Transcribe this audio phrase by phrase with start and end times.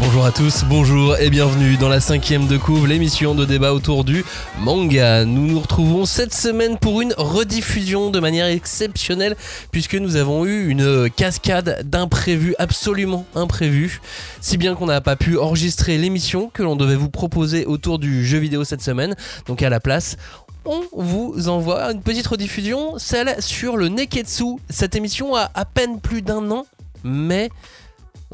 [0.00, 4.04] Bonjour à tous, bonjour et bienvenue dans la cinquième de couvre, l'émission de débat autour
[4.04, 4.24] du
[4.58, 5.24] manga.
[5.24, 9.36] Nous nous retrouvons cette semaine pour une rediffusion de manière exceptionnelle
[9.70, 14.00] puisque nous avons eu une cascade d'imprévus absolument imprévus.
[14.40, 18.26] Si bien qu'on n'a pas pu enregistrer l'émission que l'on devait vous proposer autour du
[18.26, 19.14] jeu vidéo cette semaine.
[19.46, 20.16] Donc à la place,
[20.64, 24.56] on vous envoie une petite rediffusion, celle sur le Neketsu.
[24.70, 26.66] Cette émission a à peine plus d'un an,
[27.02, 27.50] mais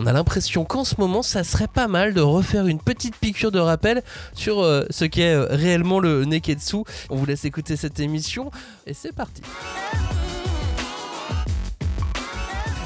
[0.00, 3.52] on a l'impression qu'en ce moment, ça serait pas mal de refaire une petite piqûre
[3.52, 4.02] de rappel
[4.32, 6.78] sur euh, ce qu'est euh, réellement le Neketsu.
[7.10, 8.50] On vous laisse écouter cette émission
[8.86, 9.42] et c'est parti.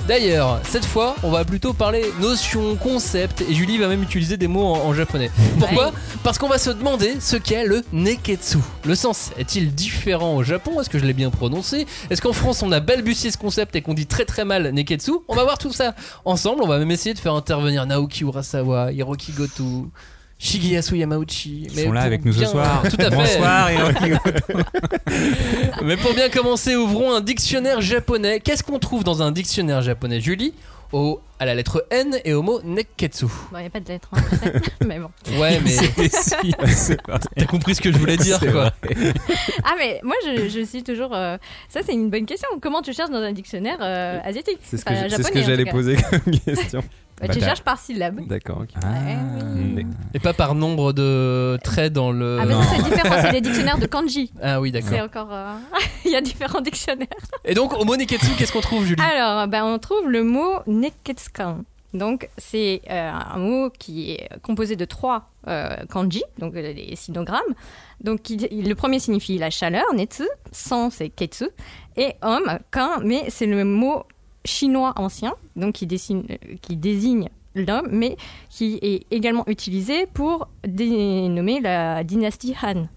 [0.06, 4.48] D'ailleurs, cette fois, on va plutôt parler notion, concept, et Julie va même utiliser des
[4.48, 5.30] mots en, en japonais.
[5.58, 5.92] Pourquoi?
[6.22, 8.58] Parce qu'on va se demander ce qu'est le neketsu.
[8.84, 10.78] Le sens est-il différent au Japon?
[10.78, 11.86] Est-ce que je l'ai bien prononcé?
[12.10, 15.12] Est-ce qu'en France, on a balbutié ce concept et qu'on dit très très mal neketsu?
[15.26, 15.94] On va voir tout ça
[16.26, 16.62] ensemble.
[16.62, 19.88] On va même essayer de faire intervenir Naoki Urasawa, Hiroki Goto.
[20.38, 21.68] Shigeyasu Yamauchi.
[21.72, 22.82] Ils sont là avec nous ce soir.
[22.90, 23.16] Tout à fait.
[23.16, 24.12] Bonsoir Hiroki
[25.84, 28.40] Mais pour bien commencer, ouvrons un dictionnaire japonais.
[28.40, 30.52] Qu'est-ce qu'on trouve dans un dictionnaire japonais, Julie?
[30.92, 33.24] Au, À la lettre N et au mot neketsu.
[33.50, 34.52] Bon, il n'y a pas de lettre, hein, je sais.
[34.86, 35.08] mais bon.
[35.40, 35.72] Ouais, mais
[36.04, 37.26] Et si, c'est parti.
[37.36, 38.50] t'as compris ce que je voulais dire, quoi.
[38.50, 38.72] vrai.
[39.64, 41.12] Ah, mais moi, je, je suis toujours.
[41.12, 41.36] euh,
[41.68, 42.48] Ça, c'est une bonne question.
[42.60, 44.58] Comment tu cherches dans un dictionnaire euh, asiatique?
[44.62, 46.84] C'est ce que, Enfin, en j'allais poser comme question.
[47.20, 48.20] Bah, tu cherches par syllabe.
[48.26, 48.70] D'accord, ok.
[48.84, 48.88] Ah.
[49.56, 49.86] oui.
[50.14, 52.38] Et pas par nombre de traits dans le.
[52.40, 52.60] Ah, mais non.
[52.62, 53.16] c'est différent.
[53.22, 54.32] C'est des dictionnaires de kanji.
[54.42, 55.22] Ah oui, C'est d'accord.
[55.22, 55.34] encore.
[55.34, 55.54] euh,
[56.04, 57.08] Il y a différents dictionnaires.
[57.44, 59.00] Et donc, au mot neketsu, qu'est-ce qu'on trouve, Julie?
[59.02, 61.58] Alors, ben, on trouve le mot neketsukan.
[61.94, 66.96] Donc, c'est euh, un mot qui est composé de trois euh, kanji, donc euh, les
[66.96, 67.40] sinogrammes.
[68.00, 71.44] Donc, il- il- le premier signifie la chaleur, netsu, san, c'est ketsu,
[71.96, 74.02] et homme, kan, mais c'est le mot
[74.44, 78.16] chinois ancien, donc qui, dessine- euh, qui désigne l'homme, mais
[78.50, 82.88] qui est également utilisé pour dénommer la dynastie Han.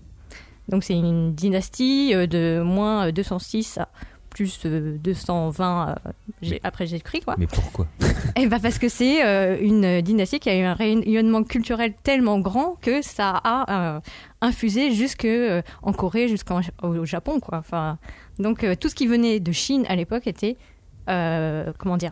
[0.69, 3.87] Donc, c'est une dynastie euh, de moins 206 à
[4.29, 7.35] plus euh, 220 euh, j'ai- après Jésus-Christ, quoi.
[7.37, 7.87] Mais pourquoi?
[8.35, 12.37] Eh ben parce que c'est euh, une dynastie qui a eu un rayonnement culturel tellement
[12.39, 13.99] grand que ça a euh,
[14.41, 17.59] infusé jusque euh, en Corée, jusqu'au au Japon, quoi.
[17.59, 17.97] Enfin,
[18.37, 20.76] donc euh, tout ce qui venait de Chine à l'époque était, euh,
[21.07, 22.11] comment dire,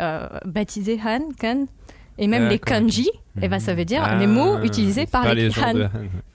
[0.00, 1.66] euh, baptisé Han, Kan,
[2.18, 3.10] et même les kanji.
[3.40, 5.88] Eh ben ça veut dire Ah, les mots utilisés par les, Han.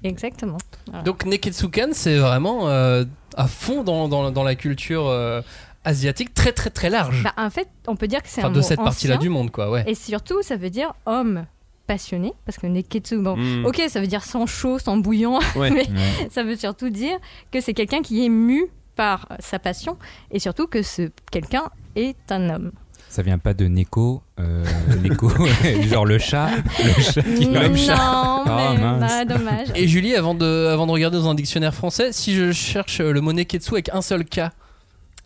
[0.04, 0.58] Exactement.
[0.88, 1.04] Voilà.
[1.04, 3.04] Donc, neketsukan, c'est vraiment euh,
[3.36, 5.42] à fond dans, dans, dans la culture euh,
[5.84, 7.22] asiatique, très très très large.
[7.24, 9.30] Bah, en fait, on peut dire que c'est enfin, un de mot cette partie-là du
[9.30, 9.84] monde, quoi, ouais.
[9.88, 11.46] Et surtout, ça veut dire homme
[11.86, 13.66] passionné, parce que neketsu, bon, Hmm.
[13.66, 15.70] ok, ça veut dire sans chaud, sans bouillant, Ouais.
[15.72, 15.86] mais
[16.32, 17.18] ça veut surtout dire
[17.52, 19.98] que c'est quelqu'un qui est mu par sa passion,
[20.32, 21.64] et surtout que ce quelqu'un
[21.96, 22.72] est un homme.
[23.10, 24.66] Ça vient pas de Neko, euh,
[25.02, 25.30] Neko,
[25.88, 26.50] genre le chat,
[26.84, 28.44] le chat qui non, l'homme chat.
[28.46, 29.00] mais Oh, mince.
[29.00, 29.68] bah, dommage.
[29.76, 33.22] Et Julie, avant de, avant de regarder dans un dictionnaire français, si je cherche le
[33.22, 34.42] mot neketsu avec un seul K,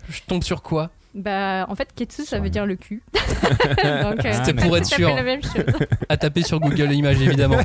[0.09, 0.91] je tombe sur quoi?
[1.15, 3.01] Bah, en fait, ketsu, ça veut dire le cul.
[3.13, 5.09] Donc, euh, c'est pour être sûr.
[5.09, 5.65] fait la même chose.
[6.07, 7.57] À taper sur Google Images, évidemment.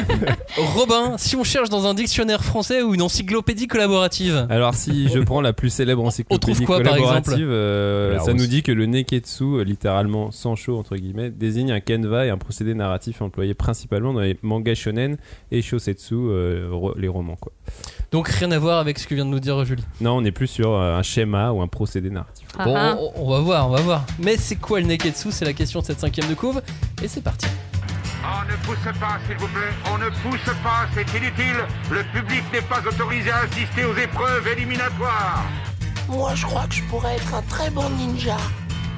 [0.56, 5.18] Robin, si on cherche dans un dictionnaire français ou une encyclopédie collaborative, Alors si je
[5.20, 8.86] prends la plus célèbre encyclopédie trouve quoi, par collaborative, euh, ça nous dit que le
[8.86, 13.54] neketsu, euh, littéralement sans chaud entre guillemets, désigne un kenva et un procédé narratif employé
[13.54, 15.16] principalement dans les mangas shonen
[15.50, 17.52] et shosetsu, euh, les romans quoi.
[18.12, 19.84] Donc rien à voir avec ce que vient de nous dire Julie.
[20.00, 22.46] Non, on est plus sur euh, un schéma ou un procédé narratif.
[22.58, 22.96] Ah, Bon, ah.
[22.98, 24.04] on, on va voir, on va voir.
[24.18, 25.32] Mais c'est quoi le neketsu?
[25.32, 26.62] C'est la question de cette cinquième de couve.
[27.02, 27.46] Et c'est parti.
[28.24, 29.72] On ne pousse pas, s'il vous plaît.
[29.92, 31.56] On ne pousse pas, c'est inutile.
[31.90, 35.42] Le public n'est pas autorisé à assister aux épreuves éliminatoires.
[36.08, 38.36] Moi, je crois que je pourrais être un très bon ninja.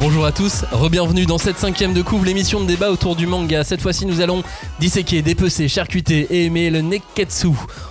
[0.00, 3.64] Bonjour à tous, re-bienvenue dans cette cinquième de couvre, l'émission de débat autour du manga.
[3.64, 4.44] Cette fois-ci, nous allons
[4.78, 7.48] disséquer, dépecer, charcuter et aimer le neketsu.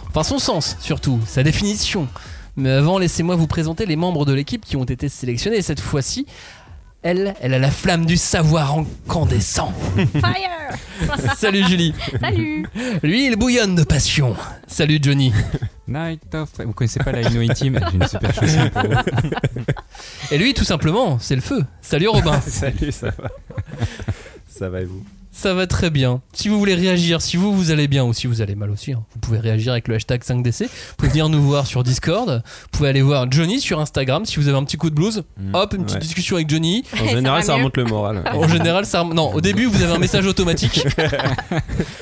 [0.08, 2.08] Enfin, son sens surtout, sa définition.
[2.56, 5.62] Mais avant, laissez-moi vous présenter les membres de l'équipe qui ont été sélectionnés.
[5.62, 6.26] Cette fois-ci,
[7.04, 9.74] elle, elle a la flamme du savoir incandescent.
[10.14, 11.94] Fire Salut Julie.
[12.22, 12.66] Salut
[13.04, 14.34] Lui, il bouillonne de passion.
[14.66, 15.34] Salut Johnny.
[15.88, 16.50] Night of.
[16.66, 18.96] Vous connaissez pas la Ino Team J'ai une super chanson pour vous.
[20.32, 21.64] Et lui, tout simplement, c'est le feu.
[21.82, 22.40] Salut Robin.
[22.46, 23.30] Salut, ça va
[24.48, 25.04] Ça va et vous?
[25.40, 26.22] Ça va très bien.
[26.34, 28.94] Si vous voulez réagir, si vous vous allez bien ou si vous allez mal aussi,
[28.94, 30.64] hein, vous pouvez réagir avec le hashtag 5DC.
[30.64, 32.42] Vous pouvez venir nous voir sur Discord.
[32.44, 35.24] Vous pouvez aller voir Johnny sur Instagram si vous avez un petit coup de blues.
[35.54, 36.02] Hop, une petite Ouais.
[36.02, 36.84] discussion avec Johnny.
[37.00, 37.58] En général, ça mieux.
[37.60, 38.24] remonte le moral.
[38.34, 39.04] En général, ça.
[39.04, 40.86] Non, au début, vous avez un message automatique.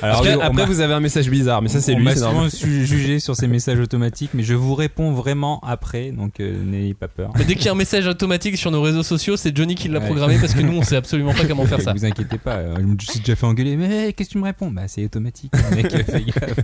[0.02, 1.98] Alors, Après, oui, on après, m'a- vous avez un message bizarre, mais ça, c'est on
[1.98, 6.10] lui, m'a c'est souvent jugé sur ces messages automatiques, mais je vous réponds vraiment après,
[6.10, 7.32] donc euh, n'ayez pas peur.
[7.36, 9.88] Mais dès qu'il y a un message automatique sur nos réseaux sociaux, c'est Johnny qui
[9.88, 10.06] l'a Ouais.
[10.06, 11.92] programmé parce que nous, on sait absolument pas comment faire ça.
[11.92, 14.44] Vous inquiétez pas, euh, je me suis déjà fait engueuler, mais qu'est-ce que tu me
[14.44, 14.70] réponds?
[14.70, 16.54] Bah c'est automatique, mec, euh, fais gaffe.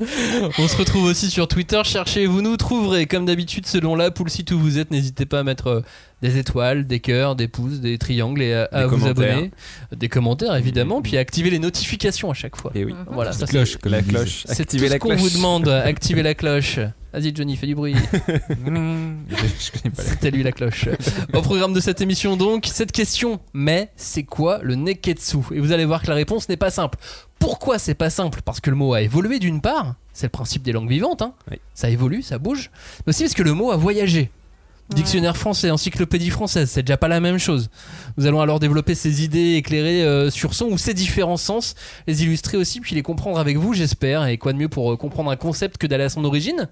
[0.58, 1.80] On se retrouve aussi sur Twitter.
[1.84, 3.06] Cherchez, vous nous trouverez.
[3.06, 5.80] Comme d'habitude, selon l'app ou le site où vous êtes, n'hésitez pas à mettre euh,
[6.22, 9.50] des étoiles, des cœurs, des pouces, des triangles et à, vous abonner.
[9.94, 11.02] Des commentaires, évidemment.
[11.02, 12.70] Puis à activer les notifications à chaque fois.
[12.74, 12.94] Et oui.
[13.08, 14.44] Voilà, ça La c'est- cloche, comme La cloche.
[14.46, 15.20] C'est tout ce la qu'on cloche.
[15.20, 15.68] vous demande.
[15.84, 16.78] Activez la cloche.
[17.12, 17.94] Vas-y, Johnny, fais du bruit.
[18.14, 20.88] je connais pas la C'était lui la cloche.
[21.32, 23.40] Au programme de cette émission, donc, cette question.
[23.52, 25.38] Mais c'est quoi le neketsu?
[25.52, 26.98] Et vous allez voir que la réponse n'est pas simple.
[27.38, 28.42] Pourquoi c'est pas simple?
[28.44, 29.94] Parce que le mot a évolué d'une part.
[30.12, 31.22] C'est le principe des langues vivantes.
[31.22, 31.34] hein.
[31.50, 31.58] Oui.
[31.74, 32.70] Ça évolue, ça bouge.
[33.06, 34.30] Mais aussi parce que le mot a voyagé.
[34.94, 37.70] Dictionnaire français, encyclopédie française, c'est déjà pas la même chose.
[38.16, 41.76] Nous allons alors développer ces idées éclairées euh, sur son ou ces différents sens,
[42.08, 44.26] les illustrer aussi, puis les comprendre avec vous, j'espère.
[44.26, 46.68] Et quoi de mieux pour euh, comprendre un concept que d'aller à son origine?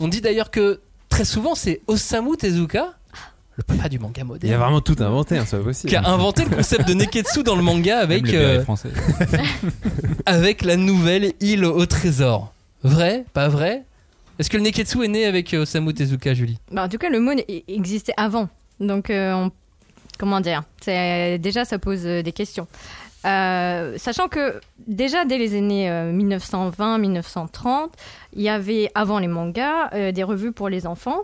[0.00, 2.94] On dit d'ailleurs que très souvent c'est Osamu Tezuka,
[3.56, 5.90] le papa du manga Il y a moderne, vraiment tout inventé, hein, c'est pas possible.
[5.90, 8.62] qui a inventé le concept de Neketsu dans le manga avec, Même le béret euh,
[8.62, 8.88] français.
[10.26, 12.52] avec la nouvelle île au trésor.
[12.82, 13.84] Vrai Pas vrai?
[14.38, 16.58] Est-ce que le Neketsu est né avec euh, Osamu Tezuka, Julie?
[16.72, 18.48] Bah, en tout cas, le mot e- existait avant.
[18.78, 19.50] Donc, euh, on-
[20.18, 20.62] comment dire?
[20.80, 22.66] C'est- Déjà, ça pose des questions.
[23.26, 27.90] Euh, sachant que déjà dès les années 1920-1930,
[28.34, 31.20] il y avait avant les mangas euh, des revues pour les enfants.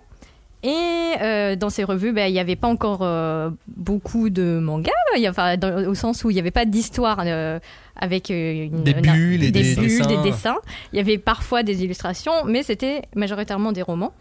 [0.62, 0.72] Et
[1.20, 5.22] euh, dans ces revues, ben, il n'y avait pas encore euh, beaucoup de mangas, il
[5.22, 7.60] y a- enfin, dans- au sens où il n'y avait pas d'histoire euh,
[7.94, 10.06] avec euh, une, Des une- bulles et des bulles, dessins.
[10.06, 10.56] des dessins.
[10.92, 14.12] Il y avait parfois des illustrations, mais c'était majoritairement des romans.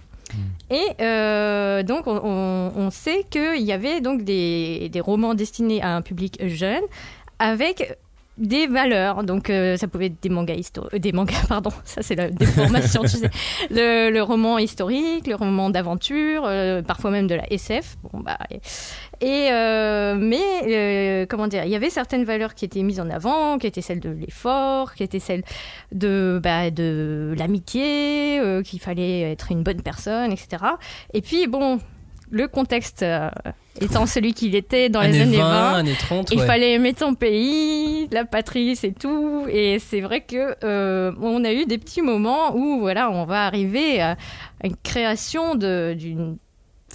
[0.69, 5.81] Et euh, donc, on, on- on sait qu'il y avait donc des, des romans destinés
[5.81, 6.83] à un public jeune
[7.40, 7.98] avec
[8.38, 9.24] des valeurs.
[9.24, 13.02] Donc, euh, ça pouvait être des mangas historiques, des mangas, pardon, ça c'est la déformation,
[13.04, 13.30] tu sais.
[13.70, 17.96] Le, roman historique, le roman d'aventure, euh, parfois même de la SF.
[18.04, 18.38] Bon, bah,
[19.22, 23.10] et, euh, mais euh, comment dire, il y avait certaines valeurs qui étaient mises en
[23.10, 25.44] avant, qui étaient celles de l'effort, qui étaient celles
[25.92, 30.64] de, bah, l'amitié, euh, qu'il fallait être une bonne personne, etc.
[31.14, 31.80] Et puis bon,
[32.36, 33.30] le contexte euh,
[33.80, 36.46] étant celui qu'il était dans les années 20, années 30, il ouais.
[36.46, 39.46] fallait aimer ton pays, la patrie, c'est tout.
[39.50, 43.46] Et c'est vrai que euh, on a eu des petits moments où voilà, on va
[43.46, 44.18] arriver à,
[44.66, 46.38] une création de- d'une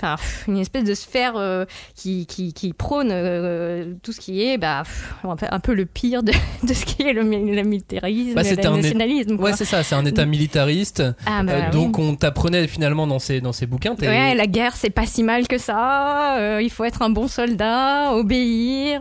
[0.02, 0.17] Enfin,
[0.49, 1.64] une espèce de sphère euh,
[1.94, 4.82] qui, qui, qui prône euh, tout ce qui est bah,
[5.25, 6.32] un peu- le pire de,
[6.67, 9.37] de ce qui est le, mi- le militarisme, Bah, le é- nationalisme.
[9.41, 11.02] Ouais, c'est ça, c'est un état militariste.
[11.26, 11.70] Ah, bah, Euh, oui.
[11.73, 13.94] donc on t'apprenait finalement dans ces, dans ces bouquins.
[14.00, 16.38] Ouais, la guerre, c'est pas si mal que ça.
[16.38, 19.00] euh, il faut être un bon soldat, obéir.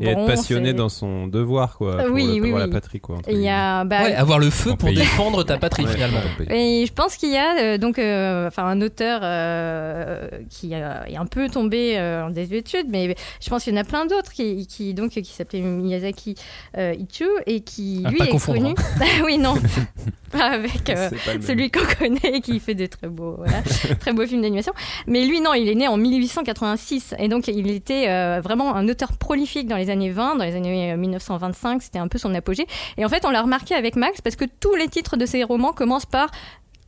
[0.00, 1.94] Et être passionné dans son devoir, quoi.
[1.94, 3.16] Euh, pour, oui, le- oui, pour la patrie, quoi.
[3.16, 4.96] entre Il y a, bah, Ouais, avoir le feu pour pays.
[4.98, 6.20] défendre ta patrie Ouais, finalement.
[6.50, 11.02] Et je pense qu'il y a euh, donc euh, enfin un auteur euh, qui euh,
[11.06, 14.06] est un peu tombé euh, en désuétude, mais je pense qu'il y en a plein
[14.06, 16.34] d'autres qui, qui donc qui s'appelait Miyazaki
[16.76, 18.74] euh, Ichiu et qui À lui pas est confondre, connu.
[19.00, 19.54] Ah oui non,
[20.30, 21.10] pas avec euh,
[21.40, 23.60] celui qu'on connaît et qui fait des très beaux voilà,
[23.98, 24.72] très beaux films d'animation.
[25.08, 28.88] Mais lui non, il est né en 1886 et donc il était euh, vraiment un
[28.88, 32.34] auteur prolifique dans les années 20, dans les années euh, 1925, c'était un peu son
[32.34, 32.66] apogée.
[32.96, 35.42] Et en fait, on l'a remarqué avec Max parce que tous les titres de ses
[35.44, 36.30] romans commencent par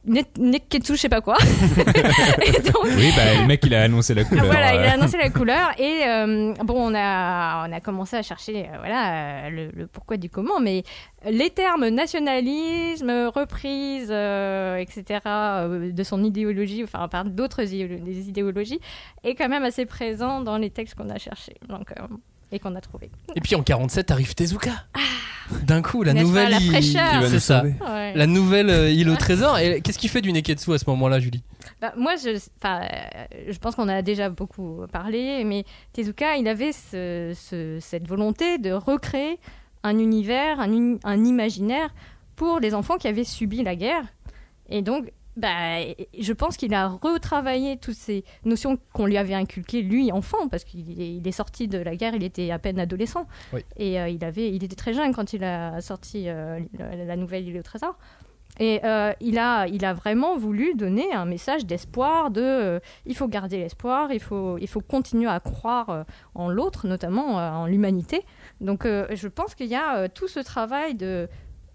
[0.05, 1.37] Ne- Neketsu, je sais pas quoi.
[2.65, 4.47] Donc, Oui, bah le mec il a annoncé la couleur.
[4.47, 8.17] voilà, il euh, a annoncé la couleur et euh, bon, on a on a commencé
[8.17, 10.83] à chercher euh, voilà euh, le, le pourquoi du comment, mais
[11.31, 15.21] les termes nationalisme, reprise, euh, etc.
[15.27, 18.81] euh, de son idéologie, enfin par d'autres idéologies,
[19.23, 22.03] est quand même assez présent dans les textes qu'on a cherchés, donc euh,
[22.53, 23.11] et qu'on a trouvé.
[23.35, 24.71] Et puis en 47 arrive Tezuka.
[25.67, 27.25] D'un coup, la N'est-ce pas, nouvelle la fraîcheur.
[27.29, 27.65] C'est ça.
[27.65, 28.27] Ouais.
[28.27, 29.59] Nouvelle euh, île au trésor.
[29.59, 31.43] Et qu'est-ce qui fait du Neketsu à ce moment-là, Julie?
[31.81, 36.47] Bah, moi, je, enfin, euh, je pense qu'on a déjà beaucoup parlé, mais Tezuka, il
[36.49, 39.39] avait ce- ce- cette volonté de recréer
[39.83, 41.93] un univers, un, un imaginaire
[42.37, 44.05] pour les enfants qui avaient subi la guerre.
[44.71, 45.81] Et donc, bah,
[46.19, 50.65] je pense qu'il a retravaillé toutes ces notions qu'on lui avait inculquées, lui, enfant, parce
[50.65, 53.27] qu'il est, il est sorti de la guerre, il était à peine adolescent.
[53.53, 53.61] Oui.
[53.77, 57.47] Et euh, il, avait, il était très jeune quand il a sorti euh, la, nouvelle
[57.49, 57.97] Île au Trésor.
[58.61, 63.17] Et euh, il, a, il a vraiment voulu donner un message d'espoir, de euh, il
[63.17, 67.67] faut garder l'espoir, il faut, il faut continuer à croire euh, en l'autre, notamment en
[67.67, 68.25] l'humanité.
[68.61, 71.29] Donc je pense qu'il y a tout ce travail de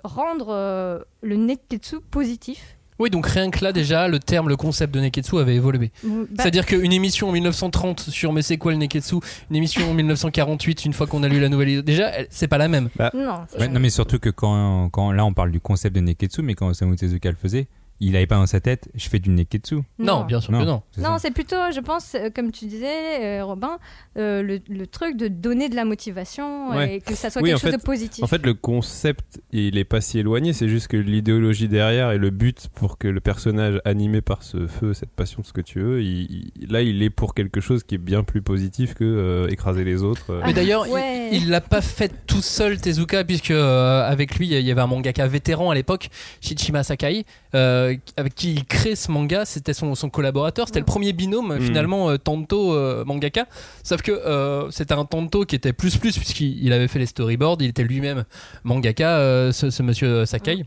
[0.04, 2.76] rendre le Neketsu positif.
[3.00, 5.92] Oui, donc rien que là déjà, le terme, le concept de Neketsu avait évolué.
[6.04, 9.16] Bah, C'est-à-dire qu'une émission en 1930 sur Mais c'est quoi le Neketsu,
[9.50, 12.68] une émission en 1948, une fois qu'on a lu la nouvelle, déjà, c'est pas la
[12.68, 12.89] même.
[13.13, 16.42] non, Ouais, non, mais surtout que quand, quand là on parle du concept de Neketsu,
[16.42, 17.68] mais quand Osamu Tezuka le faisait,
[18.00, 19.77] il avait pas dans sa tête, je fais du Neketsu.
[20.00, 20.84] Non, bien sûr que non.
[20.98, 23.80] Non, c'est plutôt, je pense, euh, comme tu disais, euh, Robin,
[24.18, 26.96] euh, le, le truc de donner de la motivation Ouais.
[26.98, 28.24] et que ça soit Oui, quelque chose fait- de positif.
[28.24, 32.18] En fait, le concept, il est pas si éloigné, c'est juste que l'idéologie derrière et
[32.18, 35.62] le but pour que le personnage animé par ce feu, cette passion de ce que
[35.62, 38.94] tu veux, il- il- là, il est pour quelque chose qui est bien plus positif
[38.94, 40.32] que euh, écraser les autres.
[40.34, 40.42] euh.
[40.46, 41.30] Mais d'ailleurs, il- Ouais.
[41.32, 44.88] il l'a pas fait tout seul, Tezuka, puisque euh, avec lui, il y avait un
[44.88, 46.10] mangaka vétéran à l'époque,
[46.42, 47.25] Shichima Sakai,
[47.56, 47.87] euh,
[48.17, 49.46] avec qui il crée ce manga.
[49.46, 50.67] C'était son, son collaborateur.
[50.67, 51.62] C'était le premier binôme, Mm.
[51.62, 53.46] finalement, euh, Tanto euh, mangaka.
[53.84, 57.06] Sauf que euh, c'était un Tanto qui était plus plus, puisqu'il il avait fait les
[57.06, 57.58] storyboards.
[57.62, 58.24] Il était lui-même
[58.63, 60.65] mangaka, euh, ce, ce monsieur Sakai.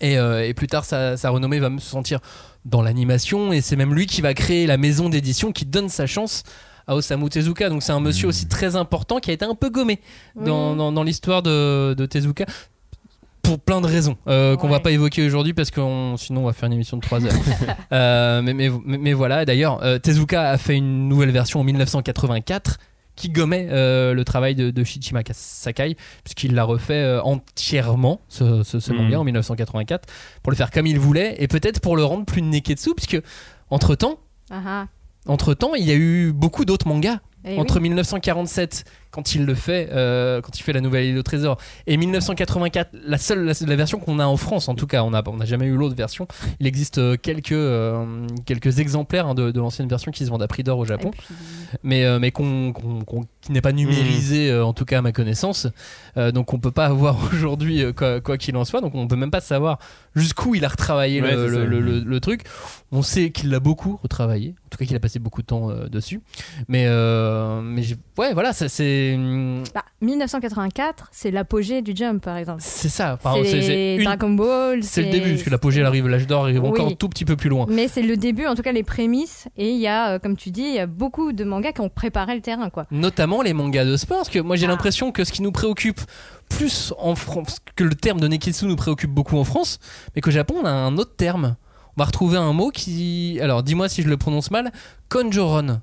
[0.00, 2.18] Et, euh, et plus tard, sa, sa renommée va me sentir
[2.64, 3.52] dans l'animation.
[3.52, 6.42] Et c'est même lui qui va créer la maison d'édition qui donne sa chance
[6.88, 7.68] à Osamu Tezuka.
[7.68, 10.00] Donc c'est un monsieur aussi très important qui a été un peu gommé
[10.34, 10.76] dans, Oui.
[10.78, 12.44] dans- dans l'histoire de, de Tezuka.
[13.52, 15.80] Pour plein de raisons euh, qu'on va pas évoquer aujourd'hui parce que
[16.16, 17.32] sinon on va faire une émission de 3 heures.
[17.92, 21.64] Euh, mais, mais, mais- mais voilà, d'ailleurs, euh, Tezuka a fait une nouvelle version en
[21.64, 22.78] 1984
[23.14, 28.62] qui gommait euh, le travail de, de Shichima Sakai puisqu'il l'a refait euh, entièrement ce,
[28.62, 28.98] ce- ce Mhm.
[29.02, 30.08] manga en 1984
[30.42, 33.20] pour le faire comme il voulait et peut-être pour le rendre plus neketsu puisque
[33.68, 34.16] entre temps
[34.50, 34.86] Ah, ah.
[35.26, 37.82] entre temps il y a eu beaucoup d'autres mangas Eh entre oui.
[37.82, 41.58] 1947 quand il le fait euh, quand il fait la nouvelle île au trésor.
[41.86, 45.10] Et 1984 la seule la, la version qu'on a en France en tout cas on
[45.10, 46.26] n'a on n'a jamais eu l'autre version
[46.58, 50.42] il existe euh, quelques euh, quelques exemplaires hein, de, de l'ancienne version qui se vendent
[50.42, 51.10] à prix d'or au Japon.
[51.12, 51.22] Puis-
[51.82, 55.02] mais, euh, mais qu'on, qu'on- qu'on- qui n'est pas numérisé euh, en tout cas à
[55.02, 55.66] ma connaissance.
[56.16, 58.80] Euh, donc on peut pas avoir aujourd'hui euh, quoi, quoi qu'il en soit.
[58.80, 59.78] Donc on peut même pas savoir
[60.14, 62.42] jusqu'où il a retravaillé Ouais, le, le- le- le- le truc.
[62.92, 65.70] On sait qu'il l'a beaucoup retravaillé en tout cas qu'il a passé beaucoup de temps
[65.70, 66.20] euh, dessus.
[66.68, 67.82] Mais euh, mais
[68.18, 72.60] ouais voilà ça c'est hum, Bah, 1984, c'est l'apogée du Jump, par exemple.
[72.62, 74.82] c'est ça Enfin, c'est une- Dragon Ball.
[74.82, 76.68] c'est le début parce que l'apogée elle arrive l'âge d'or arrive Oui.
[76.70, 78.82] encore un tout petit peu plus loin Mais c'est le début, en tout cas les
[78.82, 79.46] prémices.
[79.56, 81.80] Et il y a, euh, comme tu dis, il y a beaucoup de mangas qui
[81.80, 82.86] ont préparé le terrain, quoi.
[82.90, 84.70] notamment les mangas de sport parce que moi j'ai Ah.
[84.70, 86.00] l'impression que ce qui nous préoccupe
[86.48, 89.78] plus en France que le terme de Neketsu nous préoccupe beaucoup en France
[90.14, 91.56] mais qu'au Japon on a un autre terme
[91.96, 94.70] on va retrouver un mot qui alors dis-moi si je le prononce mal
[95.08, 95.80] Konjoron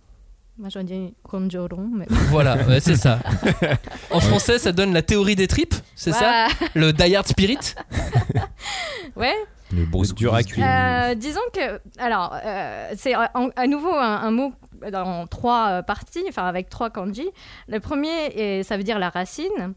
[0.59, 2.05] Moi, j'aurais dit Conjoron, mais.
[2.29, 3.19] voilà ouais, c'est ça
[4.11, 7.75] en français ça donne la théorie des tripes c'est ça le Die Hard Spirit
[9.15, 9.33] Ouais.
[9.71, 10.65] Le Bruce dur à cuire.
[10.67, 14.51] Euh, disons que, alors, euh, c'est en- à nouveau un, un mot
[14.91, 17.27] dans trois euh, parties, enfin avec trois kanji.
[17.67, 19.73] Le premier, est- ça veut dire la racine.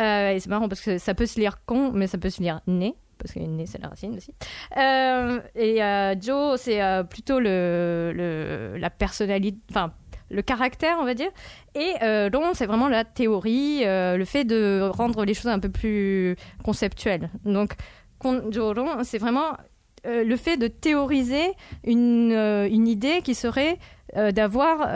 [0.00, 2.42] Euh, et c'est marrant parce que ça peut se lire con, mais ça peut se
[2.42, 2.94] lire né.
[3.18, 4.34] Parce que né, c'est la racine aussi.
[4.76, 9.92] Euh, et euh, Jo, c'est euh, plutôt le, le- la personnalité, enfin,
[10.30, 11.30] le caractère, on va dire.
[11.74, 15.58] Et euh, Long, c'est vraiment la théorie, euh, le fait de rendre les choses un
[15.58, 17.30] peu plus conceptuelles.
[17.44, 17.74] Donc,
[18.18, 19.56] Konjoron, c'est vraiment
[20.06, 21.52] euh, le fait de théoriser
[21.84, 23.78] une, euh, une idée qui serait
[24.12, 24.88] d'avoir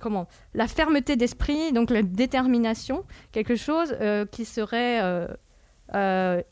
[0.00, 3.96] comment la fermeté d'esprit, donc la détermination, quelque chose
[4.32, 4.98] qui serait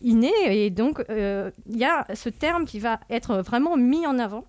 [0.00, 0.32] inné.
[0.46, 4.44] Et donc, il y a ce terme qui va être vraiment mis en avant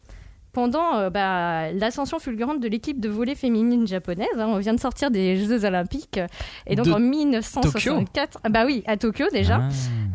[0.53, 4.27] pendant euh, bah, l'ascension fulgurante de l'équipe de volley féminine japonaise.
[4.37, 4.47] hein.
[4.47, 6.19] On vient de sortir des Jeux Olympiques.
[6.65, 9.61] Et donc De en 1964, ah bah oui, à Tokyo déjà,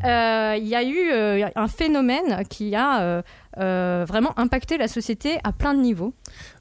[0.04, 0.52] Ah.
[0.52, 3.22] euh, il y a eu euh, un phénomène qui a
[3.58, 6.14] euh, vraiment impacté la société à plein de niveaux.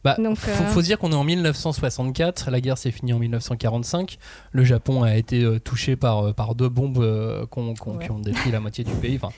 [0.04, 3.20] Bah, Donc, faut, euh, faut dire qu'on est en 1964, la guerre s'est finie en
[3.20, 4.18] 1945,
[4.52, 8.06] le Japon a été euh, touché par, euh, par deux bombes euh, qu'on- qu'on- Ouais.
[8.06, 9.20] qui ont détruit la moitié du pays.
[9.22, 9.30] Enfin,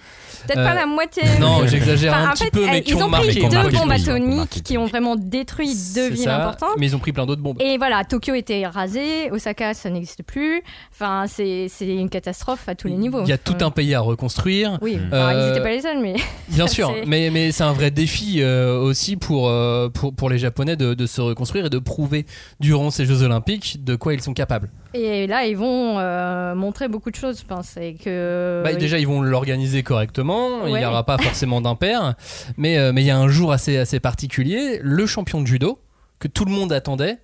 [0.47, 1.23] Peut-être Euh, pas la moitié.
[1.39, 3.27] non, j'exagère Enfin, un petit fait, peu, mais eh, qui ils ont ont marqué.
[3.27, 6.75] pris qui ont deux marqué bombes atomiques qui ont vraiment détruit deux villes ça, importantes.
[6.77, 7.61] Mais ils ont pris plein d'autres bombes.
[7.61, 10.61] Et voilà, Tokyo était rasé, Osaka ça n'existe plus.
[10.91, 13.21] Enfin, c'est c'est une catastrophe à tous les niveaux.
[13.23, 14.77] Il y a tout un pays à reconstruire.
[14.81, 16.15] Oui, alors, ils n'étaient pas les seuls, mais
[16.49, 20.37] Bien sûr, mais, mais c'est un vrai défi euh, aussi pour, euh, pour, pour les
[20.37, 22.25] Japonais de, de se reconstruire et de prouver
[22.59, 24.69] durant ces Jeux Olympiques de quoi ils sont capables.
[24.93, 27.39] et là ils vont euh, montrer beaucoup de choses.
[27.39, 30.65] Je pense que Bah, déjà, ils vont l'organiser correctement.
[30.67, 32.15] Il n'y aura pas forcément d'impair.
[32.57, 34.79] Mais mais il y a un jour assez, assez particulier.
[34.81, 35.79] Le champion de judo,
[36.19, 37.17] que tout le monde attendait,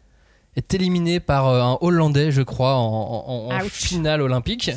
[0.55, 3.69] est éliminé par un Hollandais, je crois, en, en- en Ouch.
[3.71, 4.71] finale olympique.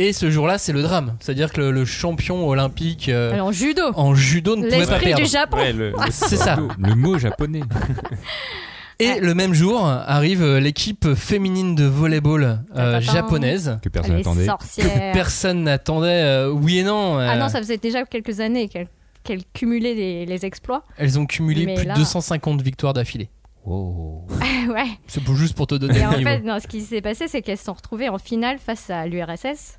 [0.00, 1.16] Et ce jour-là, c'est le drame.
[1.20, 3.82] C'est-à-dire que le, le champion olympique euh, Alors, judo.
[3.96, 5.22] en judo ne pouvait pas L'esprit perdre.
[5.24, 5.56] du Japon.
[5.56, 6.56] Ouais, le- le- C'est ça.
[6.78, 7.62] Le mot japonais.
[9.00, 13.78] Et le même jour arrive euh, l'équipe féminine de volleyball euh, japonaise.
[13.80, 14.44] Que personne Les n'attendait.
[14.46, 15.12] sorcières.
[15.12, 16.08] Personne n'attendait.
[16.24, 17.16] euh, oui et non.
[17.18, 18.88] Ah euh, non, ça faisait déjà quelques années qu'elles
[19.22, 20.82] qu'elles cumulaient les, les exploits.
[20.96, 23.28] Elles ont cumulé Mais plus là- de 250 victoires d'affilée.
[23.66, 24.24] Oh.
[24.68, 24.86] ouais.
[25.06, 26.24] C'est pour- juste pour te donner Et le en niveau.
[26.30, 29.06] fait, non, ce qui s'est passé, c'est qu'elles se sont retrouvées en finale face à
[29.06, 29.78] l'URSS.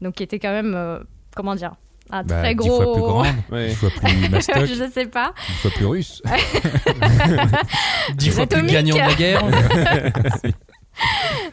[0.00, 0.98] Donc, qui était quand même, euh,
[1.36, 1.74] comment dire,
[2.10, 2.82] un Bah, très gros.
[2.82, 3.68] fois plus grande, Ouais.
[3.68, 5.32] dix fois plus mastoc, je sais pas.
[5.48, 6.22] dix fois plus russe.
[8.16, 9.42] Dix fois plus gagnant de la guerre.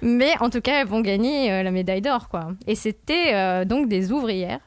[0.01, 2.49] Mais en tout cas, elles vont gagner euh, la médaille d'or, quoi.
[2.65, 4.59] Et c'était euh, donc des ouvrières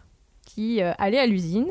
[0.47, 1.67] qui euh, allaient à l'usine.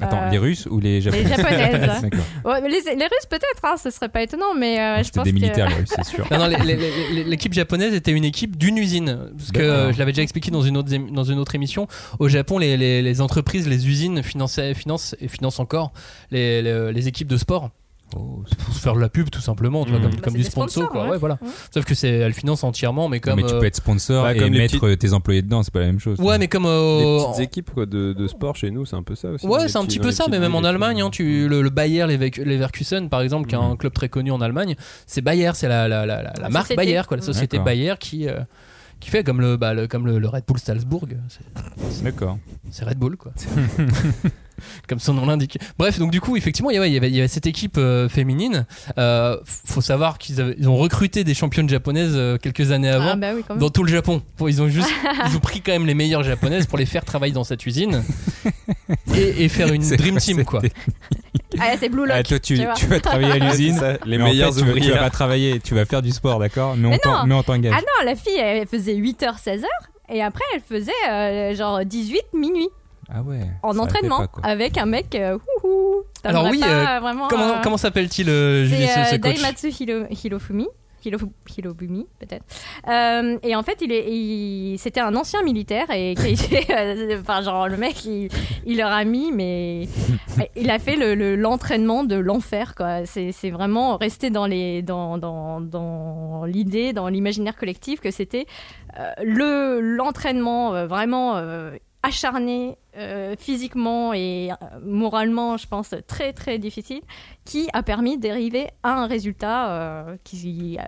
[0.00, 2.02] Attends, Euh, les Russes ou les Japonais Japonaises.
[2.02, 2.20] D'accord.
[2.44, 5.02] Ouais, mais les, les Russes peut-être, hein, ce serait pas étonnant, mais euh, Non, je
[5.04, 5.34] C'était pense des que...
[5.36, 6.26] militaires, les Russes, c'est sûr.
[6.30, 6.56] Non, non,
[7.26, 9.28] l'équipe japonaise était une équipe d'une usine.
[9.36, 11.86] Parce que euh, je l'avais déjà expliqué dans une autre, émi- dans une autre émission.
[12.18, 15.92] Au Japon, les, les- les entreprises, les usines finançaient, financent et financent encore
[16.30, 17.70] les, les- les équipes de sport.
[18.14, 20.04] Oh, Pour se faire de la pub, tout simplement, tu vois, Mhm.
[20.04, 20.70] comme, Bah, comme c'est du sponsor.
[20.70, 21.04] sponsors, quoi.
[21.04, 21.10] ouais.
[21.12, 21.38] Ouais, voilà.
[21.72, 23.36] Sauf que c'est, elle finance entièrement, mais comme.
[23.36, 25.72] mais tu euh, peux être sponsor bah, et comme les mettre tes employés dedans, c'est
[25.72, 26.18] pas la même chose.
[26.20, 26.64] Ouais, mais comme.
[26.64, 29.46] Les euh, petites équipes quoi, de, de sport chez nous, c'est un peu ça aussi.
[29.46, 31.62] Ouais, Les c'est un petit peu les ça, mais même en Allemagne, hein, tu, le,
[31.62, 33.76] le Bayer Leverk- Leverkusen, par exemple, qui est un Mhm.
[33.78, 34.74] club très connu en Allemagne,
[35.06, 36.76] c'est Bayer, c'est la, la, la, la- la La marque société.
[36.84, 37.58] Bayer, quoi, la société.
[37.58, 38.40] Bayer qui, euh,
[39.00, 41.06] qui fait comme le, bah, le, comme le, le Red Bull Salzbourg.
[41.28, 42.38] C'est- D'accord.
[42.70, 43.32] C'est Red Bull, quoi.
[44.88, 45.58] Comme son nom l'indique.
[45.78, 47.46] Bref, donc du coup, effectivement, il y avait, il y avait, il y avait cette
[47.46, 48.66] équipe euh, féminine.
[48.98, 53.10] Euh, faut savoir qu'ils avaient- ils ont recruté des championnes japonaises euh, quelques années avant.
[53.12, 53.60] Ah bah oui, quand même.
[53.60, 54.22] Dans tout le Japon.
[54.46, 54.90] Ils ont juste,
[55.30, 58.02] ils ont pris quand même les meilleures japonaises pour les faire travailler dans cette usine
[59.14, 60.60] et, et faire une C'est dream team, quoi.
[61.60, 62.16] Ah, c'est Blue Lock.
[62.18, 62.74] Ah, toi, tu, tu vois.
[62.74, 63.76] tu vas travailler à l'usine.
[63.76, 64.98] Ça, les fait, meilleures tu, vas- tu vas ouvrières.
[65.00, 66.76] pas travailler, tu vas faire du sport, d'accord?
[66.76, 67.74] Mais, mais on t'engage.
[67.76, 69.64] Ah non, la fille, elle faisait 8h, 16h.
[70.08, 72.68] Et après, elle faisait euh, genre 18 minuit
[73.14, 73.40] Ah ouais.
[73.62, 75.14] en entraînement pas, avec un mec.
[75.14, 75.38] euh,
[76.24, 80.06] Alors oui, pas euh, vraiment, Comment, euh, comment s'appelle-t-il, euh, ce, ce coach Daimatsu Hiro-
[80.10, 80.68] Hirofumi.
[81.04, 82.44] Hiro- Hirobumi, peut-être.
[82.88, 86.64] Euh, et en fait, il est, il- c'était un ancien militaire et qui a été,
[86.78, 88.28] euh, enfin, genre, le mec, il,
[88.64, 89.88] il leur a mis, mais
[90.56, 93.04] il a fait le- le- l'entraînement de l'enfer, quoi.
[93.04, 98.46] C'est, vraiment resté dans les, dans, dans, dans l'idée, dans l'imaginaire collectif que c'était
[99.00, 106.32] euh, le, l'entraînement euh, vraiment euh, acharné euh, physiquement et euh, moralement, je pense, très
[106.32, 107.02] très difficile,
[107.44, 110.78] qui a permis d'arriver à un résultat euh, qui,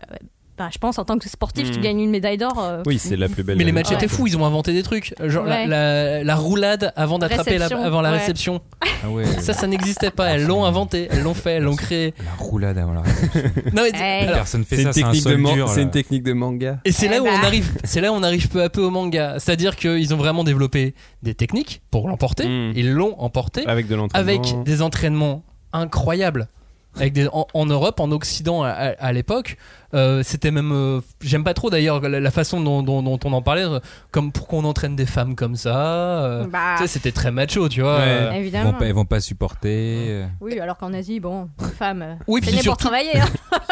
[0.57, 1.83] bah, je pense, en tant que sportif, tu Mhm.
[1.85, 2.63] gagnes une médaille d'or.
[2.63, 3.57] euh, Oui, c'est la plus belle.
[3.59, 3.97] Mais les euh, matchs Ouais.
[3.97, 5.15] étaient fous, ils ont inventé des trucs.
[5.25, 5.67] Genre la, Ouais.
[5.67, 8.19] la, la roulade avant d'attraper la, Réception, avant la ouais.
[8.19, 8.61] réception.
[9.07, 9.27] Ah ouais.
[9.27, 10.29] Ça, ça n'existait pas.
[10.29, 12.15] Elles l'ont inventé, elles l'ont fait, elles l'ont créé.
[12.25, 13.03] La roulade avant la
[13.75, 14.23] Non, mais- Hey.
[14.23, 16.79] alors, Personne fait C'est ça, une, c'est un une technique de manga.
[16.87, 17.47] Et c'est Eh là où on bah.
[17.47, 19.35] arrive, c'est là où on arrive peu à peu au manga.
[19.41, 22.49] C'est-à-dire qu'ils ont vraiment développé des techniques pour l'emporter.
[22.49, 22.73] Mm.
[22.77, 24.31] Ils l'ont emporté Avec de l'entraînement.
[24.33, 25.43] avec des entraînements
[25.75, 26.49] incroyables.
[26.97, 29.57] Avec des, en, en Europe, en Occident à, à- à l'époque,
[29.95, 30.73] euh, c'était même.
[30.73, 33.81] euh, J'aime pas trop d'ailleurs la, la façon dont, dont- dont on en parlait, euh,
[34.13, 35.77] comme pourquoi on entraîne des femmes comme ça.
[36.25, 37.97] euh, bah, tu sais, c'était très macho, tu vois.
[37.97, 38.03] Ouais.
[38.07, 38.31] euh.
[38.35, 38.73] Ils évidemment.
[38.73, 39.97] vont pas, ils vont pas supporter.
[40.09, 40.27] euh.
[40.41, 43.19] Oui, alors qu'en Asie, bon, une femme, euh, Oui, c'est puis né pour surtout- travailler.
[43.19, 43.27] hein.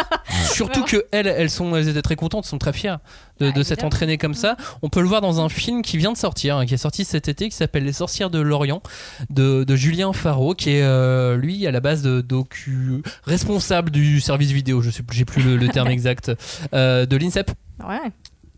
[0.52, 2.98] Surtout que elles, elles sont, elles étaient très contentes, sont très fières
[3.38, 4.56] de, Ah, de s'être entraînées comme ça.
[4.82, 7.04] On peut le voir dans un film qui vient de sortir, hein, qui est sorti
[7.04, 8.82] cet été, qui s'appelle Les Sorcières de l'Orient,
[9.30, 14.20] de, de Julien Faro, qui est euh, lui à la base de docu responsable du
[14.20, 14.82] service vidéo.
[14.82, 16.32] Je sais, plus- j'ai plus le, le terme exact
[16.74, 17.50] euh, de l'INSEP.
[17.86, 17.98] Ouais,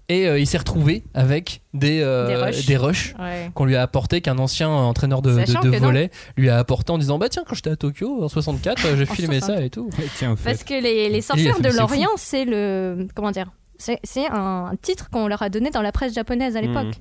[0.09, 2.67] Et euh, il s'est retrouvé avec des euh, Des rushs.
[2.67, 3.51] des rushs ouais.
[3.55, 6.99] qu'on lui a apporté, qu'un ancien entraîneur de, de, de volet lui a apporté en
[6.99, 9.57] disant bah tiens quand j'étais à Tokyo en 64 euh, j'ai filmé 60.
[9.57, 9.89] ça et tout.
[10.19, 10.51] Tiens, au fait.
[10.51, 13.09] Parce que les, les sorcières de l'Orient, c'est le.
[13.15, 16.61] Comment dire C'est c'est un titre qu'on leur a donné dans la presse japonaise à
[16.61, 16.85] l'époque.
[16.87, 16.93] Mhm.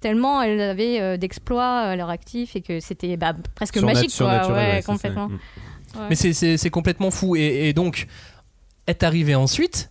[0.00, 4.12] Tellement elles avaient euh, d'exploits à leur actif et que c'était bah, presque Surna- magique,
[4.18, 4.26] quoi.
[4.48, 4.92] Ouais, ouais, c'est ça.
[4.92, 5.30] complètement.
[5.94, 6.06] Ouais.
[6.10, 7.36] Mais c'est- complètement fou.
[7.36, 8.06] Et, et donc,
[8.86, 9.90] est arrivé ensuite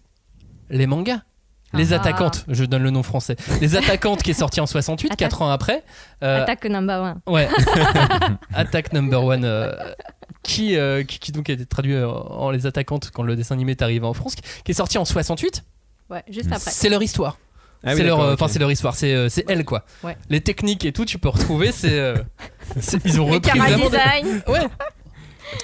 [0.69, 1.21] les mangas.
[1.73, 1.97] Les Ah.
[1.97, 3.37] attaquantes, je donne le nom français.
[3.61, 5.19] Les attaquantes qui est sorti en 68, Attaque.
[5.19, 5.83] 4 ans après.
[6.21, 7.21] Euh, Attaque number one.
[7.27, 7.47] Ouais.
[8.53, 9.45] Attack number one.
[9.45, 9.71] euh,
[10.43, 13.71] qui, euh, qui, qui donc a été traduit en Les attaquantes quand le dessin animé
[13.71, 15.63] est arrivé en France, qui est sorti en 68.
[16.09, 16.71] Ouais, juste après.
[16.71, 17.37] C'est leur histoire.
[17.83, 18.51] Ah oui, c'est leur, d'accord, euh, enfin ok.
[18.51, 19.85] c'est leur histoire, c'est c'est elle quoi.
[20.03, 20.15] Ouais.
[20.29, 22.15] Les techniques et tout, tu peux retrouver, c'est euh,
[22.79, 24.43] c'est- ils ont Le repris vraiment des- design.
[24.47, 24.59] Ouais.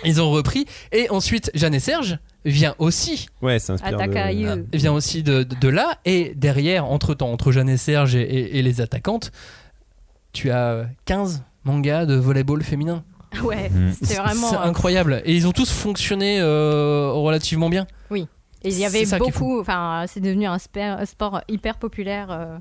[0.04, 3.96] Ils ont repris et ensuite Jeanne et Serge vient aussi Ouais, ça inspire.
[3.96, 4.66] Attaque de- à You.
[4.74, 8.22] vient aussi de, de, de là et derrière entre temps entre Jeanne et Serge et,
[8.22, 9.32] et- et les attaquantes,
[10.34, 13.04] tu as 15 mangas de volleyball féminin.
[13.44, 13.92] Ouais, Mm.
[13.92, 14.50] c'était vraiment.
[14.50, 17.86] C'est euh, incroyable et ils ont tous fonctionné euh, relativement bien.
[18.64, 19.60] Et il y avait C'est beaucoup.
[19.62, 22.28] Enfin, c'est devenu un, sport hyper populaire.
[22.32, 22.58] euh,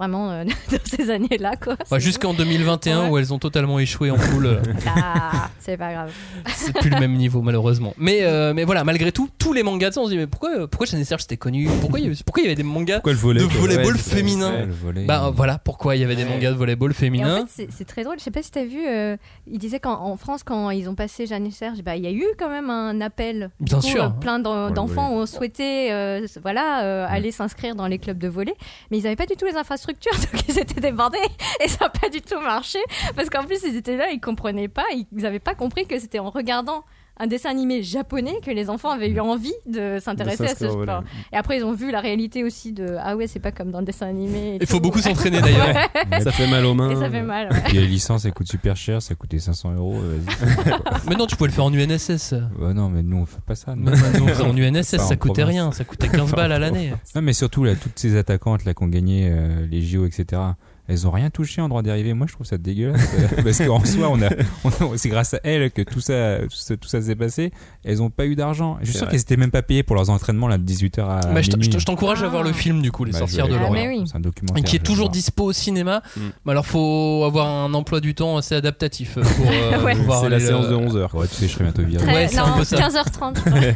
[0.00, 1.56] vraiment euh, dans ces années-là.
[1.62, 1.76] quoi.
[1.90, 3.08] Bah, Jusqu'en 2021 Ouais.
[3.10, 4.46] où elles ont totalement échoué en poule.
[4.46, 6.12] euh, Ah, c'est pas grave.
[6.54, 7.92] c'est plus le même niveau malheureusement.
[7.98, 10.86] Mais, euh, mais voilà, malgré tout, tous les mangas, on se dit mais pourquoi, pourquoi
[10.86, 11.68] Jeanne et Serge c'était connu?
[11.80, 13.96] Pourquoi il, y avait, pourquoi il y avait des mangas Pourquoi le volet de volleyball
[13.98, 14.52] ça, féminin?
[14.52, 14.66] ouais.
[14.66, 15.04] le volet.
[15.04, 17.46] Bah euh, voilà pourquoi il y avait des mangas de volleyball en féminin?
[17.46, 18.18] fait, c'est- très drôle.
[18.18, 20.94] Je sais pas si t'as vu, euh, il disait qu'en en France, quand ils ont
[20.94, 23.50] passé Jeanne et Serge, bah, il y a eu quand même un appel.
[23.60, 24.04] Bien coup, sûr.
[24.04, 28.18] euh, plein d'en- le d'enfants ont souhaité euh, voilà, euh, aller s'inscrire dans les clubs
[28.18, 28.54] de volley,
[28.90, 29.89] mais ils n'avaient pas du tout les infrastructures,
[30.32, 31.18] donc ils étaient débordés
[31.62, 32.78] et ça n'a pas du tout marché.
[33.16, 36.18] Parce qu'en plus, ils étaient là, ils comprenaient pas, ils n'avaient pas compris que c'était
[36.18, 36.84] en regardant
[37.20, 41.04] un dessin animé japonais que les enfants avaient eu envie de s'intéresser à ce sport.
[41.32, 43.80] Et après, ils ont vu la réalité aussi de ah ouais, c'est pas comme dans
[43.80, 44.54] le dessin animé.
[44.56, 45.68] et Il faut beaucoup s'entraîner d'ailleurs.
[45.68, 46.20] Ouais.
[46.20, 46.90] Ça fait mal aux mains.
[46.90, 47.48] Et ça fait mal.
[47.52, 47.62] ouais.
[47.66, 49.96] Puis les licences, elles coûtent super cher, ça coûtait 500 euros.
[50.02, 50.18] euh,
[51.08, 52.34] mais non, tu pouvais le faire en UNSS.
[52.58, 53.74] Non, mais nous, on fait pas ça.
[53.76, 53.90] nous.
[53.90, 55.48] Nous, en UNSS, en ça coûtait province.
[55.48, 56.92] rien, ça coûtait 15 balles à l'année.
[57.14, 60.40] Non, mais surtout, là, toutes ces attaquantes là, qui ont gagné euh, les JO, etc.,
[60.90, 62.12] elles ont rien touché en droit dérivé.
[62.14, 63.00] Moi, je trouve ça dégueulasse.
[63.18, 64.28] euh, parce qu'en soi, on a,
[64.64, 67.52] on a- c'est grâce à elles que tout ça, tout ça, tout ça s'est passé.
[67.84, 68.76] Elles ont pas eu d'argent.
[68.82, 71.20] Je suis sûr qu'elles étaient même pas payées pour leurs entraînements là, de 18h à.
[71.32, 73.72] Bah, je t'encourage à voir le film du coup, Les Bah, Sorcières de Ah, l'Orient.
[73.72, 74.02] mais oui.
[74.06, 74.64] C'est un documentaire.
[74.64, 76.02] qui est toujours dispo au cinéma.
[76.16, 76.20] Mm.
[76.44, 79.94] Mais alors, faut avoir un emploi du temps assez adaptatif pour euh, Ouais.
[79.94, 81.16] pouvoir C'est la séance de 11h.
[81.16, 82.04] Ouais, tu sais, je serais bientôt viré.
[82.06, 82.76] Ouais, non, peu ça.
[82.76, 83.74] 15h30.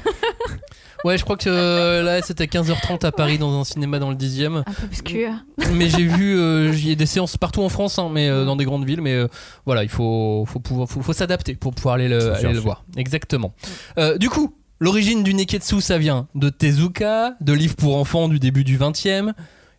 [1.05, 4.17] Ouais, je crois que euh, là, c'était 15h30 à Paris dans un cinéma dans le
[4.17, 4.57] 10e.
[4.57, 5.33] un peu obscur.
[5.75, 8.47] Mais j'ai vu, euh, il y a des séances partout en France, hein, mais euh,
[8.47, 9.03] dans des grandes villes.
[9.03, 9.29] Mais euh,
[9.67, 12.85] voilà, il faut, faut, pouvoir, faut, faut s'adapter pour pouvoir aller le, aller le voir.
[12.97, 13.53] Exactement.
[13.99, 18.39] Euh, du coup, l'origine du Neketsu, ça vient de Tezuka, de livres pour enfants du
[18.39, 19.35] début du 20e,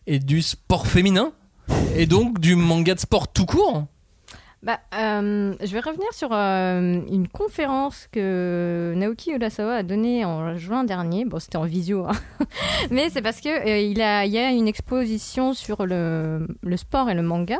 [0.06, 1.32] et du sport féminin,
[1.96, 3.86] et donc du manga de sport tout court.
[4.62, 10.56] Bah, euh, je vais revenir sur euh, une conférence que Naoki Urasawa a donnée en
[10.56, 11.24] juin dernier.
[11.24, 12.12] Bon, c'était en visio, hein.
[12.90, 16.76] mais c'est parce que euh, il, a, il y a une exposition sur le, le
[16.76, 17.58] sport et le manga.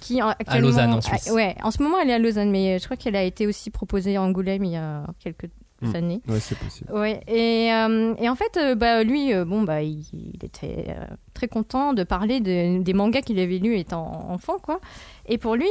[0.00, 1.30] Qui, actuellement, Lausanne, en Suisse.
[1.32, 3.70] ouais, en ce moment, elle est à Lausanne, mais je crois qu'elle a été aussi
[3.70, 5.48] proposée à Angoulême il y a quelques
[5.80, 5.96] Hmm.
[5.96, 6.20] années.
[6.28, 6.92] Ouais, c'est possible.
[6.92, 10.94] Ouais, et, euh, et en fait, euh, bah, lui, euh, bon, bah, il, il était
[11.34, 14.78] très content de parler de- des mangas qu'il avait lus étant enfant, quoi.
[15.26, 15.66] Et pour lui,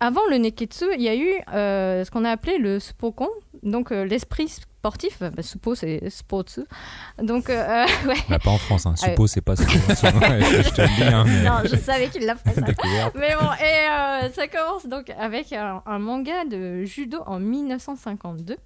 [0.00, 3.28] avant le Neketsu, il y a eu euh, ce qu'on a appelé le Spokon,
[3.62, 5.18] donc euh, l'esprit sportif.
[5.20, 6.60] Bah, Suppo, c'est Spotsu.
[7.20, 8.14] Donc, euh, ouais.
[8.28, 8.94] Bah, pas en France, hein.
[8.94, 9.64] Suppo, c'est pas ça.
[9.64, 11.24] je je te le dis, hein.
[11.26, 12.60] mais- Non, je savais qu'il l'a fait ça.
[13.14, 13.88] Mais bon, et
[14.26, 18.56] euh, ça commence donc avec un, un manga de judo en 1952 euh,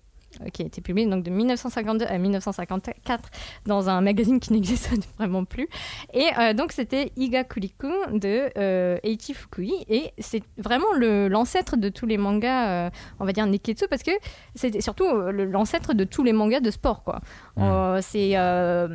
[0.52, 3.30] qui a été publié donc de 1952 à 1954
[3.66, 5.68] dans un magazine qui n'existe vraiment plus.
[6.14, 11.88] Et euh, donc c'était Iga Kuriku de euh, Eiichi Fukui et c'est vraiment l'ancêtre de
[11.88, 14.12] tous les mangas, euh, on va dire Neketsu, parce que
[14.54, 17.20] c'est surtout euh, l'ancêtre de tous les mangas de sport quoi.
[17.56, 17.62] Mm.
[17.62, 18.88] Euh, c'est euh,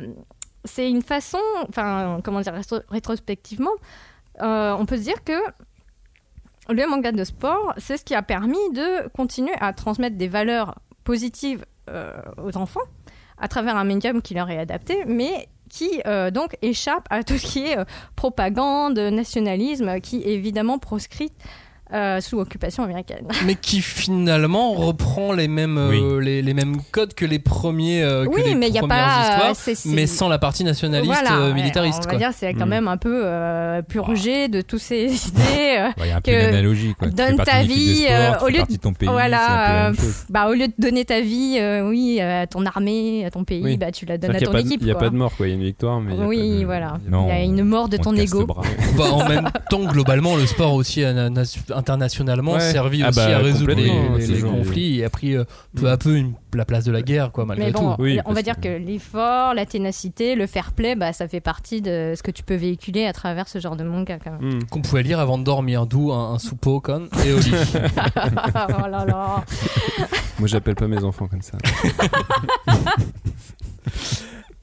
[0.64, 3.70] c'est une façon, enfin comment dire rétro- rétrospectivement,
[4.42, 5.32] euh, on peut se dire que
[6.68, 10.74] le manga de sport, c'est ce qui a permis de continuer à transmettre des valeurs
[11.06, 12.86] positives euh, aux enfants
[13.38, 17.38] à travers un médium qui leur est adapté, mais qui euh, donc échappe à tout
[17.38, 17.84] ce qui est euh,
[18.16, 21.32] propagande, nationalisme, qui est évidemment proscrit
[21.92, 23.26] euh, sous occupation américaine.
[23.46, 28.24] mais qui finalement reprend les mêmes, euh, les, les mêmes codes que les premiers euh,
[28.24, 29.50] que oui, les mais il n'y a premières pas.
[29.52, 31.98] histoires, mais sans la partie nationaliste Voilà, euh, militariste.
[32.00, 32.18] On va quoi.
[32.18, 32.70] dire c'est quand Mm.
[32.70, 35.40] même un peu euh, purgé de toutes ces idées.
[35.78, 36.94] euh, Ouais, Il y a un peu que d'analogie.
[36.98, 37.08] quoi.
[37.08, 38.10] Donne ta vie, sport,
[38.42, 39.08] euh, au lieu de- ton pays.
[39.08, 39.92] voilà,
[40.28, 43.62] bah, au lieu de donner ta vie, euh, oui, à ton armée, à ton pays,
[43.62, 43.76] Oui.
[43.76, 44.80] bah, tu la donnes à ton qu'il n'y a, pas de- équipe.
[44.82, 45.46] il y a pas de mort, quoi.
[45.46, 46.12] Il y a une victoire, mais.
[46.12, 46.98] il y a pas Oui, voilà.
[47.06, 48.44] Il y a une mort de on ton ego.
[48.46, 51.04] Bah, en même temps, globalement, le sport aussi
[51.76, 52.60] internationalement Ouais.
[52.72, 55.44] servi Ah aussi bah, à résoudre les, genre- conflits et a pris euh,
[55.76, 58.02] peu à peu une- la place de la guerre, quoi, malgré Mais bon, tout.
[58.02, 61.82] Oui, on va dire que- l'effort, la ténacité, le fair play, bah, ça fait partie
[61.82, 64.18] de ce que tu peux véhiculer à travers ce genre de manga.
[64.40, 64.60] Hmm.
[64.70, 67.52] Qu'on pouvait lire avant de dormir, d'où un, un soupeau con et au lit.
[67.74, 69.44] oh là là.
[70.38, 71.58] Moi, j'appelle pas mes enfants comme ça.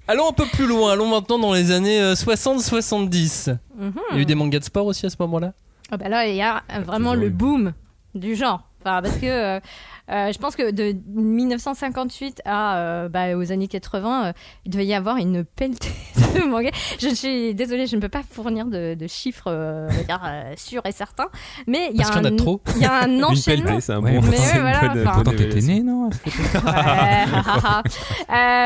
[0.08, 3.56] Allons un peu plus loin, allons maintenant dans les années euh, 60-70.
[3.78, 3.94] Mhm.
[4.12, 5.54] Il y a eu des mangas de sport aussi à ce moment-là?
[5.94, 7.74] Ah bah là, il y a vraiment Toujours le boom
[8.16, 8.68] du genre.
[8.82, 9.60] Enfin, parce que
[10.12, 14.34] euh, je pense que de 1958 à, euh, bah, aux années 80, euh,
[14.66, 15.90] il devait y avoir une pelletée
[16.36, 16.72] de mangas.
[17.00, 20.92] Je suis désolée, je ne peux pas fournir de, de chiffres euh, euh, sûrs et
[20.92, 21.28] certains.
[21.68, 22.62] Mais il y a Parce qu'il y a un, trop.
[22.76, 23.66] il y a un Une enchaînement.
[23.66, 24.22] pelletée, c'est un bon.
[24.30, 27.26] mais c'est voilà, bonne- enfin- t'étais né, non Ouais,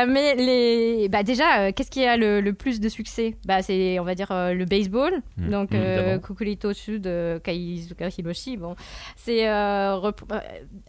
[0.08, 3.36] mais les, bah déjà, qu'est-ce qui a le, le plus de succès?
[3.46, 5.12] Bah c'est, on va dire, le baseball.
[5.36, 6.18] Mm, Donc, mm, euh, évidemment.
[6.22, 7.10] Kukurito Sud,
[7.44, 8.56] Kaizuka Hiroshi.
[8.56, 8.74] Bon,
[9.16, 10.22] c'est rep-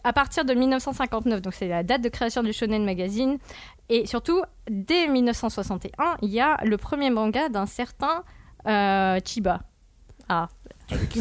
[0.04, 1.42] à partir de 1959.
[1.42, 3.38] Donc c'est la date de création du Shonen Magazine.
[3.88, 8.22] Et surtout, dès 1961, il y a le premier manga d'un certain
[8.66, 9.60] euh, Chiba.
[10.28, 10.48] Ah,
[10.90, 11.16] Avec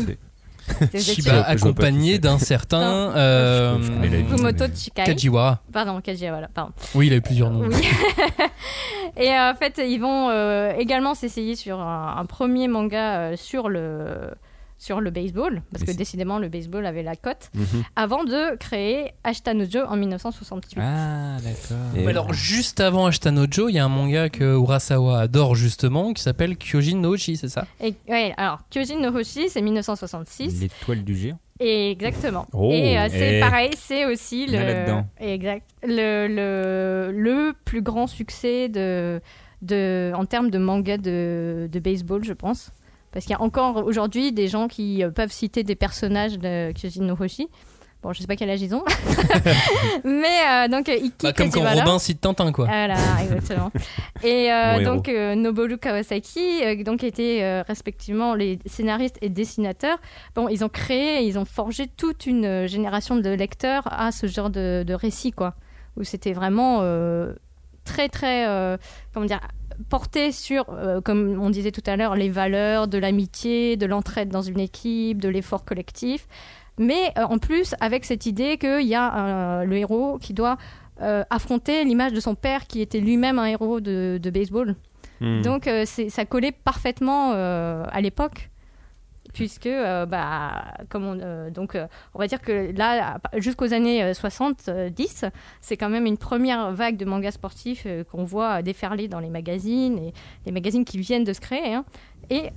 [0.80, 3.78] vois pas qui accompagné d'un certain euh,
[4.76, 5.04] Chikai.
[5.04, 5.62] Kajiwara.
[5.72, 6.74] Pardon, Kajiwara, pardon.
[6.96, 7.68] Oui, il a eu plusieurs noms.
[7.68, 7.76] Oui.
[9.18, 13.36] Et euh, en fait, ils vont euh, également s'essayer sur un, un premier manga euh,
[13.36, 14.32] sur le
[14.82, 17.84] sur le baseball, parce Mais que décidément le baseball avait la cote, Mhm.
[17.98, 20.82] avant de créer Ashtanojo en 1968.
[20.82, 21.78] Ah, d'accord.
[22.02, 26.24] Et- alors, juste avant Ashtanojo, il y a un manga que Urasawa adore justement qui
[26.24, 27.68] s'appelle Kyojin no Uchi, c'est ça?
[27.84, 30.62] Et, ouais, alors Kyojin no Hoshi, c'est 1966.
[30.62, 31.40] L'étoile du géant.
[31.60, 32.48] Et exactement.
[32.54, 33.40] Oh, et euh, c'est eh.
[33.42, 39.20] pareil, c'est aussi le, exact, le, le, le plus grand succès de,
[39.62, 42.72] de, en termes de manga de, de baseball, je pense.
[43.12, 46.72] Parce qu'il y a encore aujourd'hui des gens qui euh, peuvent citer des personnages de
[46.74, 47.48] Kyojin no Hoshi.
[48.02, 48.86] Bon, je sais pas quel âge ils ont.
[50.06, 51.62] Mais euh, donc, euh, Iki Bah, Comme quand.
[51.70, 52.66] Robin cite Tintin, quoi.
[52.66, 53.72] Voilà, exactement.
[54.24, 59.98] Et euh, donc euh, Noboru Kawasaki, euh, donc étaient euh, respectivement les scénaristes et dessinateurs.
[60.34, 64.50] Bon, ils ont créé, ils ont forgé toute une génération de lecteurs à ce genre
[64.50, 65.56] de, de récit, quoi,
[65.98, 67.34] où c'était vraiment euh,
[67.84, 68.78] très très, euh,
[69.14, 69.42] comment dire,
[69.88, 74.30] porté sur, euh, comme on disait tout à l'heure, les valeurs de l'amitié, de l'entraide
[74.30, 76.28] dans une équipe, de l'effort collectif.
[76.78, 80.58] Mais euh, en plus, avec cette idée qu'il y a euh, le héros qui doit
[81.30, 84.76] affronter l'image de son père qui était lui-même un héros de, de baseball.
[85.22, 85.44] Mhm.
[85.44, 88.50] Donc ça collait parfaitement à l'époque.
[89.34, 94.04] Puisque, euh, bah, comme on, euh, donc, euh, on va dire que là, jusqu'aux années
[94.04, 95.26] euh, 70,
[95.62, 99.98] c'est quand même une première vague de mangas sportifs qu'on voit déferler dans les magazines,
[100.00, 100.14] et
[100.46, 101.74] les magazines qui viennent de se créer.
[101.76, 101.86] hein.
[102.30, 102.50] Et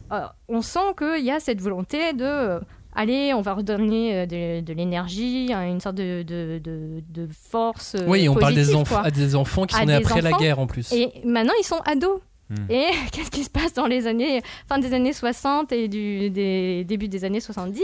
[0.49, 2.61] on sent qu'il y a cette volonté de
[2.95, 7.97] allez, on va redonner de, de l'énergie, hein, une sorte de, de, de- force.
[8.07, 9.01] Oui, on parle des, quoi.
[9.07, 10.93] à des enfants qui À sont nés des après la guerre en plus.
[10.93, 12.21] Et maintenant, ils sont ados.
[12.53, 12.71] Hmm.
[12.71, 17.09] Et qu'est-ce qui se passe dans les années, fin des années 60 et du début
[17.09, 17.83] des années 70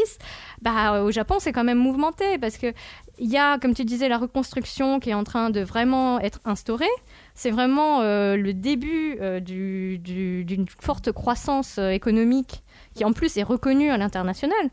[0.63, 2.73] bah, Au Japon, c'est quand même mouvementé parce que
[3.21, 6.41] il y a, comme tu disais, la reconstruction qui est en train de vraiment être
[6.45, 6.87] instaurée.
[7.35, 12.63] C'est vraiment euh, le début euh, du- du- d'une forte croissance euh, économique
[12.95, 14.71] qui, en plus, est reconnue à l'international.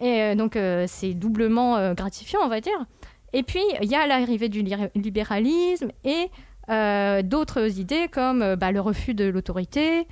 [0.00, 2.84] Et donc, c'est doublement gratifiant, on va dire.
[3.32, 6.30] Et puis, il y a l'arrivée du li- libéralisme et
[6.70, 10.06] euh, d'autres idées comme euh, bah, le refus de l'autorité,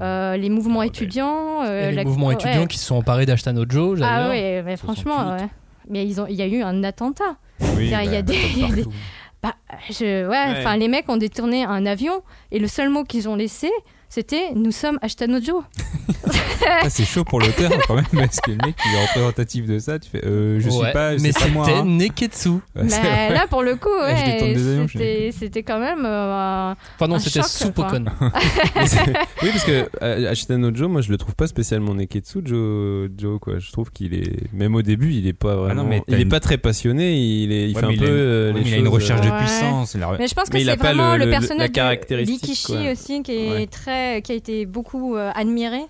[0.00, 1.62] euh, les mouvements étudiants.
[1.64, 2.34] euh, Et les mouvements ouais.
[2.34, 4.30] étudiants qui se sont emparés d'Ashtanojo, Ah d'ailleurs.
[4.30, 5.46] oui, mais franchement, ouais.
[5.90, 7.36] Mais ils ont, il y a eu un attentat.
[7.76, 8.92] Oui, y il y a bah, des- il y a des- partout.
[9.42, 9.54] Bah,
[9.88, 13.36] je, ouais, enfin, les mecs ont détourné un avion et le seul mot qu'ils ont
[13.36, 13.70] laissé,
[14.08, 15.62] c'était nous sommes Ashtanojo.
[16.70, 19.78] Ah, c'est chaud pour l'auteur quand même, parce que le mec il est représentatif de
[19.78, 21.64] ça, tu fais euh, je Ouais, suis pas, mais c'est pas moi.
[21.64, 21.84] c'était hein.
[21.84, 22.48] Neketsu.
[22.76, 26.04] Ouais, là, pour le coup, Ouais, détourne ouais, c'était, c'était quand même.
[26.04, 28.04] euh, Enfin non, c'était Supokon.
[29.42, 33.38] Oui, parce que euh, Ashitano Joe, moi je le trouve pas spécialement Neketsu Joe, Joe
[33.40, 33.58] quoi.
[33.58, 35.82] Je trouve qu'il est, même au début, il est pas vraiment.
[35.82, 37.16] non, mais il est une- pas très passionné.
[37.18, 38.88] Il est, il Ouais, fait un il peu a une- euh, les il a une
[38.88, 39.38] recherche euh, de Ouais.
[39.38, 39.94] puissance.
[40.18, 42.92] Mais je pense que c'est a pas vraiment le- personnage caractéristique, de Rikishi quoi.
[42.92, 43.66] aussi qui est Ouais.
[43.98, 45.80] Très, qui a été beaucoup euh, admiré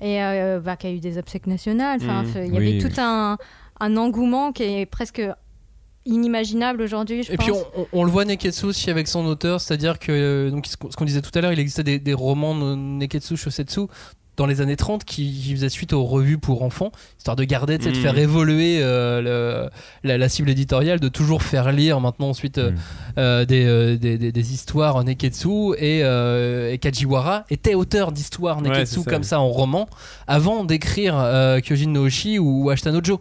[0.00, 1.98] et euh, bah, qui a eu des obsèques nationales.
[2.02, 2.44] Enfin, Mhm.
[2.46, 2.78] il y avait oui.
[2.78, 3.36] tout un,
[3.80, 5.22] un engouement qui est presque
[6.06, 7.44] inimaginable aujourd'hui, Et pense.
[7.46, 10.66] puis on, on- on le voit Neketsu aussi avec son auteur, c'est-à-dire que euh, donc
[10.66, 13.80] ce qu'on disait tout à l'heure, il existait des, des romans de Neketsu Shosetsu
[14.38, 17.76] dans les années 30 qui, qui faisaient suite aux revues pour enfants, histoire de garder,
[17.76, 19.70] de faire évoluer euh, le-
[20.08, 22.74] la, la cible éditoriale, de toujours faire lire maintenant ensuite euh, Mm.
[23.18, 26.00] euh, des, des, des- des histoires en Neketsu et,
[26.72, 29.22] et Kajiwara était auteur d'histoires Ouais, Neketsu ça, comme ouais.
[29.24, 29.88] ça en roman
[30.26, 31.14] avant d'écrire
[31.64, 33.20] Kyojin no Oshi ou Ashtanojo.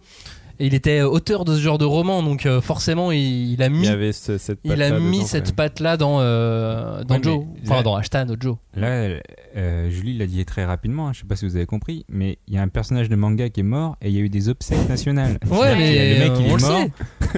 [0.59, 3.67] Et il était auteur de ce genre de roman, donc euh, forcément il, il a
[3.67, 4.59] Il mis avait ce- cette.
[4.63, 7.83] il a patte-là mis dedans, cette patte là dans euh, dans Ouais, Joe, enfin là-
[7.83, 8.55] dans Ashtan Joe.
[8.75, 9.09] Là,
[9.55, 12.37] euh, Julie l'a dit très rapidement, hein, je sais pas si vous avez compris, mais
[12.47, 14.29] il y a un personnage de manga qui est mort et il y a eu
[14.29, 15.37] des obsèques nationales.
[15.49, 16.85] Ouais, mais le mec euh, il est mort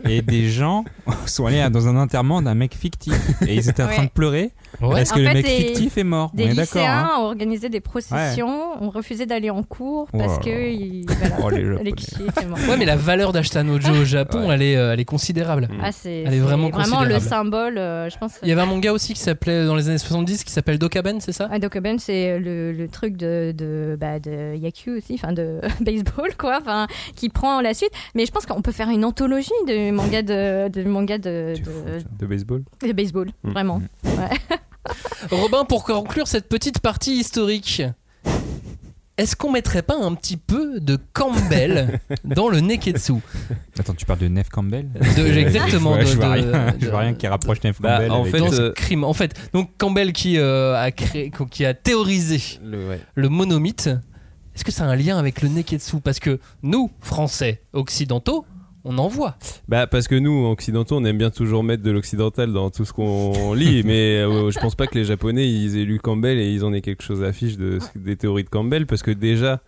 [0.06, 0.84] et des gens
[1.26, 3.14] sont allés dans un enterrement d'un mec fictif
[3.48, 4.06] et ils étaient en train Ouais.
[4.08, 4.52] de pleurer
[4.82, 4.90] Ouais.
[4.98, 6.32] parce En que le mec des- fictif est mort.
[6.34, 6.62] Des On est d'accord.
[6.82, 7.20] lycéens hein.
[7.20, 11.06] ont organisé des processions, ont refusé d'aller en cours Oh parce là que il-
[11.40, 11.94] voilà, Oh, les
[12.48, 12.60] mort.
[12.70, 14.56] Ouais, mais la valeur d'Ashtan Joe au Japon, Ouais.
[14.56, 15.68] elle est euh, elle est considérable.
[15.70, 15.80] Mm.
[15.84, 17.20] Ah, c'est, Elle est vraiment le considérable.
[17.22, 18.34] symbole, euh, je pense.
[18.44, 21.20] Il y avait un manga aussi qui s'appelait dans les années 70 qui s'appelle Dokaben,
[21.20, 21.48] c'est ça?
[21.52, 26.36] Ah, Dokuben, c'est le, le truc de, de, bah, de Yaku aussi, enfin de baseball,
[26.38, 27.92] quoi, enfin, qui prend la suite.
[28.16, 31.72] Mais je pense qu'on peut faire une anthologie de manga de, de, manga de, fou,
[32.20, 32.64] de, baseball?
[32.86, 33.52] de baseball, Mm.
[33.52, 33.82] vraiment.
[35.32, 37.82] Robin, pour conclure cette petite partie historique,
[39.20, 43.14] est-ce qu'on mettrait pas un petit peu de Campbell dans le Neketsu?
[43.78, 44.88] Attends, tu parles de Neve Campbell?
[45.18, 47.62] De- exactement, Je vois, je de- vois de- rien, de- je vois rien qui rapproche
[47.64, 48.12] Neve Bah, Campbell.
[48.12, 49.04] en avec- fait, dans ce euh, crime.
[49.04, 53.00] En fait, donc Campbell qui euh, a créé, qui a théorisé Le, ouais.
[53.16, 53.90] le monomythe.
[54.56, 55.98] est-ce que ça a un lien avec le neketsu?
[56.02, 58.46] Parce que nous, Français occidentaux,
[58.84, 59.36] on en voit.
[59.68, 62.94] Bah parce que nous occidentaux on aime bien toujours mettre de l'occidental dans tout ce
[62.94, 66.52] qu'on lit mais euh, je pense pas que les japonais ils aient lu Campbell et
[66.52, 69.62] ils en aient quelque chose à fiche de, des théories de Campbell parce que déjà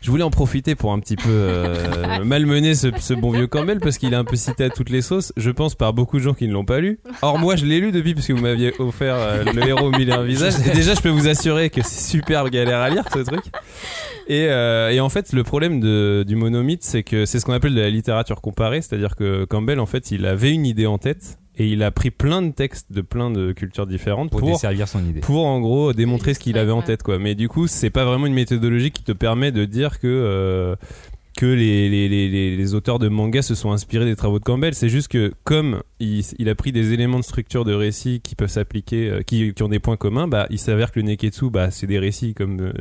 [0.00, 1.74] je voulais en profiter pour un petit peu euh,
[2.24, 5.02] malmener ce, ce bon vieux Campbell parce qu'il est un peu cité à toutes les
[5.02, 7.00] sauces, je pense par beaucoup de gens qui ne l'ont pas lu.
[7.22, 9.90] Or moi je l'ai lu depuis parce que vous m'aviez offert euh, le héros au
[9.90, 10.54] mille et un visages.
[10.66, 13.44] Et déjà je peux vous assurer que c'est super galère à lire ce truc.
[14.28, 17.54] Et, euh, et en fait le problème de, du monomythe c'est que c'est ce qu'on
[17.54, 20.98] appelle de la littérature comparée, c'est-à-dire que Campbell en fait il avait une idée en
[20.98, 24.48] tête et il a pris plein de textes de plein de cultures différentes Pour pour,
[24.48, 25.20] desservir son idée.
[25.20, 28.04] pour en gros démontrer ce qu'il avait en tête quoi mais du coup c'est pas
[28.04, 30.76] vraiment une méthodologie qui te permet de dire que euh,
[31.38, 34.74] que les, les, les, les- auteurs de manga se sont inspirés des travaux de Campbell.
[34.74, 38.34] C'est juste que comme il, il a pris des éléments de structure de récit qui
[38.34, 41.48] peuvent s'appliquer euh, qui, qui ont des points communs bah il s'avère que le neketsu
[41.48, 42.72] bah c'est des récits comme euh,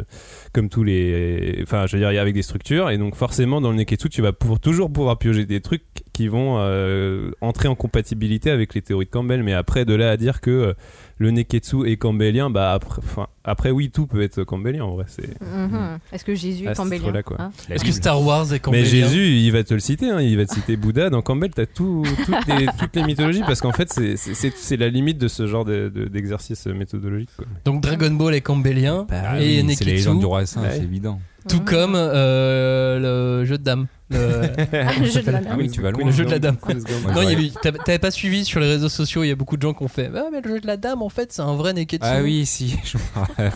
[0.54, 2.89] comme tous les enfin je veux dire avec des structures.
[2.89, 6.56] Et donc forcément dans le neketsu tu vas toujours pouvoir piocher des trucs qui vont
[6.58, 9.43] euh, entrer en compatibilité avec les théories de Campbell.
[9.43, 10.74] Mais après de là à dire que euh,
[11.19, 13.01] le neketsu est campbellien bah après,
[13.43, 15.97] après oui tout peut être campbellien en vrai c'est Mhm.
[16.12, 19.51] Est-ce que Jésus est cambélien hein Est-ce que Star Wars est mais campbellien Jésus il
[19.51, 22.47] va te le citer hein, il va te citer Bouddha dans Campbell t'as tout, toutes,
[22.47, 26.06] les, toutes les mythologies parce qu'en fait c'est- la limite de ce genre de- de-
[26.06, 27.45] d'exercice méthodologique quoi.
[27.65, 30.62] Donc Dragon Ball est campbellien Bah et oui, c'est les légendes neketsu, du roi saint,
[30.62, 30.69] Ouais.
[30.73, 31.19] c'est évident.
[31.49, 33.88] tout comme euh, le jeu de dames.
[34.10, 34.17] Le-
[35.02, 35.58] Le jeu de la Ah dame.
[35.58, 36.06] oui, tu vas loin.
[36.06, 36.56] le jeu de la dame.
[36.65, 37.52] Non, il y a j'aurais- eu-
[37.86, 39.88] t'avais pas suivi sur les réseaux sociaux, il y a beaucoup de gens qui ont
[39.89, 42.02] fait Ah, mais le jeu de la dame, en fait, c'est un vrai neketsu.
[42.04, 43.52] Ah oui, si, je me rappelle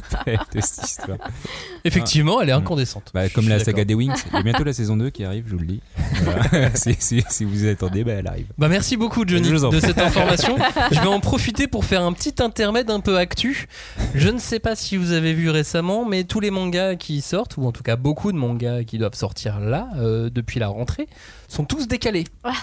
[0.54, 1.18] de cette histoire.
[1.86, 3.12] Effectivement, elle est incandescente.
[3.14, 4.12] Bah, comme la saga des Wings.
[4.32, 5.82] Il y a bientôt la saison 2 qui arrive, je vous le dis.
[6.24, 6.76] Voilà.
[6.76, 8.46] si, si- si vous y attendez, bah, elle arrive.
[8.58, 10.58] Bah merci beaucoup Johnny de cette information.
[10.92, 13.68] Je vais en profiter pour faire un petit intermède un peu actu.
[14.14, 17.58] Je ne sais pas si vous avez vu récemment, mais tous les mangas qui sortent,
[17.58, 21.08] ou en tout cas beaucoup de mangas qui doivent sortir là euh, depuis la rentrée,
[21.48, 22.26] sont tous décalés.
[22.44, 22.54] Ah.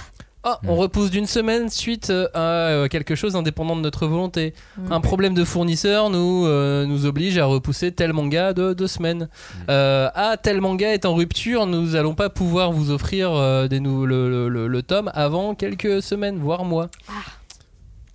[0.45, 4.55] Ah, on repousse d'une semaine suite euh, à euh, quelque chose indépendant de notre volonté.
[4.79, 4.93] Mm.
[4.93, 9.29] Un problème de fournisseur nous, euh, nous oblige à repousser tel manga de deux semaines.
[9.69, 13.81] Euh, ah, tel manga est en rupture, nous allons pas pouvoir vous offrir euh, des
[13.81, 16.89] nou- le, le- le- le tome avant quelques semaines, voire mois.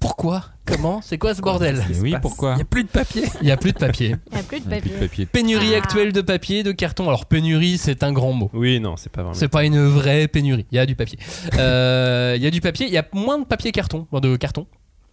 [0.04, 3.24] Pourquoi Comment C'est quoi ce bordel Mais oui, pourquoi il y a plus de papier
[3.42, 4.16] Il y a plus de papier.
[4.32, 4.96] Il n'y a plus de Il y a plus papier.
[4.96, 5.26] de papier.
[5.26, 5.78] Pénurie Ah.
[5.78, 7.08] actuelle de papier, de carton.
[7.08, 8.50] Alors pénurie, c'est un grand mot.
[8.54, 10.66] oui non c'est pas vraiment C'est pas une vraie pénurie.
[10.72, 11.18] Il y a du papier.
[11.58, 12.86] Euh, Il y a du papier.
[12.88, 14.68] Il y a moins de papier carton, de carton.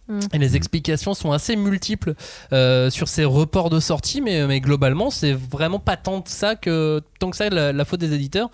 [0.09, 0.19] Mm.
[0.33, 2.15] Et les explications sont assez multiples
[2.51, 6.55] euh, sur ces reports de sortie, mais, mais globalement, c'est vraiment pas tant que ça
[6.55, 8.49] que tant que ça la, la faute des éditeurs.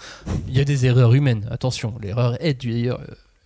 [0.47, 1.47] Il y a des erreurs humaines.
[1.49, 2.97] Attention, l'erreur est du- euh,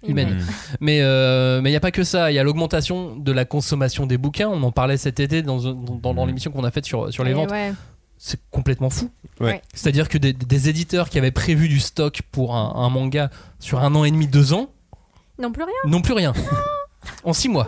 [0.07, 0.35] humaine.
[0.35, 0.45] Mmh.
[0.79, 2.31] Mais euh, mais il n'y a pas que ça.
[2.31, 4.47] Il y a l'augmentation de la consommation des bouquins.
[4.49, 6.27] On en parlait cet été dans, dans, dans Mm.
[6.27, 7.51] l'émission qu'on a faite sur, sur les Et ventes.
[7.51, 7.73] ouais.
[8.17, 9.09] C'est complètement fou.
[9.39, 9.61] Ouais.
[9.73, 13.79] C'est-à-dire que des, des éditeurs qui avaient prévu du stock pour un, un manga sur
[13.83, 14.69] un an et demi, deux ans,
[15.39, 15.73] Non plus rien.
[15.91, 16.31] n'ont plus rien.
[17.23, 17.67] en six mois.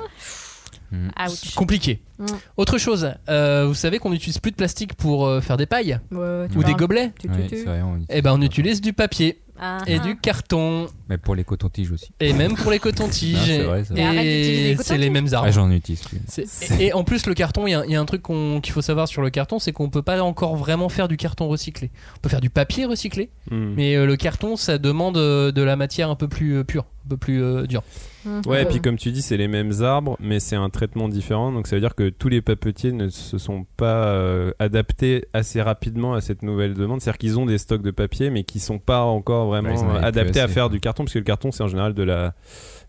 [0.91, 1.55] Ouch.
[1.55, 2.01] Compliqué.
[2.19, 2.25] Mm.
[2.57, 5.99] Autre chose, euh, vous savez qu'on n'utilise plus de plastique pour euh, faire des pailles
[6.11, 7.57] Ouais, ou des gobelets Tu, tu, Ouais, tu.
[7.57, 9.41] c'est vrai, on- Eh ben on utilise du papier
[9.87, 9.99] et ah.
[9.99, 12.11] du carton Mais pour les cotons-tiges aussi.
[12.19, 13.37] et même pour les cotons-tiges.
[13.45, 14.25] C'est vrai, c'est vrai.
[14.25, 15.47] Et les c'est les mêmes arbres.
[15.47, 16.19] Ah, j'en utilise plus.
[16.27, 16.47] C'est-
[16.81, 18.59] Et, et en plus, le carton, il y, a- il y a un truc qu'on-
[18.61, 21.47] qu'il faut savoir sur le carton, c'est qu'on peut pas encore vraiment faire du carton
[21.47, 21.91] recyclé.
[22.17, 23.73] On peut faire du papier recyclé, Hmm.
[23.75, 26.85] mais euh, le carton, ça demande euh, de la matière un peu plus euh, pure,
[27.05, 27.83] un peu plus euh, dure.
[28.25, 28.41] Mhm.
[28.47, 31.51] Ouais, et puis comme tu dis, c'est les mêmes arbres, mais c'est un traitement différent.
[31.51, 35.61] Donc ça veut dire que tous les papetiers ne se sont pas euh, adaptés assez
[35.61, 37.01] rapidement à cette nouvelle demande.
[37.01, 39.83] C'est-à-dire qu'ils ont des stocks de papier, mais qui sont pas encore ils en vraiment
[39.93, 42.03] plus adaptés à assez, faire du carton, parce que le carton, c'est en général de
[42.03, 42.33] la,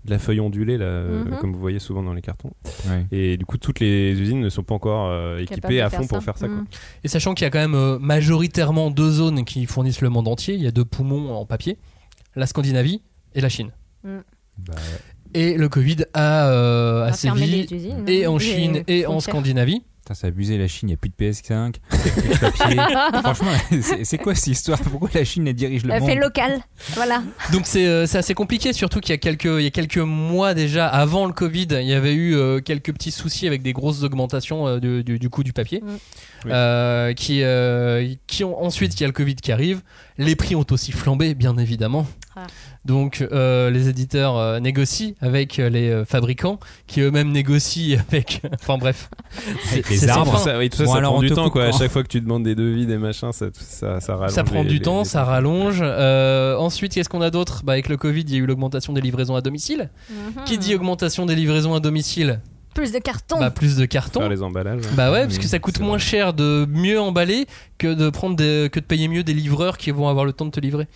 [0.04, 1.38] de la feuille ondulée, là, euh, Mhm.
[1.40, 2.52] comme vous voyez souvent dans les cartons.
[2.88, 3.06] Ouais.
[3.10, 5.90] Et du coup, toutes les usines ne sont pas encore euh, Capable équipées de à
[5.90, 6.46] faire fond pour faire ça.
[6.46, 6.58] Quoi.
[6.58, 6.66] Mhm.
[7.02, 10.28] Et sachant qu'il y a quand même euh, majoritairement deux zones qui fournissent le monde
[10.28, 11.76] entier, il y a deux poumons en papier,
[12.36, 13.02] la Scandinavie
[13.34, 13.70] et la Chine.
[14.04, 14.74] Bah,
[15.34, 19.18] Et le Covid a, euh, a sévi usines, et hein, en Chine et en.
[19.20, 19.82] Scandinavie.
[20.00, 22.28] putain, c'est abusé la Chine, il n'y a plus de PS5, il y a plus
[22.28, 22.76] de papier.
[23.22, 23.50] Franchement,
[24.04, 24.78] c'est quoi cette histoire?
[24.80, 26.60] Pourquoi la Chine elle dirige le monde fait local.
[26.92, 27.22] Voilà.
[27.52, 29.96] Donc c'est euh, c'est assez compliqué, surtout qu'il y a quelques il y a quelques
[29.98, 33.72] mois déjà avant le Covid, il y avait eu euh, quelques petits soucis avec des
[33.72, 35.80] grosses augmentations euh, du, du- du coût du papier.
[35.80, 35.86] Mm.
[36.44, 36.50] Oui.
[36.52, 39.80] Euh, qui euh, qui ont ensuite il y a le Covid qui arrive,
[40.18, 42.06] les prix ont aussi flambé bien évidemment.
[42.36, 42.46] Ah.
[42.84, 46.58] Donc euh, les éditeurs euh, négocient avec euh, les euh, fabricants
[46.88, 49.08] qui eux-mêmes négocient avec enfin bref.
[49.72, 50.36] Avec les arbres.
[50.38, 51.48] ça, oui, tout ça, Bon, ça alors, prend du te temps.
[51.50, 51.66] Quoi.
[51.66, 54.32] À chaque fois que tu demandes des devis, des machins, ça, ça, ça rallonge.
[54.34, 55.78] Ça prend les- du les- temps, les- ça rallonge.
[55.80, 57.62] Euh, ensuite, qu'est-ce qu'on a d'autre?
[57.64, 59.90] Bah, Avec le Covid, il y a eu l'augmentation des livraisons à domicile.
[60.10, 60.44] Mhm.
[60.44, 62.40] Qui dit augmentation des livraisons à domicile
[62.74, 63.38] Plus de carton.
[63.38, 64.20] bah, plus de carton.
[64.20, 64.82] Faire les emballages.
[64.84, 64.90] hein.
[64.96, 65.98] Bah ouais, parce que ça coûte moins vrai.
[66.00, 67.46] cher de mieux emballer
[67.78, 70.44] que de prendre des- que de payer mieux des livreurs qui vont avoir le temps
[70.46, 70.86] de te livrer.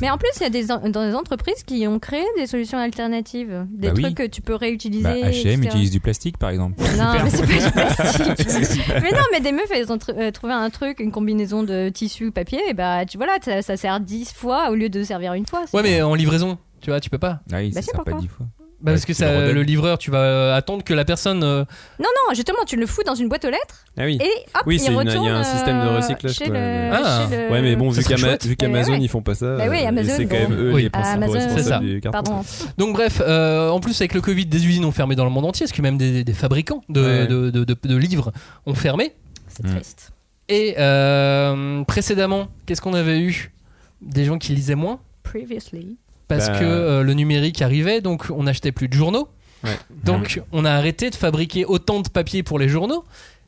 [0.00, 2.46] Mais en plus, il y a des, en- dans des entreprises qui ont créé des
[2.46, 4.02] solutions alternatives, des Bah oui.
[4.02, 5.02] trucs que tu peux réutiliser.
[5.02, 6.80] Bah, H&M utilise du plastique par exemple.
[6.98, 7.72] Non, mais c'est pas du
[8.44, 8.82] plastique.
[8.88, 11.88] mais non, mais des meufs, elles ont tr- euh, trouvé un truc, une combinaison de
[11.88, 15.02] tissu, papier, et bah, tu vois là, ça, ça sert 10 fois au lieu de
[15.02, 15.64] servir une fois.
[15.72, 17.40] Ouais, mais en livraison, tu vois, tu peux pas.
[17.52, 18.46] Ah oui, Bah ça si, sert pas pourquoi dix fois.
[18.80, 21.42] Bah, parce que le ça, le livreur, tu vas euh, attendre que la personne.
[21.42, 21.64] euh,
[21.98, 24.18] Non, non, justement, tu le fous dans une boîte aux lettres Ah oui.
[24.22, 26.32] et hop, Oui, il c'est une- il y a retourne un système de euh, recyclage,
[26.34, 26.54] Chez quoi.
[26.54, 27.26] le, Ah.
[27.28, 29.04] chez le- Ouais, mais bon, Ça vu qu'Ama- qu'Amazon Ouais, ouais.
[29.04, 30.54] ils font pas ça, Bah oui, et Amazon, c'est quand même bon.
[30.54, 30.82] eux Oui.
[30.84, 31.78] les principaux Amazon, responsables c'est ça.
[31.80, 32.22] du carton.
[32.22, 32.44] Pardon.
[32.78, 35.46] Donc bref, euh, en plus avec le Covid, des usines ont fermé dans le monde
[35.46, 37.26] entier, parce que même des, des fabricants de, Ouais.
[37.26, 38.30] de, de- de- de livres
[38.64, 39.12] ont fermé.
[39.48, 39.74] C'est Mm.
[39.74, 40.12] triste.
[40.48, 43.52] Et euh, précédemment, qu'est-ce qu'on avait eu?
[44.00, 45.00] Des gens qui lisaient moins?
[45.24, 45.96] Previously.
[46.28, 46.58] Parce Bah.
[46.58, 49.28] que euh, le numérique arrivait, donc on n'achetait plus de journaux.
[49.64, 49.76] Ouais.
[50.04, 53.04] Donc on a arrêté de fabriquer autant de papier pour les journaux.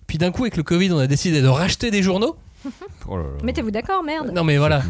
[0.08, 2.36] Puis d'un coup, avec le Covid, on a décidé de racheter des journaux.
[3.08, 3.28] Oh là là.
[3.42, 4.30] Mettez-vous d'accord, merde.
[4.34, 4.82] Non mais voilà.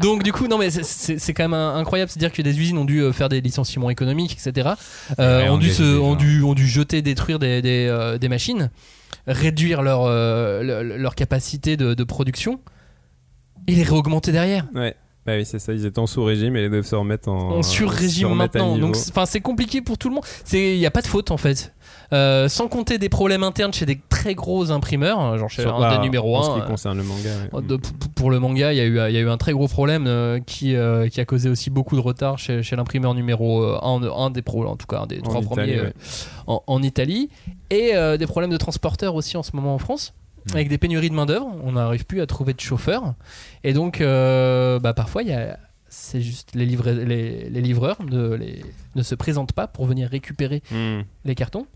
[0.00, 2.78] Donc du coup, non mais c'est- c'est c'est quand même incroyable, c'est-à-dire que des usines
[2.78, 4.70] ont dû euh, faire des licenciements économiques, etc.
[5.18, 8.28] Euh, ont, dû se, des ont, dû, ont dû jeter, détruire des, des, euh, des
[8.28, 8.70] machines,
[9.26, 12.58] réduire leur, euh, leur, leur capacité de, de production
[13.68, 14.66] et les réaugmenter derrière.
[14.74, 14.96] Ouais.
[15.30, 17.62] Bah oui, c'est ça, ils étaient en sous-régime et ils doivent se remettre en, En
[17.62, 18.76] sur-régime maintenant.
[18.78, 20.24] Donc c'est- compliqué pour tout le monde.
[20.52, 21.72] Il n'y a pas de faute en fait.
[22.12, 25.78] Euh, sans compter des problèmes internes chez des très gros imprimeurs, hein, genre chez un
[25.78, 25.96] des
[26.38, 26.60] En ce 1.
[26.60, 27.30] qui concerne le manga.
[27.52, 27.62] ouais.
[27.62, 29.68] De- p- pour le manga, il y, a eu, y a eu un très gros
[29.68, 33.62] problème euh, qui, euh, qui a causé aussi beaucoup de retard chez, chez l'imprimeur numéro
[33.62, 35.92] 1, un des pros, en tout cas, un des En trois Italie, premiers euh, ouais.
[36.48, 37.28] en, en Italie.
[37.70, 40.12] Et euh, des problèmes de transporteurs aussi en ce moment en France.
[40.46, 40.54] Mm.
[40.54, 43.14] Avec des pénuries de main-d'œuvre, on n'arrive plus à trouver de chauffeurs.
[43.64, 45.58] Et donc, euh, bah, parfois, il y a.
[45.92, 48.64] C'est juste les, livra- les, les livreurs ne, les-
[48.94, 51.00] ne se présentent pas pour venir récupérer Hmm.
[51.24, 51.66] les cartons.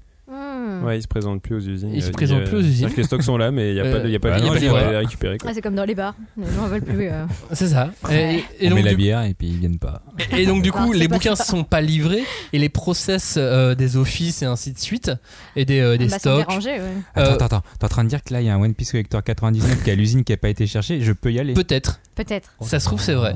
[0.64, 0.84] Hmm.
[0.84, 1.90] Ouais, ils se présentent plus aux usines.
[1.92, 2.88] Ils se a- présentent plus aux usines.
[2.96, 4.38] les stocks sont là, mais il n'y a pas de, il y a pas Euh,
[4.40, 5.36] de bah les récupérer.
[5.44, 6.14] Ah, c'est comme dans les bars.
[6.38, 7.08] Les gens en veulent plus.
[7.08, 7.26] euh.
[7.52, 7.90] C'est ça.
[8.10, 10.00] Et, et On donc, la du- bière et puis ils viennent pas.
[10.36, 11.44] Et donc du coup, les pas bouquins ça.
[11.44, 15.10] sont pas livrés et les process euh, des offices et ainsi de suite
[15.56, 16.66] et des, euh, des Bah, sans stocks.
[16.66, 17.62] Euh, Attends, attends, attends.
[17.78, 19.82] T'es en train de dire que là, il y a un One Piece Collector 99
[19.84, 21.00] qui est à l'usine qui a pas été cherché.
[21.00, 21.54] Je peux y aller.
[21.54, 22.00] Peut-être.
[22.14, 22.50] Peut-être.
[22.62, 23.34] Ça se trouve, c'est vrai.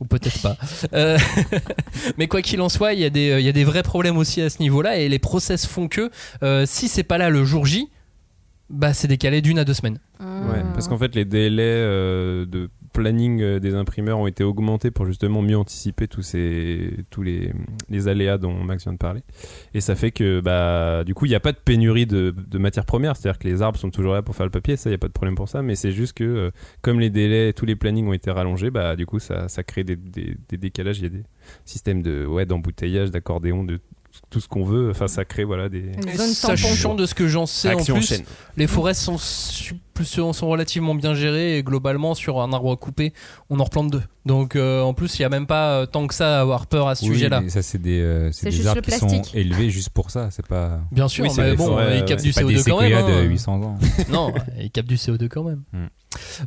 [0.00, 0.56] Ou peut-être pas.
[0.92, 1.18] Euh,
[2.18, 3.82] Mais quoi qu'il en soit, il y, a des, euh, il y a des vrais
[3.82, 6.10] problèmes aussi à ce niveau-là et les process font que
[6.42, 7.88] euh, si c'est pas là le jour J,
[8.70, 9.98] bah c'est décalé d'une à deux semaines.
[10.20, 14.90] Ouais, parce qu'en fait, les délais euh, de planning euh, des imprimeurs ont été augmentés
[14.90, 17.52] pour justement mieux anticiper tous ces tous les,
[17.88, 19.22] les aléas dont Max vient de parler.
[19.74, 22.58] Et ça fait que bah du coup, il n'y a pas de pénurie de, de
[22.58, 24.92] matières premières, c'est-à-dire que les arbres sont toujours là pour faire le papier, ça il
[24.92, 26.50] y a pas de problème pour ça, mais c'est juste que euh,
[26.82, 29.84] comme les délais, tous les plannings ont été rallongés, bah du coup ça, ça crée
[29.84, 31.22] des, des, des décalages, il y a des
[31.64, 33.78] systèmes de ouais d'embouteillage, d'accordéon, de
[34.30, 37.72] tout ce qu'on veut, enfin ça crée voilà des Sachant de ce que j'en sais
[37.74, 38.24] en plus, chaîne.
[38.56, 42.76] les forêts sont, su- plus- sont relativement bien gérées et globalement sur un arbre à
[42.76, 43.12] couper,
[43.50, 44.02] on en replante deux.
[44.26, 46.66] Donc euh, en plus, il y a même pas euh, tant que ça à avoir
[46.66, 47.40] peur à ce Oui, sujet-là.
[47.40, 49.34] mais ça, c'est des, euh, C'est c'est juste des arbres le qui sont plastique.
[49.34, 50.28] élevés juste pour ça.
[50.30, 52.70] C'est pas, Bien sûr, Oui, mais bon, forêts, ils captent du c'est pas des CO2
[52.70, 52.92] quand même.
[52.94, 53.22] hein.
[53.22, 53.78] de 800 ans.
[54.12, 55.62] Non, ils captent du CO2 quand même.
[55.72, 55.86] Mm.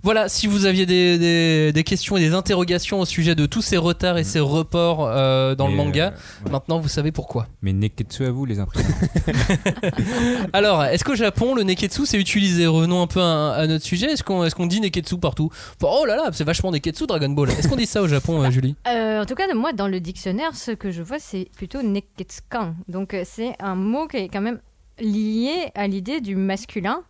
[0.03, 3.61] Voilà, si vous aviez des, des- des questions et des interrogations au sujet de tous
[3.61, 6.51] ces retards et ces reports euh, dans le manga, euh, ouais.
[6.51, 7.47] maintenant vous savez pourquoi.
[7.61, 8.91] Mais Neketsu à vous, les imprimeurs.
[10.53, 12.65] Alors, est-ce qu'au Japon, le neketsu c'est utilisé?
[12.67, 14.11] Revenons un peu à, à notre sujet.
[14.11, 15.49] Est-ce qu'on est qu'on dit neketsu partout?
[15.81, 17.49] Enfin, Oh là là, c'est vachement neketsu Dragon Ball.
[17.49, 18.75] Est-ce qu'on dit ça au Japon, euh, Julie?
[18.87, 22.75] Euh, en tout cas, moi, dans le dictionnaire, ce que je vois, c'est plutôt neketsukan.
[22.87, 24.59] Donc, euh, c'est un mot qui est quand même
[24.99, 27.01] lié à l'idée du masculin.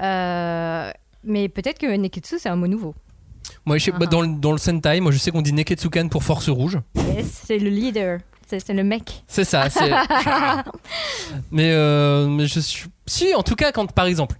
[0.00, 0.90] Euh,
[1.24, 2.94] mais peut-être que neketsu, c'est un mot nouveau.
[3.64, 4.06] Moi, je sais, bah, Ah.
[4.06, 6.78] dans, le, dans le Sentai, moi je sais qu'on dit neketsukan pour force rouge.
[6.96, 8.20] Yes, c'est le leader.
[8.48, 9.24] C'est le mec.
[9.26, 9.66] C'est ça.
[11.50, 12.86] mais, euh, mais je suis.
[13.06, 14.36] Si, en tout cas, quand par exemple,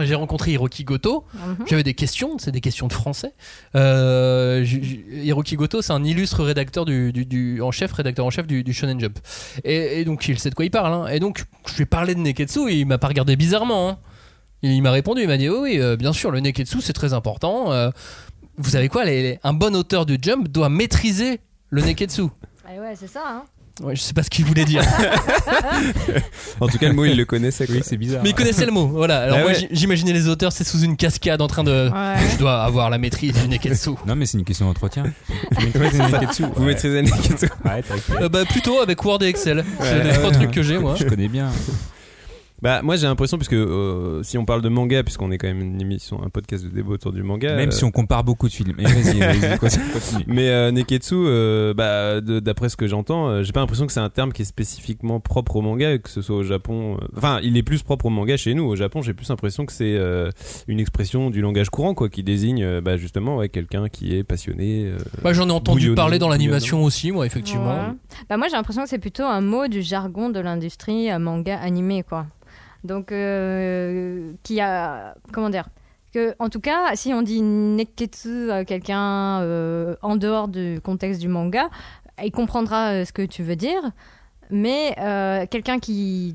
[0.00, 1.66] j'ai rencontré Hiroki Goto, Mhm.
[1.68, 3.34] j'avais des questions, c'est des questions de français.
[3.76, 4.64] Euh,
[5.10, 8.64] Hiroki Goto, c'est un illustre rédacteur du, du- du- en chef, rédacteur en chef du,
[8.64, 9.18] du Shonen Jump.
[9.64, 10.92] Et, et donc, il sait de quoi il parle.
[10.92, 11.06] hein.
[11.08, 13.88] Et donc, je lui ai parlé de Neketsu et il m'a pas regardé bizarrement.
[13.90, 13.98] hein.
[14.62, 17.12] Il m'a répondu, il m'a dit oui, oui, euh, bien sûr, le Neketsu c'est très
[17.14, 17.72] important.
[17.72, 17.90] Euh,
[18.58, 21.40] vous savez quoi, les- les- un bon auteur du Jump doit maîtriser
[21.70, 22.22] le Neketsu.
[22.64, 23.22] Ah ouais, c'est ça.
[23.26, 23.42] Hein.
[23.80, 24.82] Ouais, je sais pas ce qu'il voulait dire.
[26.60, 27.66] En tout cas, le mot il le connaissait.
[27.68, 28.22] oui, c'est bizarre.
[28.22, 28.86] Mais il connaissait le mot.
[28.86, 29.20] Voilà.
[29.22, 29.68] Alors Ah moi, ouais.
[29.70, 31.88] j'imaginais les auteurs, c'est sous une cascade en train de.
[31.90, 32.14] Ouais.
[32.32, 33.90] Je dois avoir la maîtrise du Neketsu.
[34.06, 35.04] Non, mais c'est une question d'entretien.
[35.50, 37.46] Vous maîtrisez Neketsu.
[37.64, 38.20] Ouais, t'inquiète.
[38.20, 39.64] Euh, bah plutôt avec Word et Excel.
[39.80, 40.94] c'est les trois trucs que j'ai moi.
[40.96, 41.50] Je connais bien.
[42.62, 45.60] Bah moi j'ai l'impression puisque euh, si on parle de manga puisqu'on est quand même
[45.60, 48.46] une émission un podcast de débat autour du manga Même euh, si on compare beaucoup
[48.48, 48.74] de films.
[48.78, 49.84] Mais vas-y, vas-y, continue.
[49.92, 50.24] continue.
[50.28, 53.92] mais euh, Neketsu euh, bah de- d'après ce que j'entends euh, j'ai pas l'impression que
[53.92, 57.06] c'est un terme qui est spécifiquement propre au manga que ce soit au Japon euh,
[57.16, 59.72] enfin il est plus propre au manga chez nous au Japon j'ai plus l'impression que
[59.72, 60.30] c'est euh,
[60.68, 64.22] une expression du langage courant quoi qui désigne euh, bah justement ouais, quelqu'un qui est
[64.22, 67.74] passionné euh, Bah, j'en ai entendu parler dans l'animation aussi, moi, effectivement.
[67.74, 67.92] Ouais.
[68.28, 71.58] Bah, moi, j'ai l'impression que c'est plutôt un mot du jargon de l'industrie euh, manga
[71.58, 72.26] animé, quoi.
[72.84, 75.14] Donc, euh, qui a.
[75.32, 75.68] Comment dire
[76.12, 81.20] que, en tout cas, si on dit neketsu à quelqu'un euh, en dehors du contexte
[81.20, 81.70] du manga,
[82.22, 83.82] il comprendra euh, ce que tu veux dire.
[84.50, 86.34] Mais euh, quelqu'un qui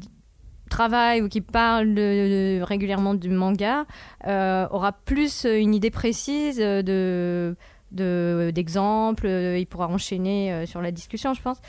[0.69, 3.85] travaille ou qui parle de- régulièrement du manga
[4.25, 7.55] euh, aura plus une idée précise de
[7.93, 11.61] de- d'exemples, euh, il pourra enchaîner euh, sur la discussion, je pense.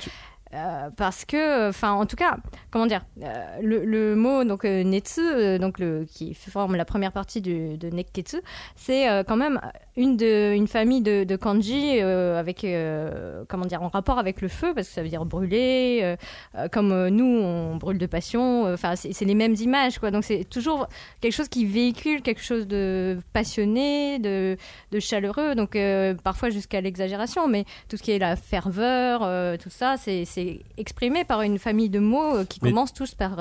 [0.55, 2.39] Euh, parce que, enfin, en tout cas,
[2.71, 6.85] comment dire, euh, le, le mot donc euh, netsu, euh, donc le qui forme la
[6.87, 8.41] première partie du, de neketsu,
[8.75, 9.61] c'est euh, quand même
[9.99, 14.41] une de une famille de, de kanji euh, avec euh, comment dire en rapport avec
[14.41, 16.17] le feu parce que ça veut dire brûler,
[16.57, 18.73] euh, comme nous on brûle de passion.
[18.73, 20.13] Enfin, c'est les mêmes images quoi.
[20.13, 20.87] Donc c'est toujours
[21.21, 24.57] quelque chose qui véhicule quelque chose de passionné, de
[24.93, 25.77] de chaleureux, donc
[26.23, 29.21] parfois jusqu'à l'exagération, mais tout ce qui est la ferveur,
[29.59, 33.37] tout ça, c'est exprimé par une famille de mots qui Mais- commencent tous par,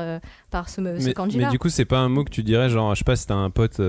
[0.49, 0.81] par ce,
[1.11, 1.45] kanji-là.
[1.45, 3.27] mais du coup c'est pas un mot que tu dirais genre je sais pas si
[3.27, 3.79] t'as un pote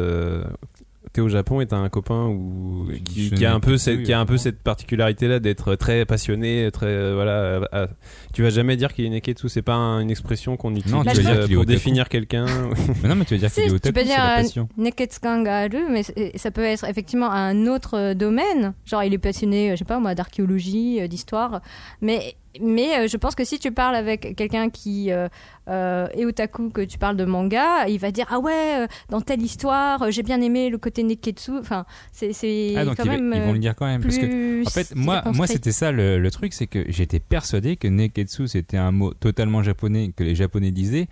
[1.13, 4.21] T'es au Japon et t'as un copain ou qui, a un peu cette, qui a
[4.21, 7.31] un peu cette particularité là d'être très passionné, très euh, voilà.
[7.33, 7.87] euh, euh,
[8.35, 10.93] tu vas jamais dire qu'il est neketsu, c'est pas un- une expression qu'on utilise tu
[10.93, 12.47] vas euh, dire qu'il est pour définir quelqu'un.
[13.05, 14.69] Non, mais tu veux dire qu'il est tu otaku, peux c'est dire la euh, passion.
[14.77, 16.03] neketsukan ga aru, mais
[16.37, 18.75] ça peut être effectivement un autre euh, domaine.
[18.85, 21.63] Genre, il est passionné, euh, je sais pas moi, d'archéologie, euh, d'histoire.
[22.03, 25.29] Mais, mais euh, je pense que si tu parles avec quelqu'un qui euh,
[25.69, 29.21] euh, est otaku, que tu parles de manga, il va dire Ah ouais, euh, dans
[29.21, 31.59] telle histoire, euh, j'ai bien aimé le côté neketsu.
[31.59, 33.33] Enfin, c'est Ah, donc quand ils, même.
[33.35, 34.03] ils vont le dire quand même.
[34.03, 37.77] Parce que, en fait, moi, moi c'était ça le, le truc, c'est que j'étais persuadé
[37.77, 41.09] que neketsu c'était un mot totalement japonais que les japonais disaient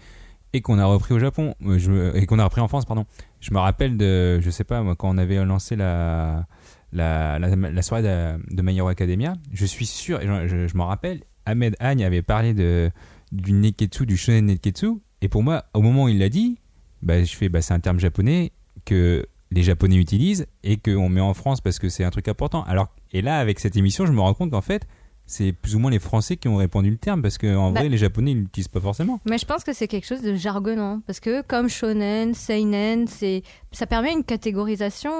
[0.52, 3.04] et qu'on a repris au Japon je, et qu'on a repris en France, pardon.
[3.40, 6.46] Je me rappelle de, je sais pas, moi, quand on avait lancé la,
[6.92, 10.66] la, la, la soirée de, de My Hero Academia, je suis sûr, et je, je-
[10.68, 12.90] je m'en rappelle, Ahmed Agne avait parlé de,
[13.32, 14.88] du neketsu, du shonen neketsu,
[15.22, 16.58] et pour moi, au moment où il l'a dit,
[17.02, 18.52] bah, je fais, bah, c'est un terme japonais
[18.84, 22.64] que les Japonais utilisent et qu'on met en France parce que c'est un truc important.
[22.64, 24.86] Alors, et là, avec cette émission, je me rends compte qu'en fait,
[25.24, 27.80] c'est plus ou moins les Français qui ont répandu le terme parce qu'en Bah.
[27.80, 29.20] vrai, les Japonais, ils l'utilisent pas forcément.
[29.28, 33.42] Mais je pense que c'est quelque chose de jargonnant parce que comme shonen, seinen, c'est
[33.72, 35.10] ça permet une catégorisation,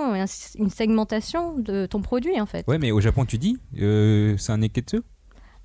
[0.58, 2.64] une segmentation de ton produit en fait.
[2.68, 4.98] Ouais, mais au Japon, tu dis, euh, c'est un neketsu?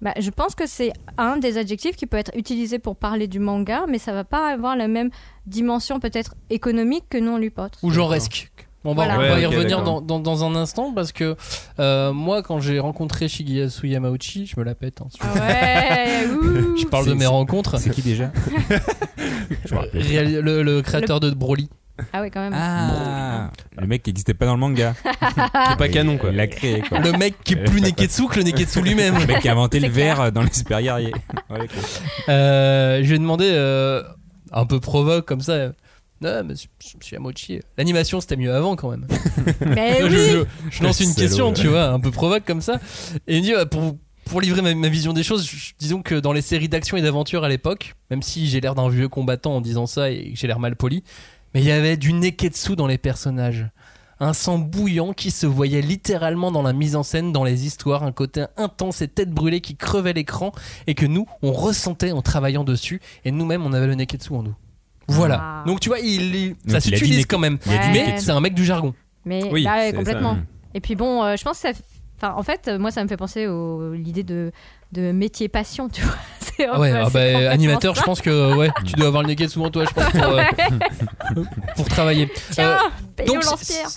[0.02, 3.39] Bah, je pense que c'est un des adjectifs qui peut être utilisé pour parler du
[3.39, 5.10] manga, mais ça va pas avoir la même
[5.45, 7.78] dimension peut-être économique que nous on lui porte.
[7.84, 8.52] Ou genresque.
[8.84, 9.14] On va, Voilà.
[9.14, 11.36] on va Ouais, y revenir dans, dans, dans un instant parce que
[11.80, 15.02] euh, moi, quand j'ai rencontré Shigeyasu Yamauchi, je me la pète.
[15.02, 16.26] hein, Ah ouais,
[16.82, 17.78] je parle de mes rencontres.
[17.78, 18.32] C'est qui déjà
[19.93, 21.70] le créateur de Broly.
[22.14, 22.54] Ah ouais quand même.
[22.56, 24.93] Ah Le mec qui n'existait pas dans le manga.
[25.04, 26.30] Qui est pas canon quoi.
[26.32, 26.99] Il l'a créé, quoi.
[26.99, 29.18] Le mec qui est plus Neketsu que le Neketsu lui-même.
[29.18, 31.14] Le mec qui a inventé C'est le verre dans les super guerriers.
[31.49, 31.68] Ouais.
[32.30, 34.04] Euh, je lui ai demandé, euh,
[34.52, 35.52] un peu provoque comme ça.
[35.54, 35.72] euh,
[36.22, 36.70] Non, mais monsieur
[37.14, 39.08] Yamauchi, l'animation c'était mieux avant quand même.
[39.66, 40.12] Mais je, oui.
[40.70, 41.54] je- je lance une Salaud, question, ouais.
[41.54, 42.80] tu vois, un peu provoque comme ça.
[43.28, 43.95] Et il me dit, pour,
[44.26, 47.02] pour livrer ma, ma vision des choses, je- disons que dans les séries d'action et
[47.02, 50.38] d'aventure à l'époque, même si j'ai l'air d'un vieux combattant en disant ça et que
[50.39, 51.04] j'ai l'air mal poli,
[51.54, 53.68] mais il y avait du neketsu dans les personnages.
[54.20, 58.04] Un sang bouillant qui se voyait littéralement dans la mise en scène, dans les histoires,
[58.04, 60.52] un côté intense et tête brûlée qui crevait l'écran
[60.86, 64.43] et que nous, on ressentait en travaillant dessus et nous-mêmes, on avait le neketsu en
[64.43, 64.54] nous.
[65.08, 65.39] Voilà.
[65.41, 65.64] Ah.
[65.66, 67.58] Donc tu vois, il, il- Donc, ça a s'utilise nek- quand même.
[67.66, 67.91] il a dit Ouais.
[67.93, 68.26] Mais neketsu.
[68.26, 68.93] c'est un mec du jargon.
[69.26, 69.91] Mais Oui, bah ça.
[69.93, 70.38] complètement.
[70.76, 71.80] Et puis bon, euh, je pense que ça.
[72.18, 74.52] Enfin, en fait, moi, ça me fait penser à l'idée de,
[74.91, 76.15] de métier passion, tu vois.
[76.39, 79.51] C'est Ah ouais, ah bah, animateur, je pense que ouais, tu dois avoir le neketsu
[79.53, 81.43] souvent toi, je pense, pour, euh,
[81.75, 82.29] pour travailler.
[82.51, 82.77] Tiens,
[83.19, 83.43] Euh, donc,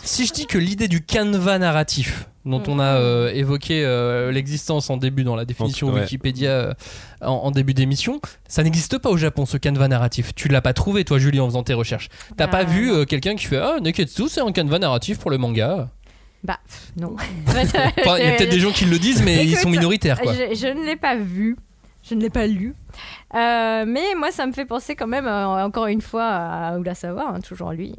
[0.05, 4.91] si, je dis que l'idée du canevas narratif, dont on a euh, évoqué euh, l'existence
[4.91, 6.03] en début dans la définition Ouais.
[6.03, 6.75] Wikipédia euh,
[7.23, 10.35] en, en début d'émission, ça n'existe pas au Japon ce canevas narratif.
[10.35, 12.09] Tu l'as pas trouvé toi, Julie, en faisant tes recherches.
[12.37, 15.31] T'as Ah, pas vu euh, quelqu'un qui fait ah Neketsu, c'est un canevas narratif pour
[15.31, 15.89] le manga.
[16.45, 17.17] Bah, pff, non.
[17.49, 20.33] Enfin, il y a peut-être des gens qui le disent, mais ils sont minoritaires quoi.
[20.33, 21.57] Je, je ne l'ai pas vu.
[22.07, 22.75] Je ne l'ai pas lu.
[23.35, 26.95] Euh, mais moi, ça me fait penser quand même, euh, encore une fois, à Oula
[26.95, 27.97] Savoir, hein, toujours lui,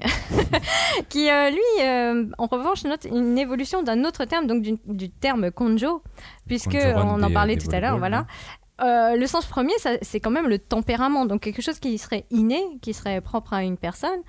[1.10, 5.10] qui, euh, lui, euh, en revanche, note une évolution d'un autre terme, donc du, du
[5.10, 6.04] terme konjo,
[6.48, 8.28] puisque on en parlait des tout à l'heure, voilà.
[8.84, 9.74] euh, le sens premier,
[10.04, 13.64] c'est quand même le tempérament, donc quelque chose qui serait inné, qui serait propre à
[13.64, 14.20] une personne.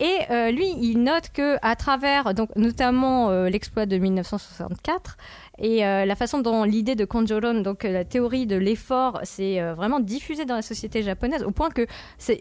[0.00, 5.16] Et euh, lui, il note que à travers, donc notamment euh, l'exploit de 1964
[5.58, 9.98] et euh, la façon dont l'idée de Konjoron, donc la théorie de l'effort, s'est vraiment
[9.98, 11.86] diffusée dans la société japonaise, au point que
[12.18, 12.38] c'est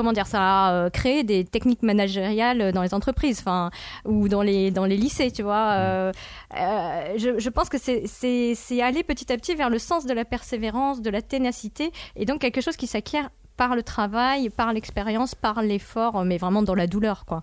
[0.00, 3.70] comment dire, ça a créé des techniques managériales dans les entreprises, enfin,
[4.06, 5.72] ou dans les dans les lycées, tu vois.
[5.72, 6.12] Euh,
[6.56, 10.24] euh, je, je pense que c'est aller petit à petit vers le sens de la
[10.24, 15.34] persévérance, de la ténacité, et donc quelque chose qui s'acquiert par le travail, par l'expérience,
[15.34, 17.42] par l'effort, mais vraiment dans la douleur, quoi.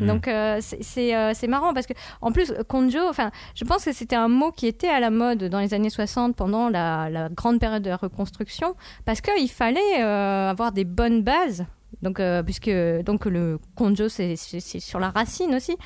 [0.00, 0.06] Mm.
[0.06, 3.92] Donc euh, c'est- euh, c'est marrant parce que en plus konjo, enfin je pense que
[3.92, 7.28] c'était un mot qui était à la mode dans les années 60 pendant la, la
[7.28, 8.74] grande période de la reconstruction
[9.04, 11.64] parce qu'il fallait euh, avoir des bonnes bases.
[12.02, 12.68] Donc, euh, puisque
[13.06, 15.76] donc le konjo c'est sur la racine aussi,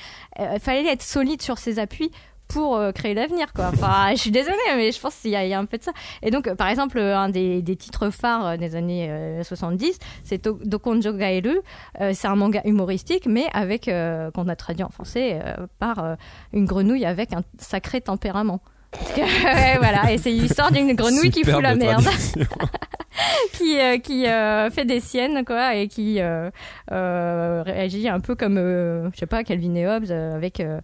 [0.41, 2.11] Euh, il fallait être solide sur ses appuis
[2.49, 3.71] pour euh, créer l'avenir quoi.
[3.73, 5.79] Enfin, je suis désolée mais je pense qu'il y, a- il y a un peu
[5.79, 5.93] de ça.
[6.23, 9.99] Et donc euh, par exemple un des, des titres phares euh, des années euh, 70,
[10.25, 11.61] c'est Dokonjo Gaeru.
[12.01, 15.99] Euh, c'est un manga humoristique mais avec euh, qu'on a traduit en français euh, par
[16.05, 16.15] euh,
[16.53, 18.61] une grenouille avec un sacré tempérament.
[18.91, 22.03] Parce que, ouais, voilà, et c'est l'histoire d'une grenouille qui fout la merde
[23.53, 26.51] qui, euh, qui euh, fait des siennes quoi et qui euh,
[26.93, 30.65] euh, réagit un peu comme euh, je sais pas Calvin et Hobbes euh, avec euh,
[30.77, 30.81] euh,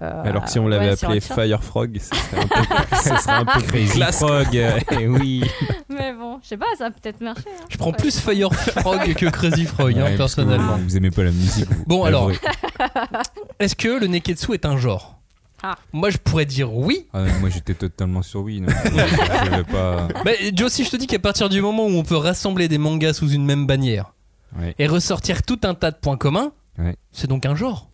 [0.00, 1.20] Alors que si on l'avait ouais, appelé.
[1.20, 4.16] Fire Frog, ce serait un peu, ce serait un peu Crazy classe.
[4.18, 5.44] Frog, euh, eh oui.
[5.90, 7.64] mais bon je sais pas ça a peut-être marché hein.
[7.68, 10.76] Je prends plus Fire Frog que Crazy Frog, hein, Ouais, personnellement.
[10.76, 11.66] Vous, vous aimez pas la musique.
[11.70, 11.84] vous.
[11.86, 12.30] Bon, alors.
[13.58, 15.16] Est-ce que le Neketsu est un genre?
[15.62, 15.76] Ah.
[15.92, 17.06] Moi, je pourrais dire oui.
[17.12, 18.62] Ah, moi j'étais totalement sur oui.
[18.62, 18.68] non.
[18.70, 20.08] Je pas.
[20.24, 22.78] Mais Joe, si je te dis qu'à partir du moment où on peut rassembler des
[22.78, 24.14] mangas sous une même bannière
[24.58, 24.74] Ouais.
[24.78, 26.96] et ressortir tout un tas de points communs, Ouais.
[27.12, 27.89] c'est donc un genre.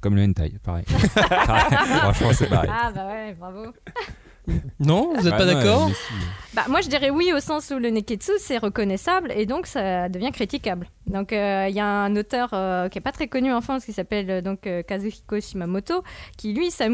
[0.00, 0.84] Comme le hentai, pareil.
[0.86, 2.70] Franchement, c'est pareil.
[2.72, 3.72] ah bah ouais bravo
[4.80, 5.90] Non Vous êtes Bah pas d'accord
[6.54, 10.08] bah moi je dirais oui au sens où le neketsu c'est reconnaissable et donc ça
[10.08, 13.52] devient critiquable donc euh, il y a un auteur euh, qui est pas très connu
[13.52, 16.02] en France qui s'appelle euh, donc euh, Kazuhiko Shimamoto
[16.38, 16.88] qui lui s'est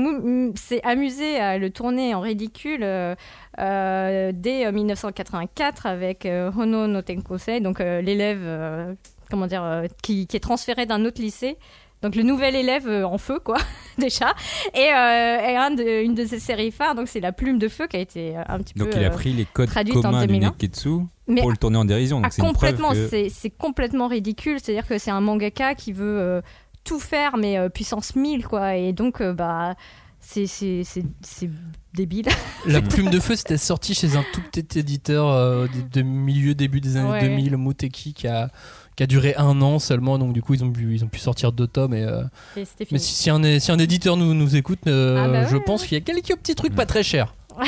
[0.83, 3.15] amusé à le tourner en ridicule euh,
[3.61, 8.95] euh, dès euh, 1984 avec euh, Hono no Tenkosei, donc euh, l'élève euh,
[9.31, 11.57] comment dire euh, qui, qui est transféré d'un autre lycée.
[12.05, 13.57] Donc le nouvel élève euh, en feu quoi
[13.99, 14.35] déjà
[14.75, 17.67] et, euh, et un de- une de ses séries phares donc c'est la plume de
[17.69, 19.97] feu qui a été euh, un petit Donc peu il a pris les codes traduite
[19.97, 20.51] en communs du 2001.
[20.51, 20.89] Neketsu
[21.27, 22.21] mais pour le tourner en dérision.
[22.21, 24.59] Donc ah, complètement, que- c'est complètement ridicule.
[24.63, 26.41] C'est-à-dire que c'est un mangaka qui veut euh,
[26.85, 28.77] tout faire, mais euh, puissance 1000, quoi.
[28.77, 29.75] Et donc, euh, bah,
[30.21, 31.49] c'est c'est- c'est- c'est
[31.95, 32.27] débile.
[32.67, 36.55] La plume de feu, c'était sorti chez un tout petit éditeur euh, de, de milieu,
[36.55, 37.21] début des années Ouais.
[37.23, 38.51] 2000, Moteki, qui a,
[38.97, 40.19] qui a duré un an seulement.
[40.19, 41.95] Donc, du coup, ils ont pu, ils ont pu sortir deux tomes.
[41.95, 42.23] Et, euh,
[42.57, 45.57] Et mais si, si un, si un éditeur nous, nous écoute, euh, Ah bah je
[45.57, 47.35] ouais, pense qu'il y a quelques petits trucs pas très chers.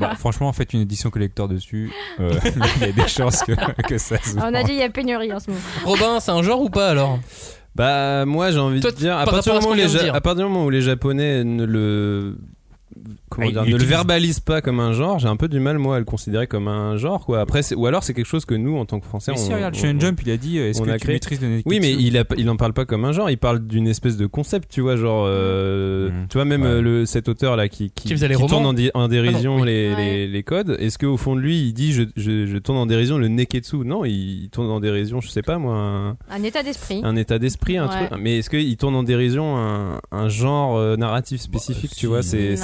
[0.00, 1.92] Bah, franchement, faites une édition collector dessus.
[2.18, 2.32] Euh,
[2.76, 3.52] il y a des chances que,
[3.82, 5.62] que ça se On a dit il y a pénurie en ce moment.
[5.84, 7.20] Robin, c'est un genre ou pas alors?
[7.76, 10.14] Bah moi j'ai envie Toi, de à partir, à dire.
[10.14, 12.36] à partir du moment où les japonais ne le
[13.28, 15.78] comment dire, il ne le verbalisent pas comme un genre, j'ai un peu du mal
[15.78, 17.40] moi à le considérer comme un genre quoi.
[17.40, 19.54] Après ou alors c'est quelque chose que nous en tant que français Mais on, si,
[19.54, 21.40] regarde, on- Shonen Jump, il a dit euh, est-ce on que a tu créé- maîtrises
[21.40, 23.66] le Neketsu Oui, mais il, a, il en parle pas comme un genre, il parle
[23.66, 26.26] d'une espèce de concept, tu vois, genre, euh, Mhm.
[26.28, 26.68] tu vois, même Ouais.
[26.68, 29.58] euh, le, cet auteur là qui, Qui faisait les tourne romans en, en dérision Ah
[29.58, 29.68] non, oui.
[29.68, 29.96] les, Ouais.
[30.04, 32.86] les, les codes, est-ce qu'au fond de lui il dit je, je, je tourne en
[32.86, 33.76] dérision le neketsu?
[33.78, 37.00] Non, il, il tourne en dérision, je sais pas moi, un, Un état d'esprit.
[37.04, 38.06] un état d'esprit, un Ouais.
[38.08, 38.20] truc.
[38.20, 42.06] Mais est-ce qu'il tourne en dérision un, un genre euh, narratif spécifique, Bah, tu si.
[42.06, 42.56] vois C'est,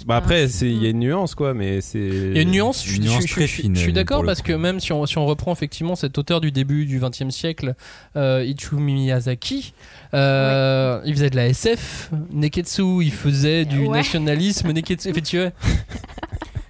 [0.00, 0.16] Je bah, pas.
[0.24, 1.98] après, c'est- il y a une nuance quoi, mais c'est.
[1.98, 3.92] Il y a une nuance, je, Une je- nuance je- très je- fine, je suis
[3.92, 4.48] d'accord parce coup.
[4.48, 7.74] que même si on, si on reprend effectivement cet auteur du début du XXe siècle,
[8.16, 9.72] euh, Ichiro Miyazaki,
[10.14, 13.98] euh, il faisait de la SF, Neketsu, il faisait du Ouais.
[13.98, 15.50] nationalisme, Neketsu, effectivement.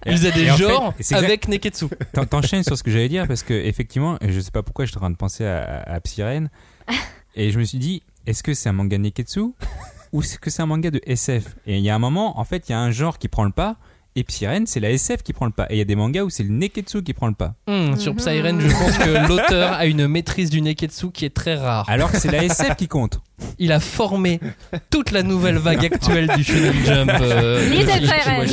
[0.06, 1.86] Il faisait des Et en fait, genres avec Neketsu.
[2.14, 4.86] T'en- T'enchaînes sur ce que j'allais dire parce que effectivement, et je sais pas pourquoi
[4.86, 6.48] j'étais en train de penser à, à Psyrene
[7.34, 9.52] et je me suis dit est-ce que c'est un manga Neketsu?
[10.12, 12.44] Ou est-ce que c'est un manga de SF Et il y a un moment, en
[12.44, 13.76] fait, il y a un genre qui prend le pas
[14.16, 15.66] et Psyrene, c'est la SF qui prend le pas.
[15.70, 17.54] Et il y a des mangas où c'est le Neketsu qui prend le pas.
[17.68, 18.16] Hmm, Sur.
[18.16, 21.88] Psyren, je pense que l'auteur a une maîtrise du Neketsu qui est très rare.
[21.88, 23.20] Alors que c'est la SF qui compte.
[23.60, 24.40] Il a formé
[24.90, 27.12] toute la nouvelle vague actuelle du Shonen Jump.
[27.20, 28.48] euh, Lisez Psyren.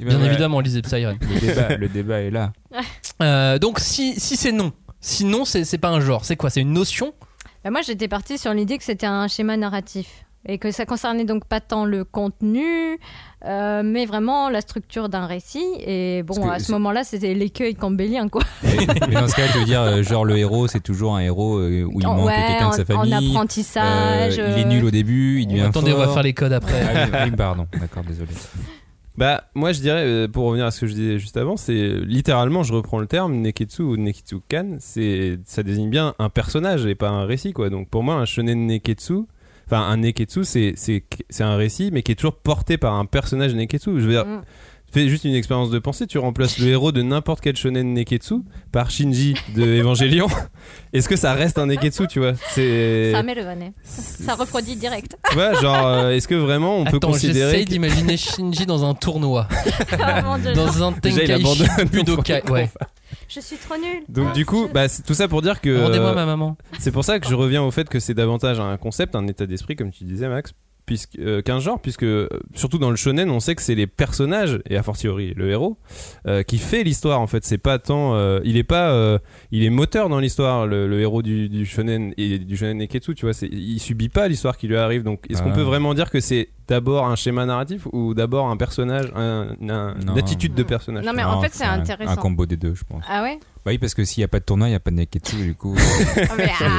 [0.00, 1.18] Et ben Bien évidemment, lisez Psyren.
[1.20, 2.52] Le débat, le débat est là.
[3.20, 6.50] Euh, donc si, si c'est non, sinon c'est c'est pas un genre, c'est quoi?
[6.50, 7.14] C'est une notion?
[7.64, 11.24] Bah, moi, j'étais partie sur l'idée que c'était un schéma narratif et que ça concernait
[11.24, 12.98] donc pas tant le contenu,
[13.44, 15.64] euh, mais vraiment la structure d'un récit.
[15.84, 18.42] Et bon, à ce moment-là, c'était l'écueil campbellien, quoi.
[18.62, 21.58] Mais, dans ce cas, tu veux dire, euh, genre le héros, c'est toujours un héros
[21.58, 23.30] euh, où il En- manque ouais, quelqu'un de sa en- en famille.
[23.30, 26.52] apprentissage, euh, il est nul au début, il devient Attendez, on va faire les codes
[26.52, 26.82] après.
[26.82, 28.30] Ah oui, oui, pardon, d'accord, désolé.
[29.16, 32.62] Bah, moi je dirais, pour revenir à ce que je disais juste avant, c'est littéralement,
[32.62, 37.08] je reprends le terme, Neketsu ou Neketsu-kan, c'est, ça désigne bien un personnage et pas
[37.08, 37.68] un récit, quoi.
[37.68, 39.22] Donc pour moi, un shonen Neketsu,
[39.70, 40.74] enfin un Neketsu, c'est,
[41.40, 44.00] un récit, mais qui est toujours porté par un personnage Neketsu.
[44.00, 44.42] Je veux dire, Mm.
[44.92, 48.36] Fais juste une expérience de pensée, tu remplaces le héros de n'importe quel shonen Neketsu
[48.72, 50.26] par Shinji de Evangelion.
[50.92, 52.32] Est-ce que ça reste un Neketsu, tu vois?
[52.50, 53.12] C'est.
[53.12, 53.42] Ça met le.
[53.82, 55.16] Ça refroidit direct.
[55.28, 57.50] Tu vois, genre, euh, est-ce que vraiment on peut Attends, considérer.
[57.50, 59.48] j'essaye que- d'imaginer Shinji dans un tournoi.
[60.42, 60.52] Dieu.
[60.54, 61.62] Dans un Tenkaichi.
[61.92, 62.42] Budokai.
[62.50, 62.70] Ouais.
[63.28, 64.02] Je suis trop nulle.
[64.08, 66.24] Donc Ah, du coup, je- bah, c'est tout ça pour dire que Rendez-moi euh, ma
[66.26, 66.56] maman.
[66.78, 69.44] c'est pour ça que je reviens au fait que c'est davantage un concept, un état
[69.46, 70.52] d'esprit, comme tu disais, Max,
[70.88, 73.86] puisque euh, qu'un genre, puisque euh, surtout dans le shonen, on sait que c'est les
[73.86, 75.76] personnages et a fortiori le héros
[76.26, 77.20] euh, qui fait l'histoire.
[77.20, 79.18] En fait, c'est pas tant, euh, il est pas, euh,
[79.52, 83.14] il est moteur dans l'histoire, le, le héros du, du shonen et du shonen Neketsu.
[83.14, 85.02] Tu vois, il subit pas l'histoire qui lui arrive.
[85.02, 85.54] Donc, est-ce qu'on Ah.
[85.54, 89.94] peut vraiment dire que c'est d'abord un schéma narratif ou d'abord un personnage, un, un-
[89.94, 89.94] Non.
[90.12, 91.04] une attitude de personnage?
[91.04, 92.12] Non, mais en fait, c'est intéressant.
[92.12, 93.02] Un combo des deux, je pense.
[93.08, 93.38] Ah ouais?
[93.64, 94.96] Bah oui, parce que s'il n'y a pas de tournoi, il n'y a pas de
[94.96, 95.74] Neketsu, du coup.
[96.30, 96.34] Ah,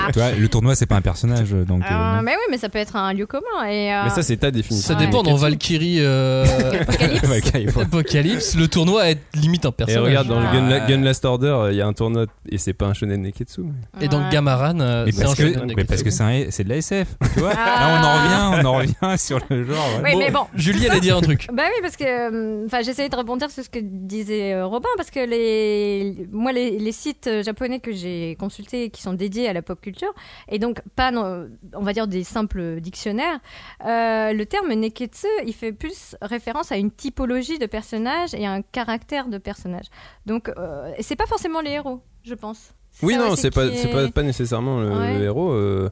[0.08, 1.84] ah, tu vois, le tournoi, c'est pas un personnage, donc.
[1.84, 3.66] euh, euh, mais oui, mais ça peut être un lieu commun.
[3.70, 4.88] Et, euh, Mais ça, c'est ta définition.
[4.88, 5.06] Ça Ouais.
[5.06, 6.46] dépend dans Valkyrie euh,
[7.22, 7.78] Apocalypse.
[7.78, 10.04] Apocalypse, le tournoi est limite un Et personnage.
[10.04, 10.80] regarde dans le Ah.
[10.80, 13.62] Gun, Gun Last Order, il y a un tournoi et c'est pas un shonen Neketsu.
[14.02, 14.30] Et dans Ouais.
[14.32, 14.84] Gamaran, c'est
[15.22, 15.86] un parce, shonen que, mais Neketsu.
[15.88, 16.10] parce que
[16.52, 17.54] c'est de la SF, tu vois.
[17.56, 17.80] Ah.
[17.80, 18.14] Là, on en
[18.54, 19.79] revient, on en revient sur le genre.
[19.82, 20.02] Ouais.
[20.04, 20.46] Oui, Bon, mais bon.
[20.56, 21.48] Julie allait dire un truc.
[21.54, 24.90] Bah oui, parce que euh, enfin, j'essayais de rebondir sur ce que disait euh, Robin,
[24.98, 29.48] parce que les, moi, les, les sites euh, japonais que j'ai consultés qui sont dédiés
[29.48, 30.14] à la pop culture,
[30.50, 33.40] et donc pas, on va dire, des simples dictionnaires,
[33.86, 38.52] euh, le terme neketsu, il fait plus référence à une typologie de personnage et à
[38.52, 39.86] un caractère de personnage.
[40.26, 42.74] Donc, euh, c'est pas forcément les héros, je pense.
[43.04, 45.18] Oui, Ça non, c'est pas, est- pas, pas nécessairement le, Ouais.
[45.20, 45.52] le héros.
[45.52, 45.90] euh,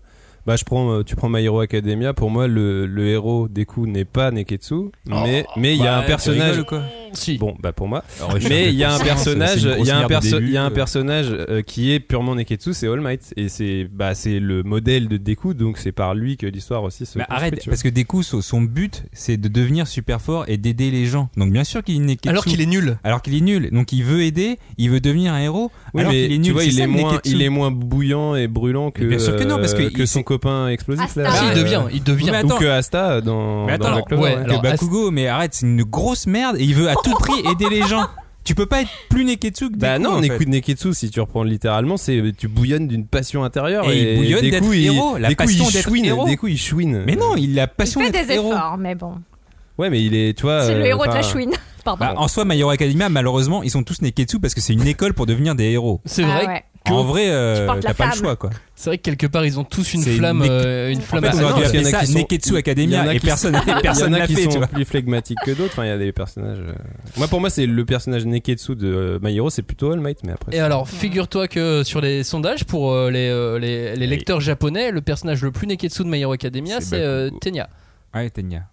[0.48, 2.14] bah, je prends, euh, tu prends My Hero Academia.
[2.14, 5.98] Pour moi, le, le héros Deku n'est pas Neketsu, mais mais il y a Bah,
[5.98, 6.64] un tu personnage.
[6.64, 6.82] quoi
[7.14, 7.38] Si.
[7.38, 8.04] Bon, bah pour moi.
[8.20, 10.54] Alors, je Mais il y a un personnage, il y a un perso- début, il
[10.54, 10.74] y a un euh.
[10.74, 15.08] personnage euh, qui est purement Neketsu, c'est All Might, et c'est bah c'est le modèle
[15.08, 17.18] de Deku, donc c'est par lui que l'histoire aussi se.
[17.18, 20.92] Mais construit, arrête, parce que Deku, son but, c'est de devenir super fort et d'aider
[20.92, 21.30] les gens.
[21.38, 22.30] Donc bien sûr qu'il est Neketsu.
[22.30, 22.98] Alors qu'il est nul.
[23.04, 23.70] Alors qu'il est nul.
[23.72, 25.72] Donc il veut aider, il veut devenir un héros.
[25.94, 26.46] Oui, alors mais qu'il est nul.
[26.48, 27.36] tu vois, C'est il ça, est moins, Neketsu.
[27.36, 29.90] il est moins bouillant et brûlant que, Mais bien sûr que non, parce que euh,
[29.98, 31.32] il- son copain explosif là.
[31.32, 32.32] Si, il euh, devient, il devient.
[32.44, 34.44] Ou que Asta dans, Mais attends, dans alors, Black Clover, ouais, ouais.
[34.44, 37.40] alors, que Bakugo, mais arrête, c'est une grosse merde et il veut à tout prix
[37.52, 38.06] aider les gens.
[38.44, 39.80] Tu peux pas être plus Neketsu que Deku.
[39.80, 40.28] Bah non, en on fait.
[40.28, 44.50] écoute Neketsu si tu reprends littéralement, c'est tu bouillonnes d'une passion intérieure Et il bouillonne
[44.50, 46.28] d'être il- héros, la Deku, passion il d'être chouine, héros.
[46.28, 47.04] Deku, il chouine.
[47.06, 48.54] Mais non, il a Il passion fait d'être des héros.
[48.54, 49.16] efforts, mais bon.
[49.78, 50.64] Ouais, mais il est, tu vois.
[50.64, 51.52] C'est le euh, héros de la enfin, chouine.
[51.84, 52.00] Pardon.
[52.06, 54.88] Bah, en soi, My Hero Academia, malheureusement, ils sont tous Neketsu parce que c'est une
[54.88, 56.00] école pour devenir des héros.
[56.06, 56.48] C'est Ah vrai.
[56.48, 56.64] ouais.
[56.88, 58.50] Que- En vrai, euh, t'as pas le choix, quoi.
[58.76, 61.24] C'est vrai que quelque part ils ont tous une flamme, Nek- euh, une En flamme.
[61.24, 62.50] fait, à- on aurait dû parce qu'il y appeler en a ça qui sont- Neketsu
[62.50, 64.52] il y Academia en a et qui personne Il y personne en a qui fait,
[64.52, 65.72] sont plus flegmatiques que d'autres.
[65.74, 66.60] Enfin, il y a des personnages.
[66.60, 66.74] euh,
[67.18, 70.20] Moi, pour moi, c'est le personnage Neketsu de euh, My Hero, c'est plutôt All Might,
[70.24, 70.56] mais après.
[70.56, 74.92] Et alors, figure-toi que sur les sondages pour euh, les, euh, les, les lecteurs japonais,
[74.92, 77.30] le personnage le plus Neketsu de My Hero Academia, C'est euh.
[77.42, 77.70] Tenya.
[78.14, 78.64] Ouais, Tenya.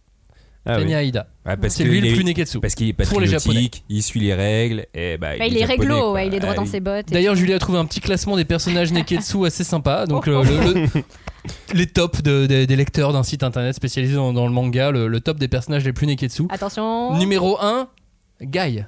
[0.67, 0.93] Ah oui.
[0.93, 1.27] Aida.
[1.45, 2.59] Ouais, parce C'est lui le plus Neketsu.
[2.61, 6.27] Parce qu'il est patriotique, il suit les règles, et bah, Bah, il est réglo, ouais,
[6.29, 7.11] il est droit Ah, dans ses bottes.
[7.11, 7.35] D'ailleurs.
[7.35, 10.07] Julie a trouvé un petit classement des personnages Neketsu assez sympa.
[10.07, 10.89] Donc, euh, le- le-
[11.75, 15.07] les tops de- des- des lecteurs d'un site internet spécialisé dans, dans le manga, le,
[15.09, 16.45] le top des personnages les plus Neketsu.
[16.49, 17.17] Attention.
[17.19, 17.89] Numéro 1,
[18.43, 18.85] Guy.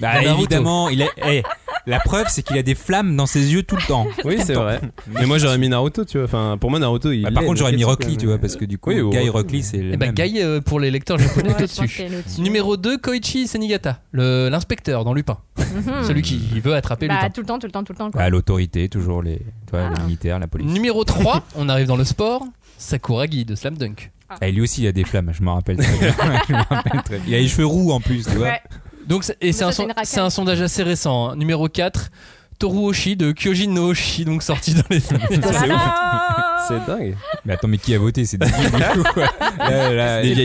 [0.00, 0.34] Bah, Naruto.
[0.38, 1.42] évidemment, il a, eh,
[1.86, 4.06] la preuve, c'est qu'il a des flammes dans ses yeux tout le temps.
[4.24, 4.80] Oui, c'est vrai.
[5.08, 6.26] Mais moi, j'aurais mis Naruto, tu vois.
[6.26, 7.22] Enfin, pour moi, Naruto, il.
[7.22, 8.20] Bah, par est contre, j'aurais mis Neketsu, Rock quand Lee, même.
[8.20, 10.06] tu vois, parce que du coup, Oui, ou Guy Rock Lee, c'est le Et bah,
[10.06, 10.14] même.
[10.14, 11.96] Guy, euh, pour les lecteurs japonais, Ouais, est je pense au-dessus.
[12.02, 12.40] qu'elle est au-dessus.
[12.40, 15.38] Numéro 2, Koichi Senigata, le- l'inspecteur dans Lupin.
[15.58, 16.02] Mhm.
[16.04, 17.30] Celui qui veut attraper Bah, Lupin.
[17.30, 18.10] tout le temps, tout le temps, tout le temps.
[18.10, 18.20] Quoi.
[18.22, 19.94] Bah, l'autorité, toujours les, tu vois, Ah.
[19.98, 20.70] les militaires, la police.
[20.72, 22.42] Numéro 3, on arrive dans le sport,
[22.78, 24.10] Sakuragi de Slam Dunk.
[24.40, 26.14] Ah, lui aussi, il a des flammes, je m'en rappelle très bien.
[26.48, 27.24] Je m'en rappelle très bien.
[27.28, 28.46] Il a les cheveux roux en plus, tu vois.
[28.48, 28.60] Ouais.
[29.06, 29.86] Donc, c'est- et c'est un, c'est
[30.16, 31.30] son- un sondage assez récent.
[31.30, 31.36] hein.
[31.36, 32.10] Numéro 4,
[32.58, 35.00] Toru Oshi de Kyojin no Oshi, donc sorti dans les.
[35.00, 37.16] C'est dingue.
[37.44, 38.24] Mais attends, mais qui a voté?
[38.24, 38.62] C'est des vieilles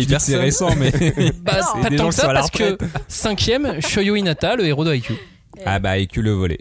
[0.05, 0.39] que C'est personnes.
[0.39, 0.91] récent, mais.
[1.41, 1.84] Bah, Non.
[1.84, 4.91] pas Des tant gens que qui ça parce que cinquième, Shoyo Inata, le héros de
[4.91, 5.16] Haikyuu.
[5.66, 6.57] ah bah, que le volet.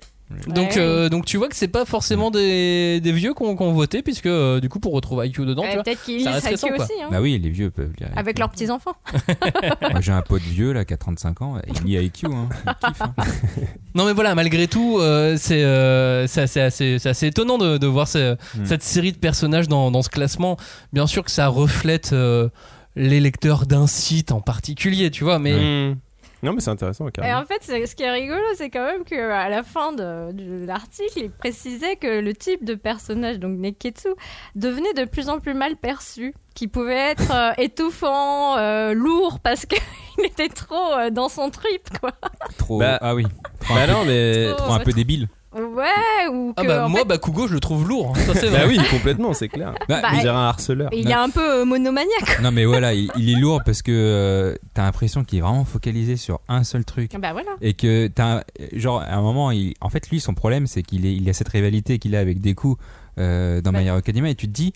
[0.47, 0.79] Donc, Ouais.
[0.79, 4.03] euh, donc tu vois que c'est pas forcément des, des vieux qui ont ont voté,
[4.03, 5.85] puisque euh, du coup pour retrouver Haikyuu dedans, Ouais, tu vois.
[5.85, 6.85] Peut-être qu'ils lisent récent, quoi.
[6.85, 6.93] aussi.
[7.03, 7.09] hein.
[7.11, 8.11] Bah oui, les vieux peuvent lire.
[8.15, 8.93] Avec leurs petits-enfants.
[9.81, 11.55] Moi, j'ai un pote vieux, là, qui a 35 ans.
[11.83, 12.49] Il lit IQ, hein.
[12.67, 13.15] Il kiffe, hein.
[13.95, 17.87] Non mais voilà, malgré tout, euh, c'est euh, assez, assez- c'est assez étonnant de, de
[17.87, 18.65] voir ce- Hmm.
[18.67, 20.57] cette série de personnages dans, dans ce classement.
[20.93, 22.49] Bien sûr que ça reflète euh,
[22.97, 25.55] les lecteurs d'un site en particulier, tu vois, mais
[25.93, 25.97] Hmm.
[26.43, 29.05] Non, mais c'est intéressant, Et en fait, c'est- ce qui est rigolo, c'est quand même
[29.05, 34.09] qu'à la fin de, de l'article, il précisait que le type de personnage, donc Neketsu,
[34.55, 39.67] devenait de plus en plus mal perçu, qui pouvait être euh, étouffant, euh, lourd, parce
[39.67, 39.79] qu'il
[40.19, 42.13] il était trop euh, dans son trip, quoi.
[42.57, 42.79] Trop.
[42.79, 43.25] Bah, ah oui.
[43.61, 44.47] Trop Bah un peu- non, mais.
[44.55, 45.29] Trop- trop un peu débile.
[45.59, 46.63] Ouais, ou que.
[46.63, 48.69] Ah bah en moi fait, Bakugo je le trouve lourd, hein, ça c'est Bah vrai.
[48.69, 49.75] oui, complètement, c'est clair.
[49.89, 50.91] Bah, Bah, On dirait un harceleur.
[50.93, 52.41] il est un peu euh, monomaniaque.
[52.43, 55.65] Non mais voilà, il, il est lourd parce que euh, t'as l'impression qu'il est vraiment
[55.65, 57.13] focalisé sur un seul truc.
[57.21, 57.51] Bah voilà.
[57.61, 58.43] Et que t'as un-
[58.75, 61.33] genre à un moment, il, en fait lui son problème c'est qu'il est, il a
[61.33, 62.77] cette rivalité qu'il a avec Deku
[63.19, 63.81] euh, dans Ouais.
[63.83, 64.73] My Hero Academia et tu te dis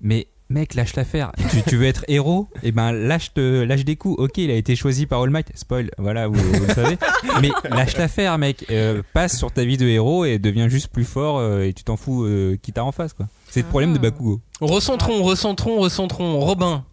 [0.00, 2.46] mais mec lâche l'affaire, tu, tu veux être héros?
[2.62, 4.14] Et ben lâche te, lâche Deku.
[4.18, 6.96] Ok il a été choisi par All Might, spoil, voilà vous, vous le savez.
[7.40, 11.04] Mais lâche l'affaire mec, Euh, passe sur ta vie de héros et deviens juste plus
[11.04, 13.26] fort euh, et tu t'en fous euh, qui t'a en face quoi.
[13.50, 14.02] C'est le problème de Ah.
[14.02, 14.40] Bakugo.
[14.60, 16.38] Recentrons, recentrons, recentrons.
[16.40, 16.84] Robin,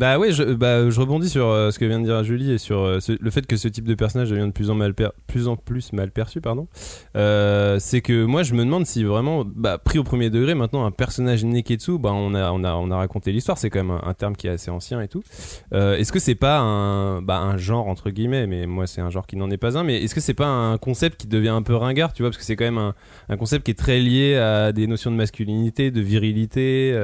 [0.00, 2.56] Bah ouais, je, bah, je rebondis sur euh, ce que vient de dire Julie et
[2.58, 4.94] sur euh, ce- le fait que ce type de personnage devient de plus en, mal
[4.94, 6.40] per- plus, en plus mal perçu.
[6.40, 6.68] pardon.
[7.16, 10.86] Euh, c'est que moi je me demande si vraiment, bah, pris au premier degré, maintenant
[10.86, 13.90] un personnage Neketsu, bah, on, a, on, a, on a raconté l'histoire, c'est quand même
[13.90, 15.22] un, un terme qui est assez ancien et tout.
[15.70, 19.26] Est-ce que c'est pas un, bah, un genre entre guillemets, mais moi c'est un genre
[19.26, 21.62] qui n'en est pas un, mais est-ce que c'est pas un concept qui devient un
[21.62, 22.94] peu ringard, tu vois, parce que c'est quand même un,
[23.28, 26.94] un concept qui est très lié à des notions de masculinité, de virilité.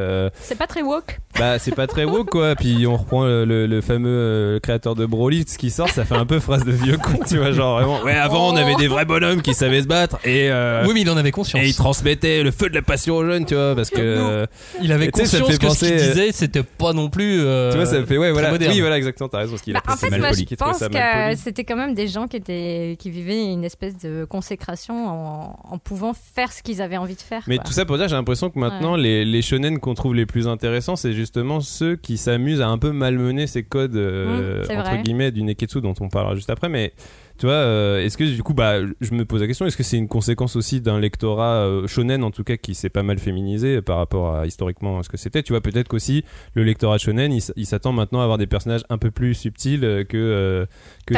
[0.40, 1.18] C'est pas très woke.
[1.38, 2.54] bah, c'est pas très woke quoi.
[2.56, 6.04] Puis on reprend le, le- le fameux euh, créateur de Broly, ce qui sort, ça
[6.04, 7.52] fait un peu phrase de vieux con, tu vois.
[7.52, 10.84] Genre vraiment, ouais, avant on avait des vrais bonhommes qui savaient se battre et, euh,
[10.86, 11.62] oui mais il en avait conscience.
[11.62, 13.74] et ils transmettaient le feu de la passion aux jeunes, tu vois.
[13.74, 14.46] Parce que, euh,
[14.82, 17.40] Il avait conscience fait que ce qu'il euh, disait c'était pas non plus.
[17.40, 18.50] euh, tu vois, ça me fait, ouais, voilà.
[18.50, 18.72] moderne.
[18.74, 19.52] Oui, voilà, exactement, t'as raison.
[19.52, 21.76] Parce qu'il Bah, a en pris fait, mal moi, poli, je pense que c'était quand
[21.76, 26.52] même des gens qui, étaient, qui vivaient une espèce de consécration en, en pouvant faire
[26.52, 27.42] ce qu'ils avaient envie de faire.
[27.46, 27.64] Mais quoi.
[27.64, 30.48] tout ça pour dire, j'ai l'impression que maintenant, les, les shonen qu'on trouve les plus
[30.48, 34.90] intéressants, c'est justement ceux qui s'amusent à un peu malmener ces codes, euh, Mmh, entre
[34.90, 35.02] vrai.
[35.02, 36.68] guillemets, du Neketsu dont on parlera juste après.
[36.68, 36.92] Mais
[37.38, 39.82] tu vois, euh, est-ce que du coup, bah, je me pose la question, est-ce que
[39.82, 43.18] c'est une conséquence aussi d'un lectorat euh, shonen, en tout cas, qui s'est pas mal
[43.18, 45.42] féminisé par rapport à historiquement à ce que c'était?
[45.42, 48.96] Tu vois, peut-être qu'aussi le lectorat shonen, il, s'attend maintenant à avoir des personnages un
[48.98, 50.66] peu plus subtils euh, que,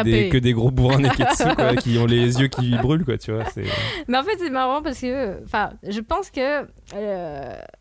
[0.03, 3.33] des, que des gros bourrins Neketsu, quoi, qui ont les yeux qui brûlent, quoi, tu
[3.33, 3.45] vois.
[4.09, 6.67] Mais en fait, c'est marrant parce que, enfin, je pense que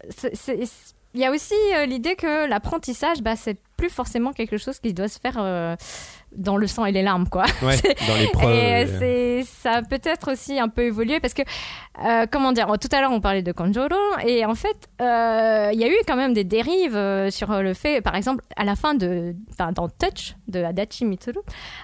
[0.10, 0.66] c'est-
[1.18, 4.94] il y a aussi euh, l'idée que l'apprentissage, bah, c'est plus forcément quelque chose qui
[4.94, 5.76] doit se faire euh,
[6.36, 7.46] dans le sang et les larmes, quoi.
[7.64, 7.76] Ouais,
[8.08, 9.02] dans les preuves.
[9.02, 11.42] Et euh, ça a peut-être aussi un peu évolué parce que,
[12.06, 13.88] euh, comment dire, tout à l'heure on parlait de Kanjuro
[14.26, 18.02] et en fait, euh, il y a eu quand même des dérives sur le fait,
[18.02, 21.40] par exemple, à la fin de, enfin, dans Touch de Adachi Mitsuru,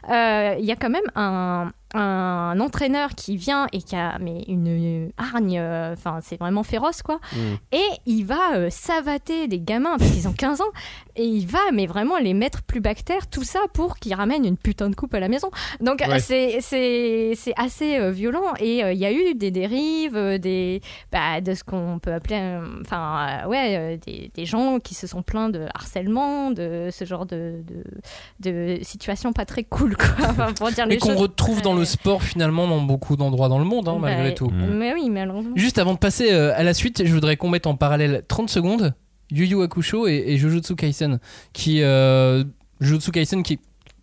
[0.09, 5.11] il y a quand même un, un entraîneur qui vient et qui a mais une
[5.17, 7.19] hargne, euh, enfin, c'est vraiment féroce, quoi.
[7.33, 7.37] mm.
[7.71, 10.71] Et il va euh, savater des gamins parce qu'ils ont 15 ans
[11.15, 14.57] et il va mais vraiment les mettre plus bactères, tout ça pour qu'ils ramènent une
[14.57, 15.49] putain de coupe à la maison.
[15.81, 16.19] Donc Ouais.
[16.19, 20.81] c'est assez euh, violent et euh, il y a eu des dérives, des
[21.11, 25.49] bah, de ce qu'on peut appeler enfin ouais des, des gens qui se sont plaints
[25.49, 30.47] de harcèlement, de ce genre de de, de situations pas très cool quoi.
[30.57, 31.17] Pour dire les qu'on choses.
[31.21, 31.89] retrouve dans le Ouais.
[31.89, 34.49] sport finalement dans beaucoup d'endroits dans le monde hein, malgré Bah, tout.
[34.49, 34.73] Mm.
[34.77, 35.53] Mais oui, malheureusement.
[35.55, 38.49] Juste avant de passer euh, à la suite, je voudrais qu'on mette en parallèle 30
[38.49, 38.93] secondes
[39.31, 41.19] Yu Yu Hakusho et, et Jujutsu Kaisen,
[41.53, 42.43] qui euh,
[42.81, 43.59] Jujutsu Kaisen qui est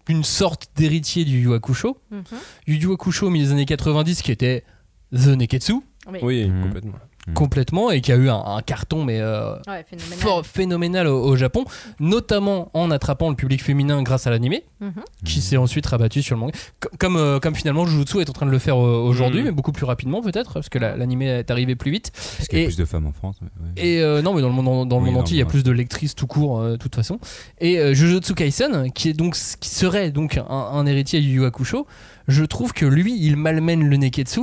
[0.08, 1.98] une sorte d'héritier du Yu Yu Hakusho.
[2.10, 2.22] Mhm.
[2.66, 4.64] Yu Yu Hakusho au milieu des années 90 qui était
[5.12, 5.74] The Neketsu
[6.22, 6.62] Oui, Mhm.
[6.62, 6.92] complètement.
[7.34, 10.18] Complètement et qui a eu un, un carton mais euh, Ouais, phénoménal.
[10.18, 11.64] fort phénoménal au, au Japon,
[11.98, 14.92] notamment en attrapant le public féminin grâce à l'animé, Mhm.
[15.24, 16.52] qui s'est ensuite rabattu sur le manga.
[16.80, 19.46] Co- Comme, euh, comme finalement Jujutsu est en train de le faire euh, aujourd'hui, Mhm.
[19.46, 22.10] mais beaucoup plus rapidement peut-être, parce que la- l'animé est arrivé plus vite.
[22.36, 23.36] Parce qu'il y a Et- plus de femmes en France.
[23.42, 23.48] ouais.
[23.76, 25.42] Et euh, non, mais dans le monde, dans le Oui, monde non, entier, il y
[25.42, 27.18] a plus de lectrices tout court, euh, de toute façon.
[27.60, 31.40] Et euh, Jujutsu Kaisen, qui est donc, qui serait donc un, un héritier du Yu
[31.40, 31.86] Yu Hakusho,
[32.28, 34.40] je trouve que lui, il malmène le Neketsu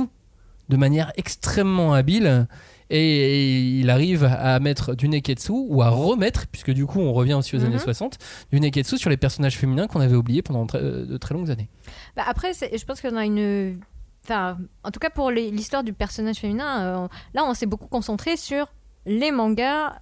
[0.68, 2.46] de manière extrêmement habile.
[2.90, 7.34] Et il arrive à mettre du Neketsu ou à remettre, puisque du coup on revient
[7.34, 7.66] aussi aux Mhm.
[7.66, 8.16] années 60,
[8.50, 11.68] du Neketsu sur les personnages féminins qu'on avait oubliés pendant euh, de très longues années.
[12.16, 13.80] Bah après, je pense qu'on a une.
[14.24, 18.36] Enfin, en tout cas pour l'histoire du personnage féminin, euh, là on s'est beaucoup concentré
[18.36, 18.66] sur
[19.06, 19.94] les mangas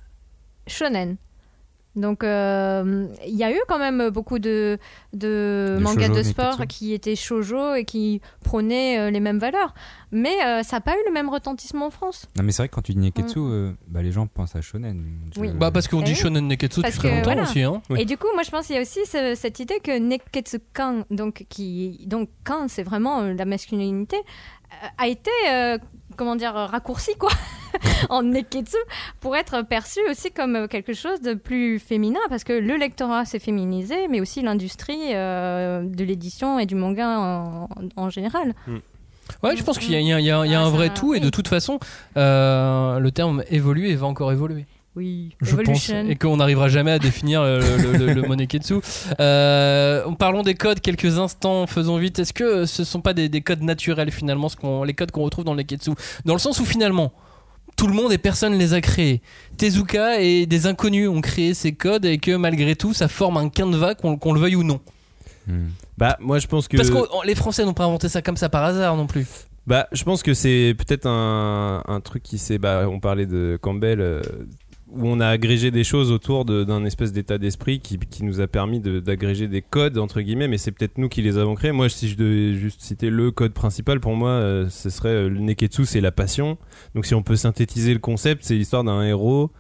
[0.67, 1.17] shonen.
[1.97, 4.79] Donc euh, il y a eu quand même beaucoup de,
[5.15, 9.73] de De mangas de sport qui étaient shoujo et qui prônaient euh, les mêmes valeurs.
[10.13, 12.29] Mais euh, ça n'a pas eu le même retentissement en France.
[12.37, 14.61] Non mais c'est vrai que quand tu dis Neketsu, euh, bah, les gens pensent à
[14.61, 15.03] Shonen.
[15.39, 15.51] Oui.
[15.55, 16.17] Bah parce qu'on Eh dit oui.
[16.17, 17.43] shonen Neketsu Parce depuis très que, longtemps voilà.
[17.43, 17.63] aussi.
[17.63, 17.81] Hein.
[17.91, 18.03] Oui.
[18.03, 20.59] Et du coup, moi je pense qu'il y a aussi ce- cette idée que Neketsu
[20.75, 24.17] Kan, donc qui donc Kan c'est vraiment la masculinité,
[24.99, 25.79] a été euh,
[26.17, 27.31] comment dire raccourci quoi
[28.09, 28.77] en Neketsu
[29.21, 33.25] pour être perçu aussi comme euh, quelque chose de plus féminin parce que le lectorat
[33.25, 38.55] s'est féminisé, mais aussi l'industrie euh, de l'édition et du manga en, en général.
[39.43, 40.61] Ouais, je pense qu'il y a, il y a- il y a- il y a
[40.61, 41.79] Ah, un ça- vrai tout et de toute façon,
[42.17, 44.67] euh, le terme évolue et va encore évoluer.
[44.97, 48.77] Oui, Je pense, et qu'on n'arrivera jamais à définir le, le, le- le mot Neketsu.
[49.21, 52.19] Euh, parlons des codes quelques instants, faisons vite.
[52.19, 55.23] Est-ce que ce sont pas des, des codes naturels finalement, ce qu'on- les codes qu'on
[55.23, 55.91] retrouve dans le Neketsu?
[56.25, 57.13] Dans le sens où finalement,
[57.77, 59.21] tout le monde et personne les a créés.
[59.59, 63.51] Tezuka et des inconnus ont créé ces codes et que malgré tout, ça forme un
[63.51, 64.81] canevas, qu'on qu'on le veuille ou non.
[65.47, 65.67] Hmm.
[65.99, 66.77] Bah, moi je pense que.
[66.79, 69.27] Parce que oh, les Français n'ont pas inventé ça comme ça par hasard non plus.
[69.67, 72.57] Bah, je pense que c'est peut-être un, un truc qui s'est.
[72.59, 74.23] Bah, on parlait de Campbell, euh,
[74.89, 78.47] où on a agrégé des choses autour d'un espèce d'état d'esprit qui, qui nous a
[78.47, 81.73] permis d'agréger des codes, entre guillemets, mais c'est peut-être nous qui les avons créés.
[81.73, 85.29] Moi, si je devais juste citer le code principal, pour moi, euh, ce serait euh,
[85.29, 86.57] le Neketsu, c'est la passion.
[86.95, 89.51] Donc, si on peut synthétiser le concept, c'est l'histoire d'un héros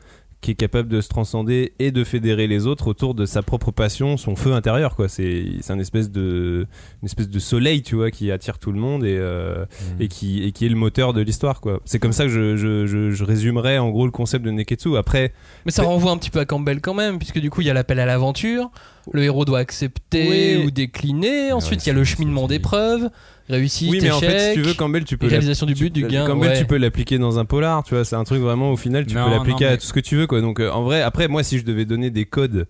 [0.42, 3.70] qui est capable de se transcender et de fédérer les autres autour de sa propre
[3.72, 5.08] passion, son feu intérieur quoi.
[5.08, 6.66] C'est c'est un espèce de
[7.02, 9.64] une espèce de soleil tu vois qui attire tout le monde et euh,
[9.98, 11.80] et qui et qui est le moteur de l'histoire quoi.
[11.84, 14.96] C'est comme ça que je, je, je, je résumerais en gros le concept de Neketsu.
[14.96, 15.32] Après
[15.64, 17.70] Mais ça renvoie un petit peu à Campbell quand même, puisque du coup il y
[17.70, 18.70] a l'appel à l'aventure,
[19.12, 20.64] le héros doit accepter Oui.
[20.66, 23.08] ou décliner, ensuite il y a le cheminement d'épreuves,
[23.48, 25.92] réussite, oui mais en fait si tu échec, veux Campbell tu peux réalisation du but,
[25.92, 26.26] du gain.
[26.26, 26.58] Campbell ouais.
[26.58, 29.14] tu peux l'appliquer dans un polar tu vois c'est un truc vraiment au final tu
[29.14, 30.40] Non, peux l'appliquer non, à tout ce que tu veux quoi.
[30.40, 32.66] Donc euh, en vrai après moi si je devais donner des codes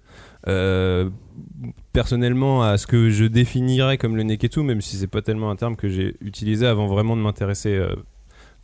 [0.48, 1.08] euh,
[1.92, 5.56] personnellement à ce que je définirais comme le Neketsu même si c'est pas tellement un
[5.56, 7.94] terme que j'ai utilisé avant vraiment de m'intéresser euh,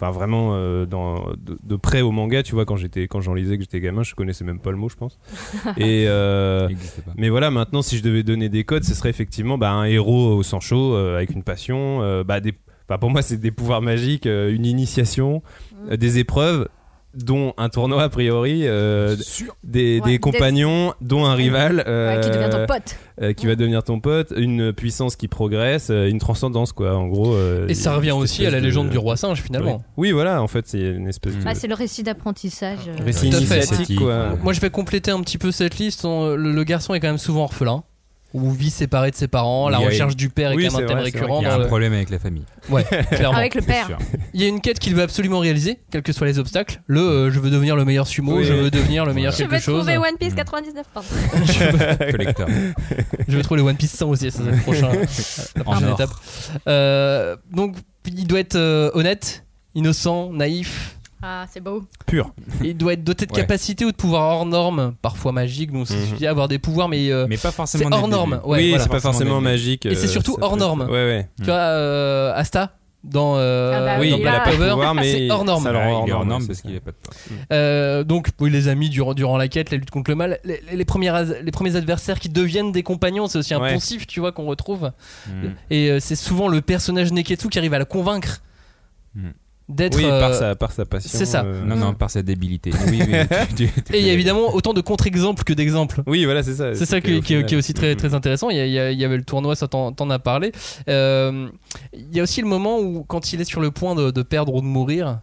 [0.03, 3.34] enfin vraiment euh, dans, de, de près au manga tu vois quand j'étais quand j'en
[3.34, 5.18] lisais que j'étais gamin je connaissais même pas le mot je pense
[5.76, 7.12] et euh, Il n'existait pas.
[7.16, 10.34] mais voilà maintenant si je devais donner des codes ce serait effectivement bah, un héros
[10.34, 12.53] au sang chaud euh, avec une passion euh, bah, des,
[12.88, 15.42] bah, pour moi c'est des pouvoirs magiques euh, une initiation
[15.90, 16.68] euh, des épreuves
[17.14, 19.16] dont un tournoi a priori euh,
[19.64, 22.96] des, Ouais, des compagnons dont un rival Ouais, qui devient ton euh, pote.
[23.20, 27.34] euh, qui va devenir ton pote une puissance qui progresse une transcendance quoi en gros
[27.34, 29.82] euh, Et ça revient aussi à la de- légende du roi singe finalement.
[29.96, 30.08] oui.
[30.08, 32.78] Oui, voilà en fait c'est une espèce de Ah, c'est le récit d'apprentissage.
[32.88, 36.04] euh, récit initiatique quoi Moi je vais compléter un petit peu cette liste.
[36.04, 37.84] Le garçon est quand même souvent orphelin.
[38.35, 40.89] Ou vit séparé de ses parents, la recherche du père est Oui, quand même un
[40.89, 41.41] thème vrai, c'est récurrent.
[41.41, 42.45] Il y a dans un le- problème avec la famille.
[42.70, 43.37] Ouais, clairement.
[43.37, 43.99] Avec le père.
[44.33, 46.80] Il y a une quête qu'il veut absolument réaliser, quels que soient les obstacles.
[46.87, 48.45] Le euh, je veux devenir le meilleur sumo, Oui.
[48.45, 49.78] je veux devenir le meilleur Je quelque vais chose.
[49.85, 50.37] trouver One Piece Mm.
[50.37, 51.09] 99, pardon.
[52.11, 52.49] Collector.
[53.28, 54.91] Je vais trouver le One Piece 100 aussi, ça c'est le prochain,
[55.57, 55.95] la prochaine or.
[55.95, 56.11] étape.
[56.68, 57.76] Euh, donc
[58.07, 60.97] il doit être euh, honnête, innocent, naïf.
[61.23, 61.85] Ah, c'est beau.
[62.07, 62.33] pur
[62.64, 63.41] Il doit être doté de Ouais.
[63.41, 65.70] capacités ou de pouvoirs hors normes, parfois magiques.
[65.73, 66.07] Donc c'est Mhm.
[66.07, 67.91] suffit d'avoir des pouvoirs, mais euh, Mais pas c'est forcément.
[67.91, 68.31] dès hors le norme.
[68.37, 68.47] début.
[68.49, 68.83] Ouais, oui voilà.
[68.85, 70.81] c'est pas Forcément magique Et c'est euh, surtout hors peut- norme.
[70.83, 72.73] ouais ouais Tu vois, euh, Asta
[73.05, 75.62] dans, euh, Ah bah oui dans il Black Clover, c'est hors norme.
[75.64, 76.97] ça le rend hors norme, norme c'est parce qu'il a pas de.
[77.53, 80.61] Euh, donc, oui, les amis durant, durant la quête, la lutte contre le mal, les,
[80.73, 83.73] les, premiers, as- les premiers adversaires qui deviennent des compagnons, c'est aussi un Ouais.
[83.73, 84.91] poncif, tu vois, qu'on retrouve.
[85.29, 85.33] Mm.
[85.70, 88.41] Et euh, c'est souvent le personnage Neketsu qui arrive à la convaincre
[89.14, 89.29] Mm.
[89.75, 89.97] D'être.
[89.97, 91.43] oui euh, par sa par sa passion c'est ça.
[91.45, 92.70] euh, Non, non, par sa débilité.
[92.89, 93.14] Oui, oui.
[93.57, 96.03] tu- tu- tu Et il y a évidemment autant de contre-exemples que d'exemples.
[96.07, 97.97] oui voilà c'est ça C'est ça qui, est aussi très, Mhm.
[97.97, 98.51] très intéressant.
[98.51, 100.18] Il y, a- il y a- il y avait le tournoi, ça t'en t'en a
[100.18, 100.53] parlé.
[100.89, 101.49] Euh,
[101.93, 104.23] il y a aussi le moment où, quand il est sur le point de, de
[104.23, 105.20] perdre ou de mourir,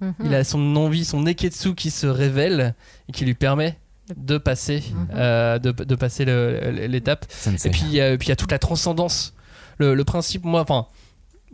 [0.00, 0.14] Mhm.
[0.24, 2.74] il a son envie, son Neketsu qui se révèle
[3.08, 3.78] et qui lui permet
[4.16, 5.06] de passer, Mhm.
[5.14, 7.24] euh, de, de passer l'étape.
[7.64, 9.34] Et puis, il y a- puis il y a toute la transcendance.
[9.78, 10.86] Le, le principe, moi, enfin,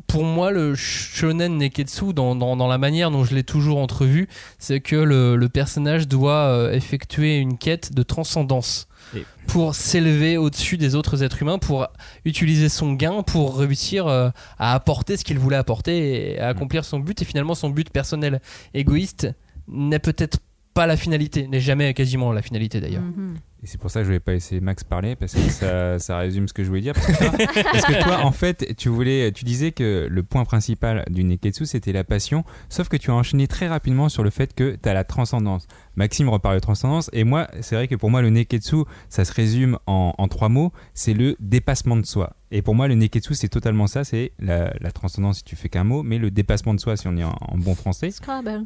[0.06, 4.28] pour moi, le shonen neketsu, dans, dans, dans la manière dont je l'ai toujours entrevu,
[4.58, 8.86] c'est que le, le personnage doit euh, effectuer une quête de transcendance
[9.16, 11.88] Et- pour s'élever au-dessus des autres êtres humains, pour
[12.24, 16.84] utiliser son gain, pour réussir euh, à apporter ce qu'il voulait apporter et à accomplir
[16.84, 17.20] son but.
[17.20, 18.40] Et finalement, son but personnel
[18.74, 19.28] égoïste
[19.66, 20.38] n'est peut-être
[20.74, 23.02] pas la finalité, n'est jamais quasiment la finalité d'ailleurs.
[23.02, 23.36] Mhm.
[23.62, 26.46] Et c'est pour ça que je voulais pas laisser Max parler parce que ça, résume
[26.46, 26.94] ce que je voulais dire.
[26.94, 30.44] Parce que, toi, parce que toi, en fait, tu voulais, tu disais que le point
[30.44, 34.30] principal du Neketsu c'était la passion, sauf que tu as enchaîné très rapidement sur le
[34.30, 35.66] fait que tu as la transcendance.
[35.98, 39.32] Maxime reparle de transcendance et moi, c'est vrai que pour moi, le Neketsu, ça se
[39.32, 42.36] résume en, en trois mots, c'est le dépassement de soi.
[42.52, 45.68] Et pour moi, le Neketsu, c'est totalement ça, c'est la, la transcendance si tu fais
[45.68, 48.12] qu'un mot, mais le dépassement de soi si on est en, en bon français.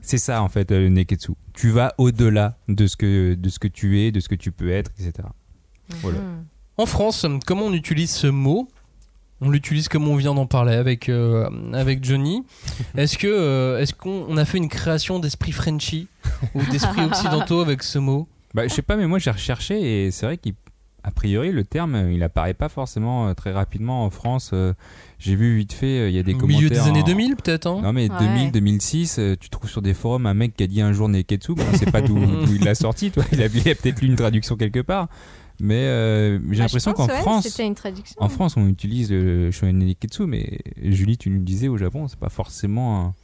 [0.02, 1.32] C'est ça en fait euh, le Neketsu.
[1.54, 4.52] Tu vas au-delà de ce que de ce que tu es, de ce que tu
[4.52, 5.26] peux être, etc.
[6.02, 6.18] Voilà.
[6.18, 6.44] Mhm.
[6.76, 8.68] En France, comment on utilise ce mot
[9.44, 12.44] On l'utilise comme on vient d'en parler avec, euh, avec Johnny.
[12.96, 16.06] Est-ce que euh, est-ce qu'on on a fait une création d'esprit Frenchy
[16.54, 18.28] ou d'esprit occidentaux avec ce mot?
[18.54, 21.94] Bah, je sais pas, mais moi j'ai recherché et c'est vrai qu'a priori le terme
[21.96, 24.52] euh, il apparaît pas forcément très rapidement en France.
[25.18, 26.58] J'ai vu vite fait, il y a des Au commentaires.
[26.60, 27.80] milieu des années en- 2000 peut-être hein?
[27.82, 28.18] Non mais Ouais.
[28.20, 31.08] 2000, 2006, euh, tu trouves sur des forums un mec qui a dit un jour
[31.08, 32.16] Neketsu, on sait pas d'où
[32.54, 33.24] il l'a sorti, toi.
[33.32, 35.08] Il a, il a peut-être lu une traduction quelque part,
[35.62, 38.20] mais euh, j'ai Ah, l'impression qu'en ouais, France, C'était une traduction.
[38.20, 42.08] en France, on utilise le shonen Neketsu, mais Julie, tu nous le disais au Japon,
[42.08, 43.00] c'est pas forcément.
[43.00, 43.14] un-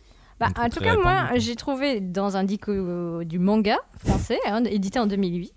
[0.40, 4.38] Bah, en tout cas, moi, répandu, j'ai trouvé dans un dico euh, du manga français,
[4.46, 5.52] hein, édité en 2008.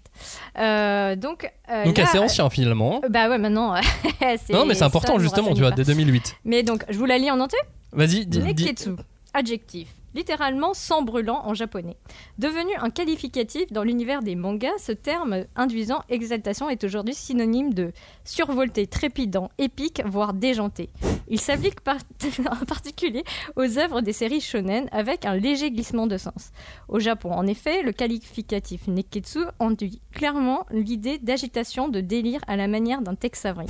[0.59, 2.99] Euh, donc, euh, Donc là, assez ancien finalement.
[3.03, 3.75] euh, Bah ouais, maintenant.
[4.51, 6.35] Non mais c'est important justement, tu vois, dès 2008.
[6.45, 7.59] Mais donc, je vous la lis en entier?
[7.93, 8.39] Vas-y, dis.
[8.39, 8.89] dis- Neketsu,
[9.33, 9.87] adjectif.
[10.13, 11.97] Littéralement sang brûlant en japonais.
[12.37, 17.91] Devenu un qualificatif dans l'univers des mangas, ce terme induisant exaltation est aujourd'hui synonyme de
[18.25, 20.89] survolté, trépidant, épique, voire déjanté.
[21.27, 21.95] Il s'applique par-
[22.51, 23.23] en particulier
[23.55, 26.51] aux œuvres des séries shonen avec un léger glissement de sens.
[26.89, 32.67] Au Japon, en effet, le qualificatif neketsu induit clairement l'idée d'agitation, de délire à la
[32.67, 33.65] manière d'un Texavri.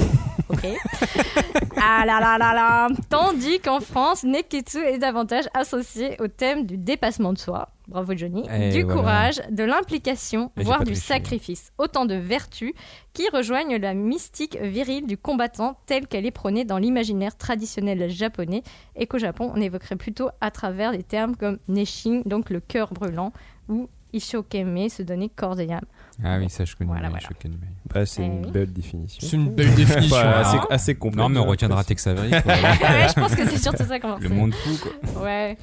[0.50, 0.66] Ok
[1.78, 6.78] ah là là là là Tandis qu'en France, Neketsu est davantage associé au thème du
[6.78, 8.96] dépassement de soi, bravo Johnny, Et du voilà.
[9.00, 11.72] courage, de l'implication, voire du sacrifice.
[11.78, 12.74] Autant de vertus
[13.14, 18.64] qui rejoignent la mystique virile du combattant telle qu'elle est prônée dans l'imaginaire traditionnel japonais
[18.96, 22.94] et qu'au Japon, on évoquerait plutôt à travers des termes comme Neshin, donc le cœur
[22.94, 23.34] brûlant,
[23.70, 25.86] ou Ishokeme, se donner corps et âme.
[26.22, 26.92] Ah oui, ça je connais.
[26.92, 28.52] Voilà, Bah, c'est Eh une oui.
[28.52, 29.26] belle définition.
[29.26, 30.18] C'est une belle définition.
[30.18, 30.68] Enfin, assez, hein.
[30.70, 31.20] assez complète.
[31.20, 31.82] Non, mais on retiendra.
[31.86, 32.30] Tex Avery.
[32.34, 35.24] ouais, je pense que c'est surtout ça qu'on va Le monde fou, quoi.
[35.24, 35.58] Ouais.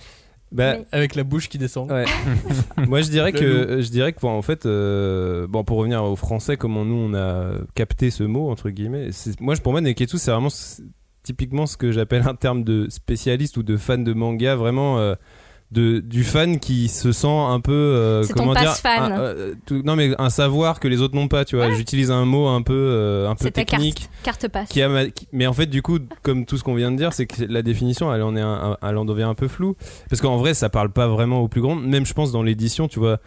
[0.51, 1.91] Bah, Avec la bouche qui descend.
[1.91, 2.05] Ouais.
[2.89, 6.03] Moi, je dirais que euh, je dirais que bon, en fait, euh, bon, pour revenir
[6.05, 9.11] au français, comment nous on a capté ce mot entre guillemets.
[9.41, 10.49] Moi, je- pour moi, neketsu, c'est vraiment
[11.23, 14.99] typiquement ce que j'appelle un terme de spécialiste ou de fan de manga, vraiment.
[14.99, 15.15] euh,
[15.71, 19.13] de, du fan qui se sent un peu euh, ton comment dire fan.
[19.13, 22.11] un- euh, tout- non mais un savoir que les autres n'ont pas tu vois j'utilise
[22.11, 24.69] un mot un peu euh, un peu technique carte, carte passe.
[24.71, 26.97] qui a ma- qui- mais en fait du coup comme tout ce qu'on vient de
[26.97, 29.77] dire c'est que la définition elle en est un- elle en devient un peu floue
[30.09, 32.89] parce qu'en vrai ça parle pas vraiment au plus grand même je pense dans l'édition
[32.89, 33.19] tu vois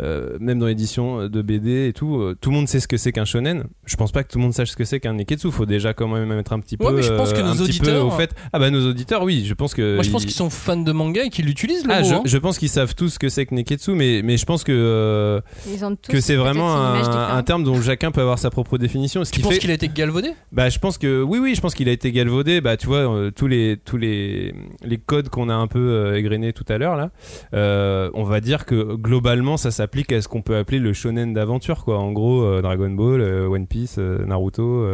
[0.00, 3.12] même dans l'édition de BD et tout euh, tout le monde sait ce que c'est
[3.12, 5.50] qu'un shonen je pense pas que tout le monde sache ce que c'est qu'un neketsu
[5.50, 7.54] faut déjà quand même être un petit Ouais, peu mais je pense que euh, nos
[7.56, 10.22] peu auditeurs- au fait ah bah nos auditeurs oui je pense que Moi je pense
[10.22, 12.08] ils- qu'ils sont fans de manga et qu'ils l'utilisent le ah, mot.
[12.08, 12.22] je, hein.
[12.24, 14.72] je pense qu'ils savent tous ce que c'est que neketsu mais mais je pense que
[14.72, 15.40] euh,
[15.72, 19.24] Ils ont tous que c'est vraiment un, terme dont chacun peut avoir sa propre définition
[19.24, 20.32] ce Tu qui penses fait qu'il a été galvaudé?
[20.52, 22.60] Bah, je pense que oui, oui, je pense qu'il a été galvaudé.
[22.60, 26.16] Bah, tu vois, euh, tous les tous les les codes qu'on a un peu euh,
[26.16, 27.10] égrenés tout à l'heure là,
[27.54, 31.32] euh, on va dire que globalement, ça s'applique à ce qu'on peut appeler le shonen
[31.32, 31.98] d'aventure, quoi.
[31.98, 34.86] En gros, euh, Dragon Ball, euh, One Piece, euh, Naruto.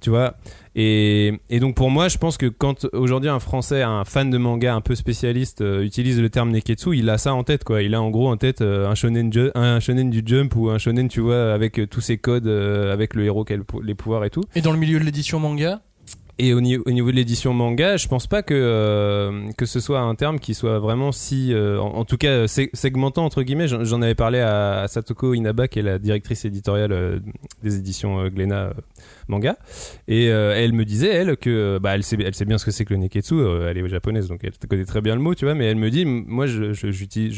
[0.00, 0.36] tu vois
[0.74, 4.36] et, et donc pour moi je pense que quand aujourd'hui un français un fan de
[4.36, 7.94] manga un peu spécialiste utilise le terme neketsu il a ça en tête quoi il
[7.94, 11.80] a en gros en tête un shonen du jump ou un shonen tu vois avec
[11.88, 13.46] tous ses codes avec le héros
[13.82, 15.80] les pouvoirs et tout Et dans le milieu de l'édition manga
[16.38, 19.78] et au, ni- au niveau de l'édition manga, je pense pas que euh, que ce
[19.80, 23.68] soit un terme qui soit vraiment si, euh, en, tout cas, euh, segmentant entre guillemets.
[23.68, 27.20] J'en avais parlé à, Satoko Inaba, qui est la directrice éditoriale
[27.62, 28.72] des éditions Glénat
[29.28, 29.56] manga,
[30.08, 32.84] et elle me disait elle que bah elle sait elle sait bien ce que c'est
[32.84, 33.34] que le neketsu.
[33.68, 35.54] elle est japonaise, donc elle connaît très bien le mot, tu vois.
[35.54, 37.34] Mais elle me dit, moi, je je- j'utilise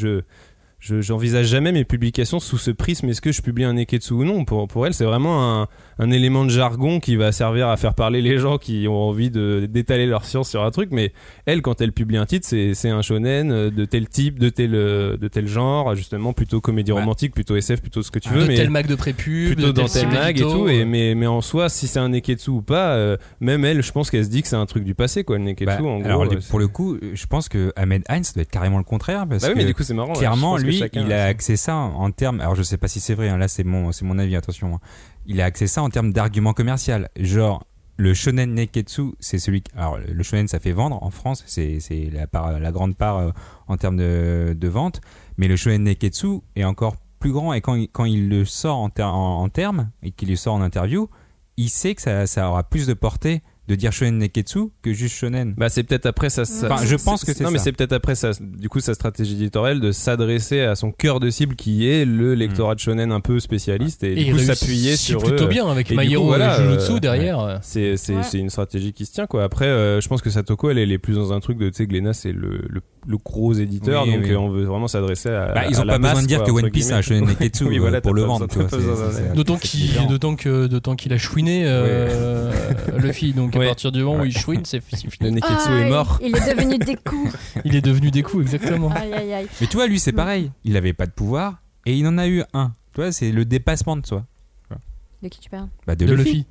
[0.86, 3.08] je je- j'envisage jamais mes publications sous ce prisme.
[3.08, 4.44] Est-ce que je publie un neketsu ou non?
[4.44, 5.68] Pour, pour elle c'est vraiment un,
[5.98, 9.30] un élément de jargon qui va servir à faire parler les gens qui ont envie
[9.30, 10.90] de d'étaler leur science sur un truc.
[10.92, 11.12] Mais
[11.46, 15.28] elle quand elle publie un titre c'est un shonen de tel type de tel de
[15.30, 17.00] tel genre justement plutôt comédie Ouais.
[17.00, 19.66] romantique plutôt SF plutôt ce que tu de veux mais tel mag de prépub, plutôt
[19.68, 20.68] de dans tel tel mag et tout.
[20.68, 23.90] Et mais mais en soi si c'est un neketsu ou pas euh, même elle je
[23.92, 25.98] pense qu'elle se dit que c'est un truc du passé quoi le neketsu Bah, en
[25.98, 28.78] gros alors, euh, pour le coup, euh, je pense que Ahmed Heinz doit être carrément
[28.78, 31.04] le contraire parce bah oui que mais du coup c'est marrant clairement, que lui, chacun
[31.04, 32.40] il a axé ça en termes.
[32.40, 33.28] Alors, je sais pas si c'est vrai.
[33.28, 34.36] hein, là, c'est mon, c'est mon avis.
[34.36, 34.74] Attention.
[34.74, 34.80] hein.
[35.26, 37.08] Il a axé ça en termes d'argument commercial.
[37.16, 37.64] Genre,
[37.98, 39.62] le shonen neketsu, c'est celui.
[39.62, 41.42] qui- Alors, le shonen, ça fait vendre en France.
[41.46, 43.30] C'est, c'est la part, la grande part euh,
[43.68, 45.00] en termes de, de vente.
[45.38, 47.52] Mais le shonen neketsu est encore plus grand.
[47.54, 50.36] Et quand il, quand il le sort en, ter- en, en termes et qu'il le
[50.36, 51.08] sort en interview,
[51.56, 55.16] il sait que ça, ça aura plus de portée de dire shonen neketsu que juste
[55.16, 55.54] shonen.
[55.56, 56.44] Bah c'est peut-être après ça.
[56.44, 58.30] ça- Enfin, je pense que c'est Non mais c'est peut-être après ça.
[58.40, 62.34] Du coup, sa stratégie éditoriale de s'adresser à son cœur de cible qui est le
[62.34, 65.48] lectorat de shonen un peu spécialiste et, Et du coup s'appuyer sur plutôt eux.
[65.48, 67.58] bien avec Et coup, Hero voilà, et Jujutsu euh, derrière.
[67.62, 68.22] C'est c'est Ouais.
[68.22, 69.42] c'est une stratégie qui se tient quoi.
[69.44, 71.76] Après, euh, je pense que Satoko elle, elle est plus dans un truc de tu
[71.76, 74.30] sais Glénat c'est le, le le gros éditeur Oui, donc oui.
[74.32, 75.52] euh, on veut vraiment s'adresser à.
[75.52, 77.02] Bah, ils à ont la pas besoin de dire quoi, que One Piece guillemets.
[77.02, 78.46] shonen neketsu Oui, euh, voilà, pour le vendre.
[79.34, 82.50] D'autant qu'il d'autant que d'autant qu'il a chouiné euh,
[82.98, 85.30] Luffy donc à partir du moment où il chouine c'est c'est Le fini.
[85.32, 86.18] Neketsu Ah, est mort.
[86.22, 87.32] Il est devenu des coups.
[87.64, 88.90] Il est devenu des coups exactement.
[88.90, 89.46] Aïe, aïe, aïe.
[89.60, 90.50] Mais tu vois, lui, c'est pareil.
[90.64, 92.72] Il avait pas de pouvoir et il en a eu un.
[92.94, 94.24] Tu vois, c'est le dépassement de soi.
[95.22, 95.68] De qui tu parles?
[95.86, 96.28] Bah, de, De Luffy.
[96.30, 96.46] Luffy.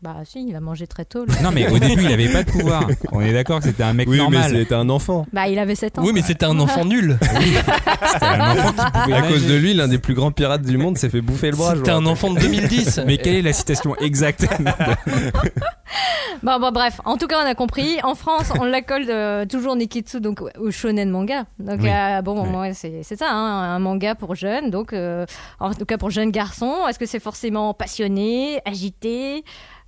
[0.00, 1.26] Bah si, il a mangé très tôt.
[1.42, 2.86] Non, mais au début, il avait pas de pouvoir.
[3.10, 5.26] On est d'accord que c'était un mec Oui, mais c'était un enfant.
[5.32, 6.02] Bah il avait 7 ans.
[6.04, 7.18] Oui mais c'était un enfant nul.
[7.20, 10.76] C'était un enfant qui pouvait À cause de lui, l'un des plus grands pirates du
[10.78, 11.74] monde s'est fait bouffer le bras.
[11.74, 13.00] C'était me un enfant de 2010.
[13.06, 14.46] Mais quelle est la citation exacte
[16.44, 17.98] Bon, bon, bref, en tout cas, on a compris.
[18.04, 21.44] En France, on l'accorde euh, toujours Neketsu donc au shonen manga.
[21.58, 21.88] Donc, Oui.
[21.90, 22.48] euh, bon, Ouais.
[22.48, 24.70] moi, c'est c'est ça, hein, un manga pour jeunes.
[24.70, 25.26] Donc, euh,
[25.58, 29.42] en tout cas, pour jeunes garçons, est-ce que c'est forcément passionné, agité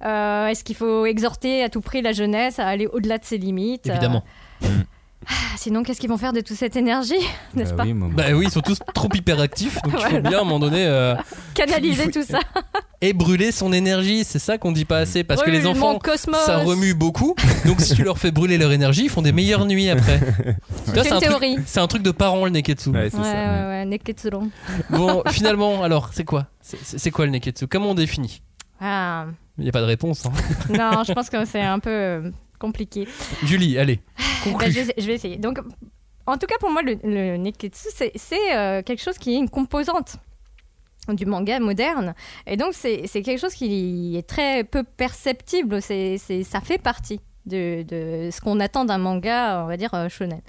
[0.04, 3.38] Euh, Est-ce qu'il faut exhorter à tout prix la jeunesse à aller au-delà de ses
[3.38, 4.24] limites Euh, Évidemment.
[4.62, 4.66] ah,
[5.56, 7.14] Sinon, qu'est-ce qu'ils vont faire de toute cette énergie
[7.54, 10.38] N'est-ce Bah pas oui, Bah oui, ils sont tous trop hyperactifs, donc il faut bien
[10.38, 11.14] à un moment donné euh,
[11.54, 12.40] Canaliser faut- tout ça.
[13.02, 14.24] et brûler son énergie.
[14.24, 16.38] C'est ça qu'on dit pas assez parce que les enfants, cosmos.
[16.40, 17.34] ça remue beaucoup.
[17.66, 20.18] Donc si tu leur fais brûler leur énergie, ils font des meilleures nuits après.
[20.86, 21.56] C'est c'est une un truc- théorie.
[21.66, 22.88] C'est un truc de parents le neketsu.
[22.90, 23.30] Ouais, c'est Ouais, ça.
[23.32, 24.50] ouais, ouais, Neketsuron.
[24.90, 26.46] Bon, finalement, alors c'est quoi?
[26.62, 27.66] C'est quoi le neketsu?
[27.66, 28.40] Comment on définit?
[28.80, 29.26] Ah,
[29.60, 30.26] Il n'y a pas de réponse.
[30.26, 30.32] hein.
[30.70, 33.06] non, je pense que c'est un peu euh, compliqué.
[33.44, 34.72] Julie, allez, Bah, conclue.
[34.72, 35.36] je, vais, je vais essayer.
[35.36, 35.60] Donc,
[36.26, 39.48] en tout cas, pour moi, le, le Neketsu, c'est euh, quelque chose qui est une
[39.50, 40.16] composante
[41.08, 42.14] du manga moderne.
[42.46, 45.80] Et donc, c'est quelque chose qui est très peu perceptible.
[45.82, 47.20] C'est- ça fait partie
[47.50, 50.40] de, de ce qu'on attend d'un manga, on va dire, euh, shonen.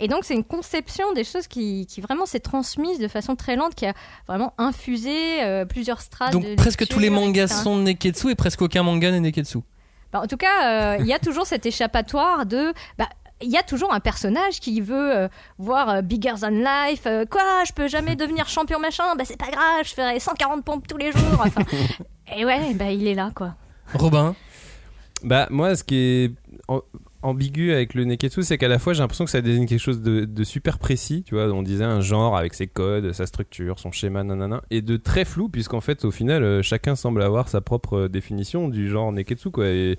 [0.00, 3.56] Et donc, c'est une conception des choses qui, qui vraiment s'est transmise de façon très
[3.56, 3.92] lente, qui a
[4.26, 6.32] vraiment infusé euh, plusieurs strates.
[6.32, 7.60] Donc de presque tous les mangas etc.
[7.62, 9.58] sont neketsu et presque aucun manga n'est neketsu.
[10.12, 12.72] Bah, en tout cas, euh, il y a toujours cet échappatoire de.
[12.98, 13.08] bah,
[13.42, 15.28] il y a toujours un personnage qui veut euh,
[15.58, 17.02] voir euh, bigger than life.
[17.06, 19.16] euh, quoi, je peux jamais devenir champion machin.
[19.18, 21.40] Bah c'est pas grave, je ferai 140 pompes tous les jours.
[21.40, 21.62] Enfin,
[22.36, 23.54] et ouais, bah il est là quoi.
[23.94, 24.34] Robin,
[25.24, 26.32] Bah moi, ce qui est
[27.22, 30.00] ambigu avec le neketsu, c'est qu'à la fois j'ai l'impression que ça désigne quelque chose
[30.02, 33.92] de, super précis, tu vois, on disait un genre avec ses codes, sa structure, son
[33.92, 37.60] schéma, nanana, et de très flou, puisqu'en fait au final euh, chacun semble avoir sa
[37.60, 39.68] propre euh, définition du genre neketsu, quoi.
[39.68, 39.98] Et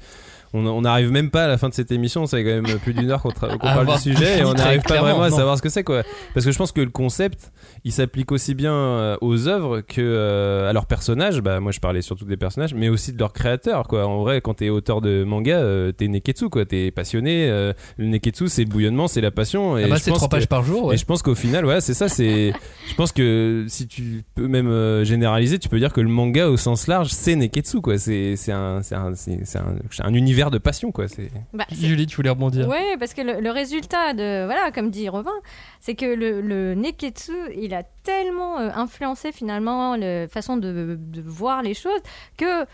[0.57, 2.93] on n'arrive même pas à la fin de cette émission, ça fait quand même plus
[2.93, 5.29] d'une heure qu'on tra- qu'on À parle du sujet et on n'arrive pas vraiment à
[5.29, 6.03] savoir ce que c'est, quoi.
[6.33, 7.51] Parce que je pense que le concept,
[7.83, 11.41] il s'applique aussi bien euh, aux œuvres que euh, à leurs personnages.
[11.41, 13.87] Bah, moi, je parlais surtout des personnages, mais aussi de leurs créateurs.
[13.87, 14.05] Quoi.
[14.07, 16.65] En vrai, quand t'es auteur de manga, euh, t'es neketsu, quoi.
[16.65, 17.47] T'es passionné.
[17.49, 19.77] euh, le neketsu, c'est le bouillonnement, c'est la passion.
[19.77, 20.85] Et ah bah, je c'est pense trois que- pages par jour.
[20.85, 20.95] ouais.
[20.95, 22.07] Et je pense qu'au final, ouais, c'est ça.
[22.09, 22.53] C'est,
[22.89, 26.57] je pense que si tu peux même généraliser, tu peux dire que le manga au
[26.57, 27.97] sens large, c'est neketsu, quoi.
[27.97, 31.07] C'est, c'est un, c'est un, c'est, c'est un, c'est un univers de passion, quoi.
[31.07, 31.31] C'est...
[31.53, 34.45] Bah, Julie, tu voulais rebondir Ouais, parce que le, le résultat de.
[34.45, 35.31] Voilà, comme dit Robin,
[35.79, 41.21] c'est que le, le Neketsu, il a tellement euh, influencé finalement la façon de, de
[41.21, 42.01] voir les choses
[42.37, 42.65] que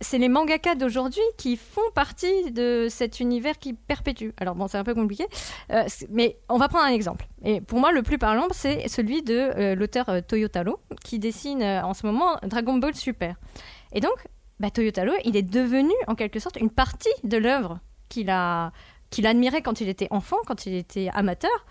[0.00, 4.28] c'est les mangaka d'aujourd'hui qui font partie de cet univers qui perpétue.
[4.38, 5.24] Alors bon, c'est un peu compliqué,
[5.72, 7.26] euh, mais on va prendre un exemple.
[7.44, 11.62] Et pour moi, le plus parlant, c'est celui de euh, l'auteur euh, Toyotaro, qui dessine
[11.62, 13.36] euh, en ce moment Dragon Ball Super.
[13.92, 14.16] Et donc,
[14.60, 18.72] bah, Toyotaro, il est devenu en quelque sorte une partie de l'œuvre qu'il a
[19.10, 21.64] qu'il admirait quand il était enfant, quand il était amateur,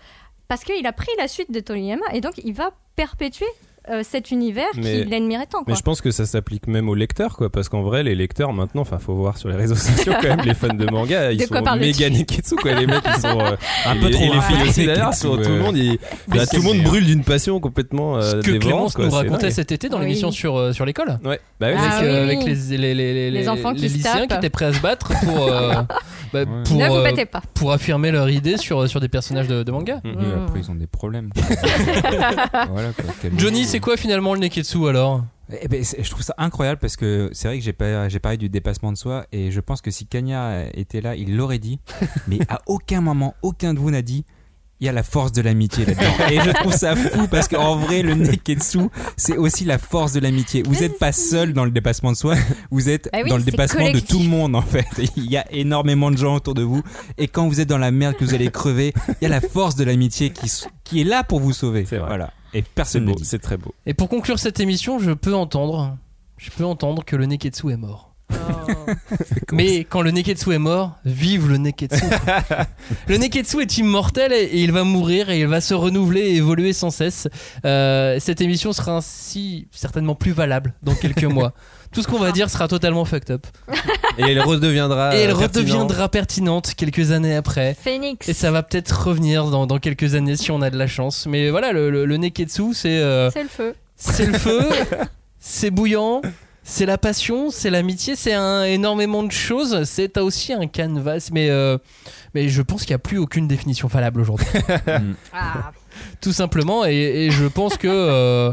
[0.48, 3.46] parce qu'il a pris la suite de Toriyama et donc il va perpétuer
[3.90, 5.58] euh, cet univers Mais- qu'il admirait tant.
[5.58, 5.66] Quoi.
[5.68, 8.52] Mais je pense que ça s'applique même aux lecteurs, quoi, parce qu'en vrai, les lecteurs
[8.52, 11.38] maintenant, enfin, faut voir sur les réseaux sociaux quand même, les fans de manga, ils
[11.38, 12.72] De sont méga neketsu, quoi.
[12.74, 13.56] Les mecs, ils sont euh,
[13.86, 15.62] Un peu et- trop Et les filles aussi d'ailleurs, sont- tout le euh.
[15.62, 15.76] monde,
[16.28, 19.10] bah, tout le monde brûle d'une passion complètement Ce euh, que dévorante, Clémence quoi, nous
[19.12, 20.04] racontait cet été dans Oui.
[20.06, 21.18] l'émission sur, euh, sur l'école.
[21.24, 24.12] Ouais, bah oui, Ah avec, euh, oui, les, les, les, les, Les enfants qui lycéens
[24.26, 24.28] tapent.
[24.28, 25.72] qui étaient prêts à se battre pour, euh,
[26.32, 26.44] bah, Ouais.
[26.64, 27.40] pour, ne vous euh, battez pas.
[27.54, 30.00] pour affirmer leur idée sur, sur des personnages de, de manga.
[30.04, 31.30] Après, ils ont des problèmes.
[32.68, 33.04] voilà, quoi.
[33.22, 35.24] Quel- Johnny, c'est quoi finalement le neketsu alors
[35.62, 38.48] Eh ben, c'est- je trouve ça incroyable parce que c'est vrai que j'ai parlé du
[38.48, 41.78] dépassement de soi et je pense que si Kanya était là, il l'aurait dit.
[42.28, 44.24] mais à aucun moment, aucun de vous n'a dit.
[44.78, 46.28] Il y a la force de l'amitié là-dedans.
[46.30, 50.20] Et je trouve ça fou parce qu'en vrai, le Neketsu, c'est aussi la force de
[50.20, 50.62] l'amitié.
[50.66, 52.34] Vous n'êtes pas seul dans le dépassement de soi,
[52.70, 54.84] vous êtes Ah oui, dans le c'est dépassement de tout le monde en fait.
[55.16, 56.82] Il y a énormément de gens autour de vous.
[57.16, 59.40] Et quand vous êtes dans la merde, que vous allez crever, il y a la
[59.40, 60.30] force de l'amitié
[60.84, 61.86] qui, est là pour vous sauver.
[61.88, 62.08] C'est vrai.
[62.08, 62.34] Voilà.
[62.56, 63.24] Et c'est personne ne beau, dit.
[63.24, 63.74] c'est très beau.
[63.84, 65.96] Et pour conclure cette émission, je peux entendre,
[66.38, 68.14] je peux entendre que le neketsu est mort.
[69.52, 72.02] Mais quand le neketsu est mort, vive le neketsu.
[73.08, 76.36] le neketsu est immortel et, et il va mourir et il va se renouveler et
[76.36, 77.28] évoluer sans cesse.
[77.66, 81.52] Euh, cette émission sera ainsi certainement plus valable dans quelques mois.
[81.96, 83.46] Tout ce qu'on va dire sera totalement fucked up.
[84.18, 85.16] Et elle redeviendra.
[85.16, 85.62] et elle euh, pertinent.
[85.62, 87.74] redeviendra pertinente quelques années après.
[87.82, 88.28] Phoenix.
[88.28, 91.24] Et ça va peut-être revenir dans, dans quelques années si on a de la chance.
[91.26, 93.74] Mais voilà, le, le- le neketsu, c'est euh, C'est le feu.
[93.96, 94.60] c'est le feu,
[95.40, 96.20] c'est bouillant,
[96.62, 99.84] c'est la passion, c'est l'amitié, c'est un, énormément de choses.
[99.84, 101.78] C'est t'as aussi un canvas, mais euh,
[102.34, 104.46] mais je pense qu'il n'y a plus aucune définition valable aujourd'hui.
[105.32, 105.72] Ah,
[106.20, 106.84] tout simplement.
[106.84, 108.52] Et, et je pense que euh,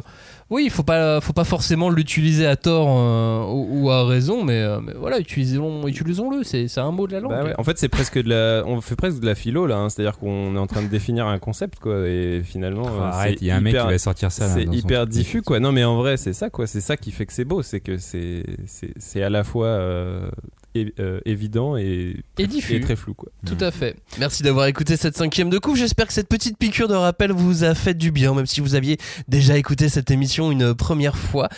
[0.53, 4.43] oui, il faut pas faut pas forcément l'utiliser à tort euh, ou, ou à raison,
[4.43, 6.43] mais, euh, mais voilà, utilisons utilisons-le.
[6.43, 7.31] C'est c'est un mot de la langue.
[7.31, 8.63] Bah ouais, En fait, c'est presque de la.
[8.67, 9.77] On fait presque de la philo là.
[9.77, 9.89] hein.
[9.89, 12.07] C'est-à-dire qu'on est en train de définir un concept quoi.
[12.07, 14.47] Et finalement, Oh, euh, arrête, il y a un mec qui va sortir ça.
[14.47, 15.59] là, C'est hyper diffus quoi.
[15.59, 16.67] Non mais en vrai c'est ça quoi.
[16.67, 17.61] C'est ça qui fait que c'est beau.
[17.63, 20.29] C'est que c'est c'est c'est à la fois euh,
[20.75, 22.75] é- euh, évident et, Et diffus.
[22.75, 23.29] et très flou quoi.
[23.45, 23.95] Tout à fait.
[24.19, 25.77] Merci d'avoir écouté cette cinquième de couve.
[25.77, 28.75] J'espère que cette petite piqûre de rappel vous a fait du bien, même si vous
[28.75, 28.97] aviez
[29.27, 31.49] déjà écouté cette émission une première fois.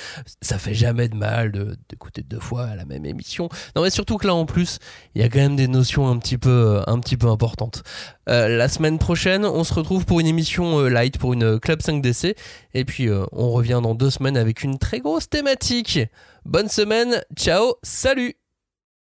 [0.41, 3.49] Ça fait jamais de mal de- d'écouter deux fois la même émission.
[3.75, 4.79] Non, mais surtout que là, en plus,
[5.15, 7.83] il y a quand même des notions un petit peu, un petit peu importantes.
[8.27, 11.81] Euh, la semaine prochaine, on se retrouve pour une émission euh, light, pour une Club
[11.81, 12.35] 5DC.
[12.73, 15.99] Et puis, euh, on revient dans deux semaines avec une très grosse thématique.
[16.45, 17.21] Bonne semaine.
[17.35, 17.73] Ciao.
[17.83, 18.35] Salut.